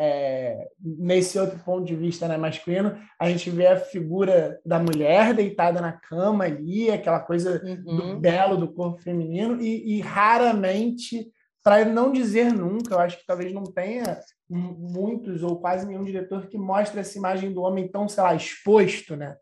[0.00, 5.34] é, nesse outro ponto de vista né, masculino, a gente vê a figura da mulher
[5.34, 8.14] deitada na cama ali, aquela coisa uhum.
[8.14, 11.30] do belo do corpo feminino, e, e raramente,
[11.62, 14.18] para não dizer nunca, eu acho que talvez não tenha
[14.48, 19.14] muitos ou quase nenhum diretor que mostra essa imagem do homem tão, sei lá, exposto,
[19.14, 19.36] né?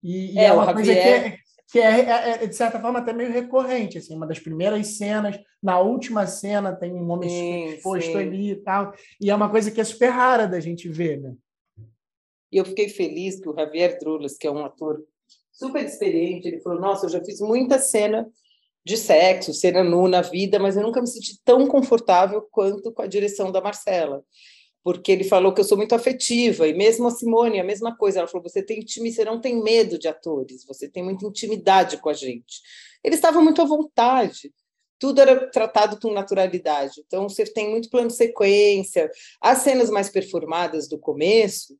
[0.00, 1.38] E, é, é uma coisa que é,
[1.74, 3.98] que é, é, é, de certa forma, até meio recorrente.
[3.98, 8.16] Assim, uma das primeiras cenas, na última cena, tem um homem sim, exposto sim.
[8.16, 8.94] ali e tal.
[9.20, 11.34] E é uma coisa que é super rara da gente ver, né?
[12.52, 15.02] E eu fiquei feliz que o Javier Drulas, que é um ator
[15.50, 18.24] super experiente, ele falou: Nossa, eu já fiz muita cena
[18.86, 23.02] de sexo, cena nu na vida, mas eu nunca me senti tão confortável quanto com
[23.02, 24.22] a direção da Marcela
[24.84, 28.18] porque ele falou que eu sou muito afetiva, e mesmo a Simone, a mesma coisa,
[28.18, 31.96] ela falou, você tem intimidade, você não tem medo de atores, você tem muita intimidade
[31.96, 32.60] com a gente.
[33.02, 34.52] Eles estavam muito à vontade,
[34.98, 37.02] tudo era tratado com naturalidade.
[37.06, 39.10] Então, você tem muito plano de sequência.
[39.40, 41.76] As cenas mais performadas do começo,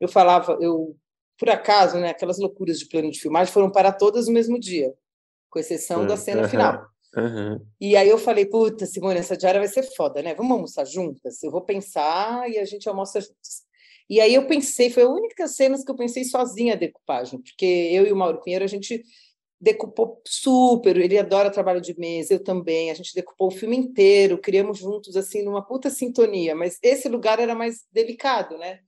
[0.00, 0.96] eu falava, eu
[1.38, 4.92] por acaso, né, aquelas loucuras de plano de filmagem foram para todas no mesmo dia,
[5.48, 6.48] com exceção da cena uhum.
[6.48, 6.86] final.
[7.16, 7.60] Uhum.
[7.80, 10.34] E aí eu falei, puta, Simone, essa diária vai ser foda, né?
[10.34, 11.42] Vamos almoçar juntas?
[11.42, 13.66] Eu vou pensar e a gente almoça juntas.
[14.10, 17.64] E aí eu pensei, foi a única cena que eu pensei sozinha a decupagem, porque
[17.64, 19.02] eu e o Mauro Pinheiro, a gente
[19.60, 24.38] decupou super, ele adora trabalho de mesa, eu também, a gente decupou o filme inteiro,
[24.38, 28.80] criamos juntos, assim, numa puta sintonia, mas esse lugar era mais delicado, né?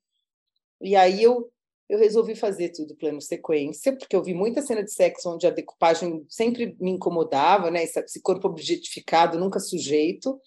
[0.80, 1.50] E aí eu
[1.90, 5.50] eu resolvi fazer tudo plano sequência, porque eu vi muita cena de sexo onde a
[5.50, 7.82] decupagem sempre me incomodava, né?
[7.82, 10.40] Esse corpo objetificado, nunca sujeito.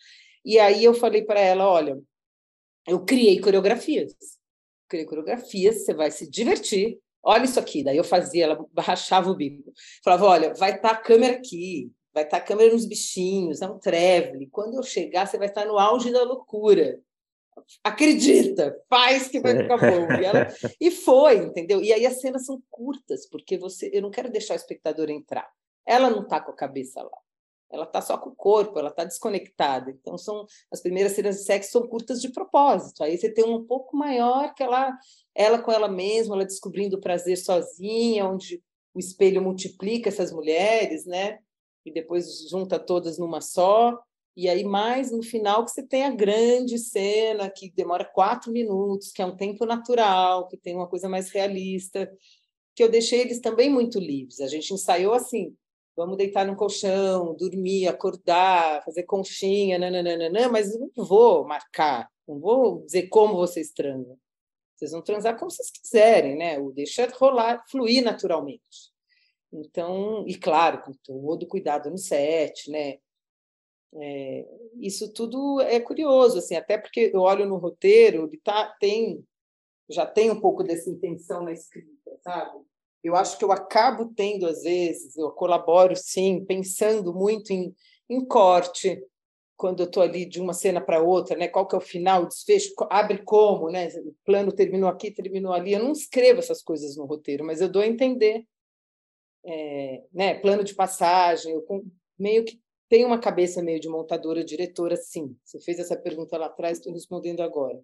[0.46, 2.02] E aí eu falei para ela, olha,
[2.88, 4.16] eu criei coreografias.
[4.88, 6.98] Criei coreografias, você vai se divertir.
[7.22, 7.84] Olha isso aqui.
[7.84, 9.70] Daí eu fazia, ela rachava o bico.
[10.02, 13.62] Falava, olha, vai estar tá a câmera aqui, vai estar tá a câmera nos bichinhos,
[13.62, 14.48] é um trevele.
[14.50, 17.02] Quando eu chegar, você vai estar no auge da loucura
[17.84, 20.14] acredita, faz que vai ficar bom.
[20.20, 20.48] E, ela,
[20.80, 21.82] e foi, entendeu?
[21.82, 25.50] E aí as cenas são curtas, porque você, eu não quero deixar o espectador entrar.
[25.86, 27.18] Ela não está com a cabeça lá.
[27.74, 29.90] Ela está só com o corpo, ela está desconectada.
[29.90, 33.04] Então, são as primeiras cenas de sexo são curtas de propósito.
[33.04, 34.96] Aí você tem um pouco maior que ela,
[35.34, 38.62] ela com ela mesma, ela descobrindo o prazer sozinha, onde
[38.94, 41.40] o espelho multiplica essas mulheres, né?
[41.84, 44.00] E depois junta todas numa só.
[44.36, 49.12] E aí, mais no final, que você tem a grande cena, que demora quatro minutos,
[49.12, 52.12] que é um tempo natural, que tem uma coisa mais realista,
[52.76, 54.40] que eu deixei eles também muito livres.
[54.40, 55.56] A gente ensaiou assim:
[55.96, 62.84] vamos deitar no colchão, dormir, acordar, fazer conchinha, nananana, mas não vou marcar, não vou
[62.86, 64.18] dizer como vocês transam.
[64.76, 66.60] Vocês vão transar como vocês quiserem, né?
[66.60, 68.92] O deixa rolar, fluir naturalmente.
[69.52, 72.98] Então, e claro, com todo cuidado no set, né?
[73.96, 74.48] É,
[74.80, 79.24] isso tudo é curioso, assim, até porque eu olho no roteiro, ele tá, tem,
[79.90, 82.60] já tem um pouco dessa intenção na escrita, sabe?
[83.04, 87.76] Eu acho que eu acabo tendo, às vezes, eu colaboro, sim, pensando muito em,
[88.10, 89.04] em corte,
[89.56, 91.48] quando eu estou ali de uma cena para outra, né?
[91.48, 93.88] Qual que é o final, o desfecho, abre como, né?
[94.00, 95.74] O plano terminou aqui, terminou ali.
[95.74, 98.46] Eu não escrevo essas coisas no roteiro, mas eu dou a entender,
[99.46, 100.34] é, né?
[100.36, 101.86] Plano de passagem, eu
[102.18, 102.60] meio que
[102.94, 105.36] tem uma cabeça meio de montadora, diretora, sim.
[105.44, 107.82] Você fez essa pergunta lá atrás, estou respondendo agora.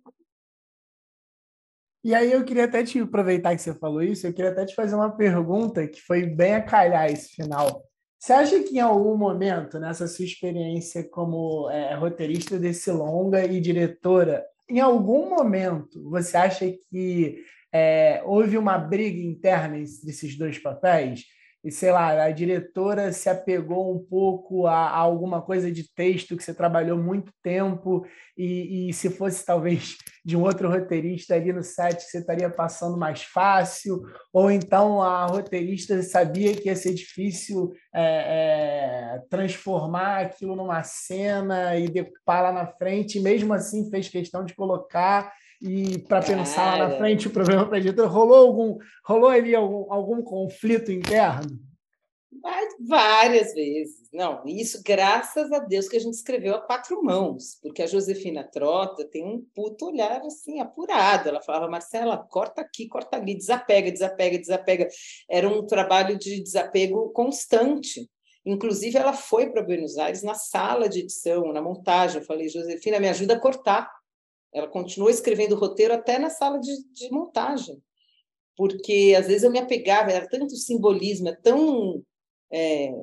[2.03, 4.75] E aí eu queria até te aproveitar que você falou isso, eu queria até te
[4.75, 7.83] fazer uma pergunta que foi bem a calhar esse final.
[8.19, 13.59] Você acha que em algum momento, nessa sua experiência como é, roteirista desse longa e
[13.59, 20.59] diretora, em algum momento você acha que é, houve uma briga interna entre esses dois
[20.59, 21.25] papéis?
[21.63, 26.37] E sei lá, a diretora se apegou um pouco a, a alguma coisa de texto
[26.37, 28.05] que você trabalhou muito tempo
[28.37, 32.97] e, e, se fosse talvez de um outro roteirista ali no set, você estaria passando
[32.97, 40.55] mais fácil, ou então a roteirista sabia que ia ser difícil é, é, transformar aquilo
[40.55, 45.99] numa cena e decupar lá na frente, e mesmo assim fez questão de colocar e
[45.99, 49.91] para pensar lá na frente o problema para a editora, rolou algum rolou ali algum,
[49.91, 51.59] algum conflito interno?
[52.79, 54.07] Várias vezes.
[54.13, 58.43] Não, isso graças a Deus que a gente escreveu a quatro mãos, porque a Josefina
[58.43, 61.29] Trota tem um puto olhar assim apurado.
[61.29, 64.87] Ela falava, Marcela, corta aqui, corta ali, desapega, desapega, desapega.
[65.29, 68.09] Era um trabalho de desapego constante.
[68.45, 72.21] Inclusive, ela foi para Buenos Aires na sala de edição, na montagem.
[72.21, 73.98] Eu falei, Josefina, me ajuda a cortar
[74.53, 77.81] ela continuou escrevendo o roteiro até na sala de, de montagem,
[78.55, 82.03] porque às vezes eu me apegava, era tanto simbolismo, é tão,
[82.51, 82.93] é,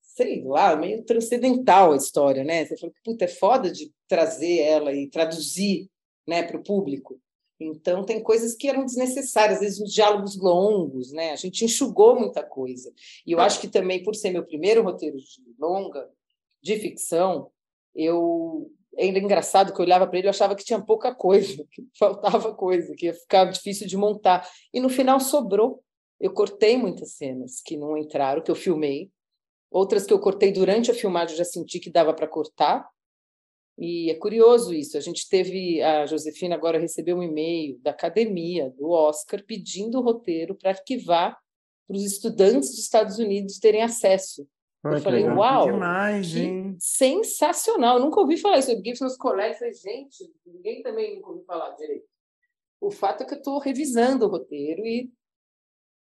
[0.00, 2.64] sei lá, meio transcendental a história, né?
[2.64, 5.88] Você falou, puta, é foda de trazer ela e traduzir
[6.26, 7.20] né, para o público.
[7.58, 11.32] Então, tem coisas que eram desnecessárias, às vezes os diálogos longos, né?
[11.32, 12.92] A gente enxugou muita coisa.
[13.26, 16.06] E eu acho que também, por ser meu primeiro roteiro de longa,
[16.62, 17.50] de ficção,
[17.94, 21.86] eu era engraçado que eu olhava para ele e achava que tinha pouca coisa, que
[21.98, 24.48] faltava coisa, que ia ficar difícil de montar.
[24.72, 25.82] E no final sobrou.
[26.18, 29.10] Eu cortei muitas cenas que não entraram, que eu filmei.
[29.70, 32.88] Outras que eu cortei durante a filmagem, eu já senti que dava para cortar.
[33.78, 34.96] E é curioso isso.
[34.96, 35.82] A gente teve.
[35.82, 41.38] A Josefina agora recebeu um e-mail da academia, do Oscar, pedindo o roteiro para arquivar
[41.86, 44.48] para os estudantes dos Estados Unidos terem acesso
[44.94, 45.38] eu falei, legal.
[45.38, 46.76] uau, demais, que hein?
[46.78, 47.98] sensacional.
[47.98, 48.70] Eu nunca ouvi falar isso.
[48.70, 52.06] Eu fiquei nos colégios falei, gente, ninguém também nunca ouviu falar direito.
[52.80, 55.10] O fato é que eu estou revisando o roteiro e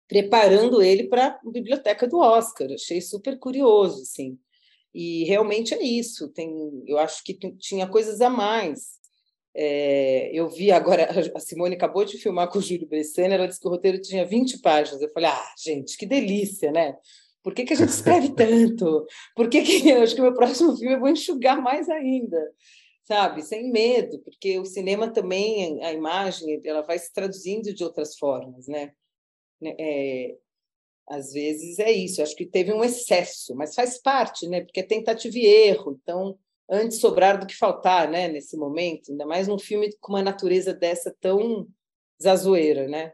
[0.07, 2.73] preparando ele para a biblioteca do Oscar.
[2.73, 4.39] Achei super curioso, assim.
[4.95, 6.29] E realmente é isso.
[6.29, 8.99] Tem, eu acho que tinha coisas a mais.
[9.55, 13.61] É, eu vi agora, a Simone acabou de filmar com o Júlio Bressani, ela disse
[13.61, 15.03] que o roteiro tinha 20 páginas.
[15.03, 16.97] Eu falei, ah, gente, que delícia, né?
[17.43, 19.07] Por que, que a gente escreve tanto?
[19.35, 22.39] Por que, que eu acho que o meu próximo filme eu vou enxugar mais ainda?
[23.05, 23.43] Sabe?
[23.43, 28.69] Sem medo, porque o cinema também, a imagem, ela vai se traduzindo de outras formas,
[28.69, 28.93] né?
[29.63, 30.37] É,
[31.09, 34.61] às vezes é isso, eu acho que teve um excesso, mas faz parte, né?
[34.61, 36.39] Porque é tentativa e erro, então
[36.71, 38.29] antes sobrar do que faltar, né?
[38.29, 41.67] Nesse momento, ainda mais num filme com uma natureza dessa tão
[42.23, 43.13] zazoeira, né?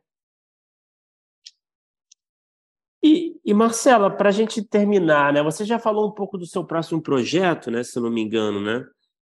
[3.05, 5.43] E, e Marcela, para a gente terminar, né?
[5.43, 7.85] Você já falou um pouco do seu próximo projeto, né?
[7.85, 8.82] Se eu não me engano, né?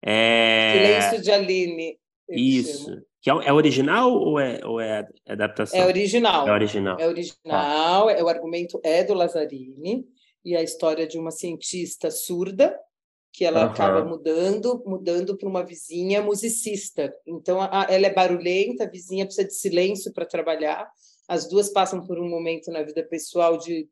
[0.01, 1.01] É...
[1.01, 1.99] Silêncio de Aline.
[2.29, 2.89] Isso.
[3.21, 5.77] Que é, é, original ou é, ou é adaptação?
[5.77, 6.47] É original.
[6.47, 6.97] É original.
[6.97, 8.09] É original.
[8.09, 10.05] É, o argumento é do Lazzarini
[10.45, 12.73] e a história de uma cientista surda
[13.33, 13.71] que ela uhum.
[13.71, 17.13] acaba mudando, mudando para uma vizinha musicista.
[17.25, 20.89] Então, a, ela é barulhenta, a vizinha precisa de silêncio para trabalhar.
[21.27, 23.89] As duas passam por um momento na vida pessoal de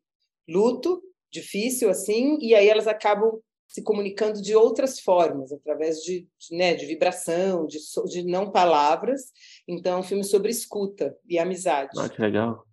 [0.48, 6.56] luto, difícil assim, e aí elas acabam se comunicando de outras formas, através de, de,
[6.56, 9.32] né, de vibração, de, de não palavras.
[9.66, 11.90] Então, é um filme sobre escuta e amizade.
[11.98, 12.64] Ah, que legal.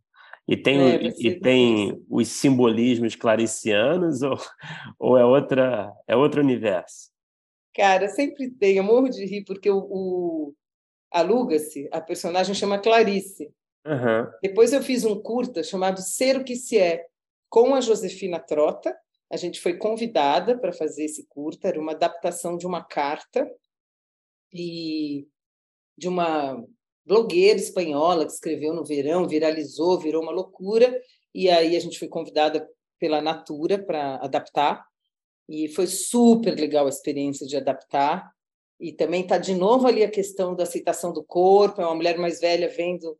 [0.47, 4.37] E tem, é, e tem os simbolismos claricianos ou,
[4.99, 7.11] ou é, outra, é outro universo?
[7.73, 8.77] Cara, sempre tem.
[8.77, 10.53] Eu morro de rir porque o, o
[11.11, 13.51] Aluga-se, a personagem chama Clarice.
[13.85, 14.31] Uhum.
[14.41, 17.05] Depois eu fiz um curta chamado Ser o que se é,
[17.49, 18.95] com a Josefina Trota,
[19.31, 23.49] a gente foi convidada para fazer esse curta, era uma adaptação de uma carta
[24.51, 25.27] e
[25.97, 26.63] de uma
[27.05, 30.99] blogueira espanhola que escreveu no verão, viralizou, virou uma loucura,
[31.33, 32.67] e aí a gente foi convidada
[32.99, 34.85] pela Natura para adaptar,
[35.49, 38.31] e foi super legal a experiência de adaptar.
[38.79, 42.17] E também está de novo ali a questão da aceitação do corpo, é uma mulher
[42.17, 43.17] mais velha vendo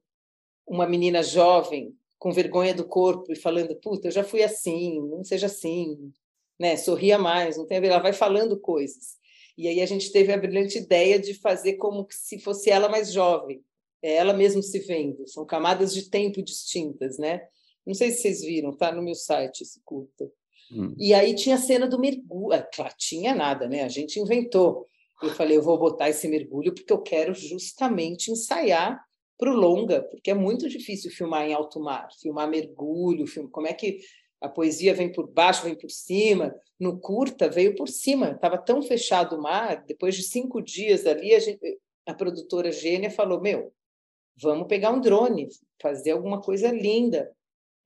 [0.68, 5.24] uma menina jovem com vergonha do corpo e falando, puta, eu já fui assim, não
[5.24, 6.12] seja assim,
[6.60, 6.78] né?
[6.78, 9.18] Sorria mais, não tem a ver, ela vai falando coisas.
[9.58, 13.12] E aí a gente teve a brilhante ideia de fazer como se fosse ela mais
[13.12, 13.64] jovem,
[14.02, 15.28] é ela mesmo se vendo.
[15.28, 17.42] São camadas de tempo distintas, né?
[17.86, 20.32] Não sei se vocês viram, tá no meu site esse curta.
[20.72, 20.96] Hum.
[20.98, 22.54] E aí tinha a cena do mergulho.
[22.54, 23.84] Ah, claro, tinha nada, né?
[23.84, 24.88] A gente inventou.
[25.22, 29.02] Eu falei, eu vou botar esse mergulho porque eu quero justamente ensaiar
[29.38, 33.68] para o longa, porque é muito difícil filmar em alto mar, filmar mergulho, filme, como
[33.68, 34.00] é que
[34.44, 36.54] a poesia vem por baixo, vem por cima.
[36.78, 39.86] No curta veio por cima, estava tão fechado o mar.
[39.88, 43.72] Depois de cinco dias ali, a, gente, a produtora Gênia falou: Meu,
[44.36, 45.48] vamos pegar um drone,
[45.82, 47.32] fazer alguma coisa linda.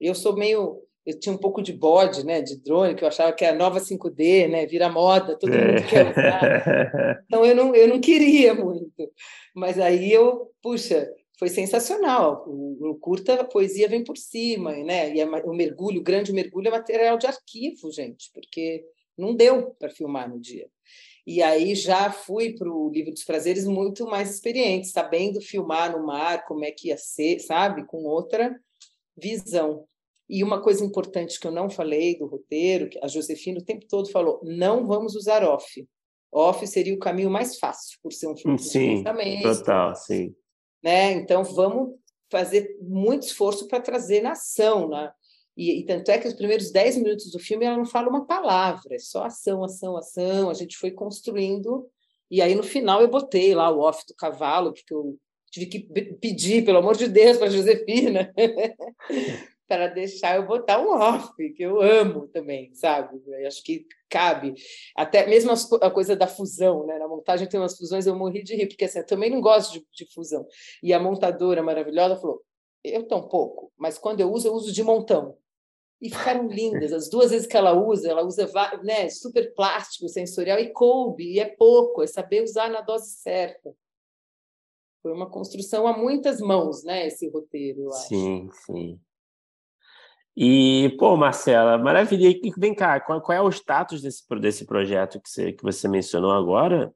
[0.00, 0.82] Eu sou meio.
[1.06, 3.80] Eu tinha um pouco de bode, né, de drone, que eu achava que era nova
[3.80, 7.24] 5D, né, vira moda, todo mundo quer usar.
[7.24, 9.10] Então eu não, eu não queria muito.
[9.54, 11.08] Mas aí eu, puxa,
[11.38, 12.44] foi sensacional.
[12.46, 15.14] O, o, curta, poesia vem por cima, né?
[15.14, 18.84] E é, o mergulho, o grande mergulho é material de arquivo, gente, porque
[19.16, 20.68] não deu para filmar no dia.
[21.24, 26.04] E aí já fui para o Livro dos Prazeres muito mais experiente, sabendo filmar no
[26.04, 27.86] mar, como é que ia ser, sabe?
[27.86, 28.58] Com outra
[29.16, 29.84] visão.
[30.28, 33.86] E uma coisa importante que eu não falei do roteiro, que a Josefina o tempo
[33.86, 35.86] todo falou, não vamos usar off.
[36.32, 39.42] Off seria o caminho mais fácil, por ser um filme sim, de pensamento.
[39.42, 40.34] Total, sim
[40.82, 41.12] né?
[41.12, 41.94] Então vamos
[42.30, 45.10] fazer muito esforço para trazer nação, né?
[45.56, 48.24] E, e, tanto é que os primeiros dez minutos do filme ela não fala uma
[48.24, 50.50] palavra, é só ação, ação, ação.
[50.50, 51.88] A gente foi construindo
[52.30, 55.18] e aí no final eu botei lá o off do cavalo porque eu
[55.50, 58.32] tive que pedir, pelo amor de Deus, para Josefina
[59.68, 63.22] para deixar eu botar um off, que eu amo também, sabe?
[63.26, 64.54] Eu acho que cabe.
[64.96, 66.98] Até mesmo a coisa da fusão, né?
[66.98, 69.74] Na montagem tem umas fusões, eu morri de rir, porque assim, eu também não gosto
[69.74, 70.46] de, de fusão.
[70.82, 72.42] E a montadora maravilhosa falou:
[72.82, 75.36] eu tão pouco, mas quando eu uso, eu uso de montão.
[76.00, 76.92] E ficaram lindas.
[76.92, 78.48] As duas vezes que ela usa, ela usa
[78.82, 83.74] né, super plástico, sensorial, e coube, e é pouco, é saber usar na dose certa.
[85.02, 88.08] Foi uma construção a muitas mãos, né, esse roteiro, eu acho.
[88.08, 89.00] Sim, sim.
[90.40, 92.28] E, pô, Marcela, maravilha.
[92.28, 95.88] E vem cá, qual, qual, é o status desse, desse projeto que você, que você
[95.88, 96.94] mencionou agora?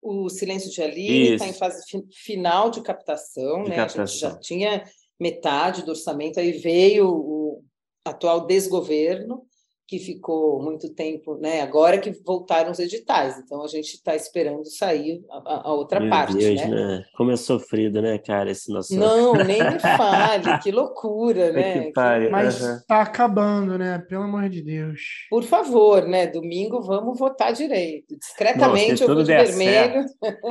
[0.00, 3.76] O Silêncio de Aline está em fase fi, final de captação, de né?
[3.76, 4.04] Captação.
[4.04, 4.84] A gente já tinha
[5.20, 7.62] metade do orçamento, aí veio o
[8.06, 9.46] atual desgoverno
[9.86, 11.60] que ficou muito tempo, né?
[11.60, 16.08] Agora que voltaram os editais, então a gente está esperando sair a, a outra Meu
[16.08, 16.68] parte, Deus, né?
[16.68, 17.04] né?
[17.16, 18.96] Como é sofrido, né, cara, esse nosso.
[18.96, 21.82] Não, nem me fale, que loucura, né?
[21.86, 22.30] que pare.
[22.30, 22.80] Mas Aham.
[22.88, 23.98] tá acabando, né?
[24.08, 25.00] Pelo amor de Deus.
[25.28, 26.26] Por favor, né?
[26.26, 28.16] Domingo vamos votar direito.
[28.18, 30.04] Discretamente se eu vou tudo de vermelho.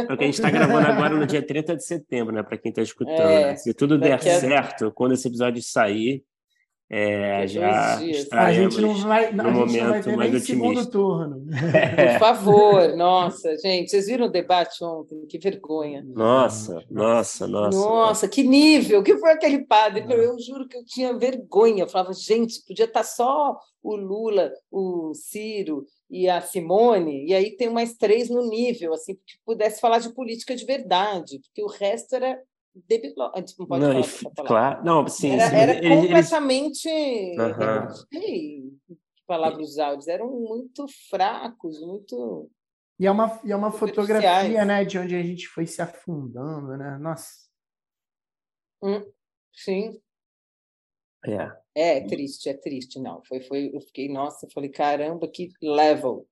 [0.08, 2.44] Porque a gente está gravando agora no dia 30 de setembro, né?
[2.44, 3.20] Para quem está escutando.
[3.22, 3.56] É, né?
[3.56, 6.24] Se tudo der a- certo, quando esse episódio sair,
[6.94, 8.00] é, já.
[8.34, 10.42] A gente não vai, no a gente não vai momento ter mais nem otimista.
[10.42, 11.46] segundo turno.
[11.98, 12.14] É.
[12.14, 15.26] Por favor, nossa, gente, vocês viram o debate ontem?
[15.26, 16.04] Que vergonha.
[16.06, 17.78] Nossa, nossa, nossa.
[17.78, 19.00] Nossa, que nível!
[19.00, 20.04] O que foi aquele padre?
[20.10, 21.84] Eu, eu juro que eu tinha vergonha.
[21.84, 27.56] Eu falava, gente, podia estar só o Lula, o Ciro e a Simone, e aí
[27.56, 31.68] tem mais três no nível, assim, que pudesse falar de política de verdade, porque o
[31.68, 32.38] resto era
[32.74, 33.32] debiló.
[33.36, 36.90] Ah, Não pode Não, falar claro, não, sim, Era, sim, era eles- eles- completamente.
[37.40, 37.82] Aham.
[37.88, 42.50] Não sei que palavra usar, eles eram muito fracos, muito.
[43.00, 46.78] E é uma, e é uma fotografia, né, de onde a gente foi se afundando,
[46.78, 46.98] né?
[46.98, 47.50] Nossa.
[49.54, 50.02] Sim.
[51.26, 51.62] é.
[51.74, 53.24] É triste, é triste, não.
[53.24, 56.28] Foi, foi, eu fiquei, nossa, eu falei, caramba, que level.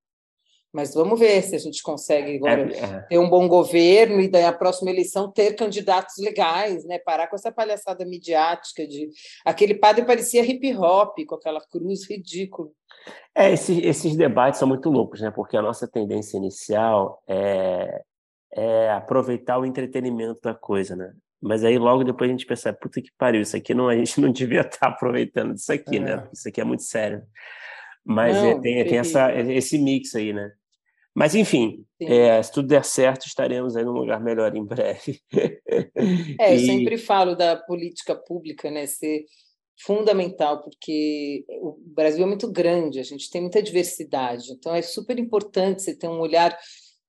[0.71, 2.99] Mas vamos ver se a gente consegue agora É, é.
[3.09, 6.99] ter um bom governo e daí a próxima eleição ter candidatos legais, né?
[6.99, 9.09] Parar com essa palhaçada midiática de
[9.43, 12.69] aquele padre parecia hip hop com aquela cruz ridícula.
[13.35, 15.31] É, esses, esses debates são muito loucos, né?
[15.31, 18.01] Porque a nossa tendência inicial é,
[18.53, 21.13] é aproveitar o entretenimento da coisa, né?
[21.41, 24.19] Mas aí logo depois a gente percebe, puta que pariu, isso aqui não, a gente
[24.21, 25.99] não devia estar aproveitando disso aqui, É.
[25.99, 26.27] né?
[26.31, 27.23] Isso aqui é muito sério.
[28.05, 30.51] Mas Não, é, tem, tem essa, esse mix aí, né?
[31.13, 35.21] Mas enfim, é, se tudo der certo, estaremos aí num lugar melhor em breve.
[36.39, 39.25] É, eu E- sempre falo da política pública, né, ser
[39.81, 45.17] fundamental, porque o Brasil é muito grande, a gente tem muita diversidade, então é super
[45.17, 46.57] importante você ter um olhar,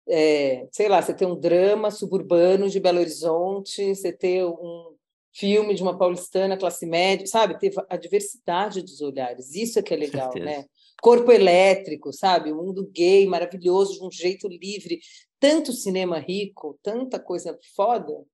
[0.08, 4.94] é, sei lá, você ter um drama suburbano de Belo Horizonte, você ter um
[5.32, 7.58] filme de uma paulistana classe média, sabe?
[7.58, 10.64] Ter a diversidade dos olhares, isso é que é legal, né?
[11.02, 12.52] Corpo elétrico, sabe?
[12.52, 15.00] O mundo gay maravilhoso, de um jeito livre,
[15.38, 18.24] tanto cinema rico, tanta coisa foda,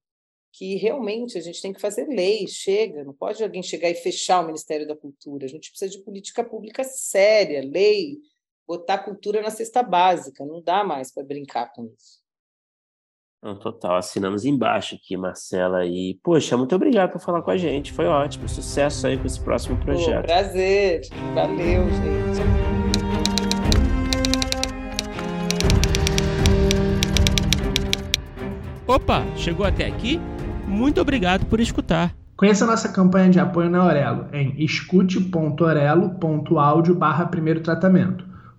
[0.52, 4.42] que realmente a gente tem que fazer lei, chega, não pode alguém chegar e fechar
[4.42, 5.44] o Ministério da Cultura.
[5.44, 8.18] A gente precisa de política pública séria, lei,
[8.66, 12.25] botar cultura na cesta básica, não dá mais para brincar com isso.
[13.46, 15.86] Não, total, assinamos embaixo aqui, Marcela.
[15.86, 17.92] E, poxa, muito obrigado por falar com a gente.
[17.92, 18.48] Foi ótimo.
[18.48, 20.26] Sucesso aí com esse próximo Pô, projeto.
[20.26, 21.02] prazer,
[21.32, 22.42] valeu, gente.
[28.84, 30.20] Opa, chegou até aqui?
[30.66, 32.12] Muito obrigado por escutar.
[32.36, 38.26] Conheça nossa campanha de apoio na Aurelo em escute.orelo.audio barra primeiro tratamento.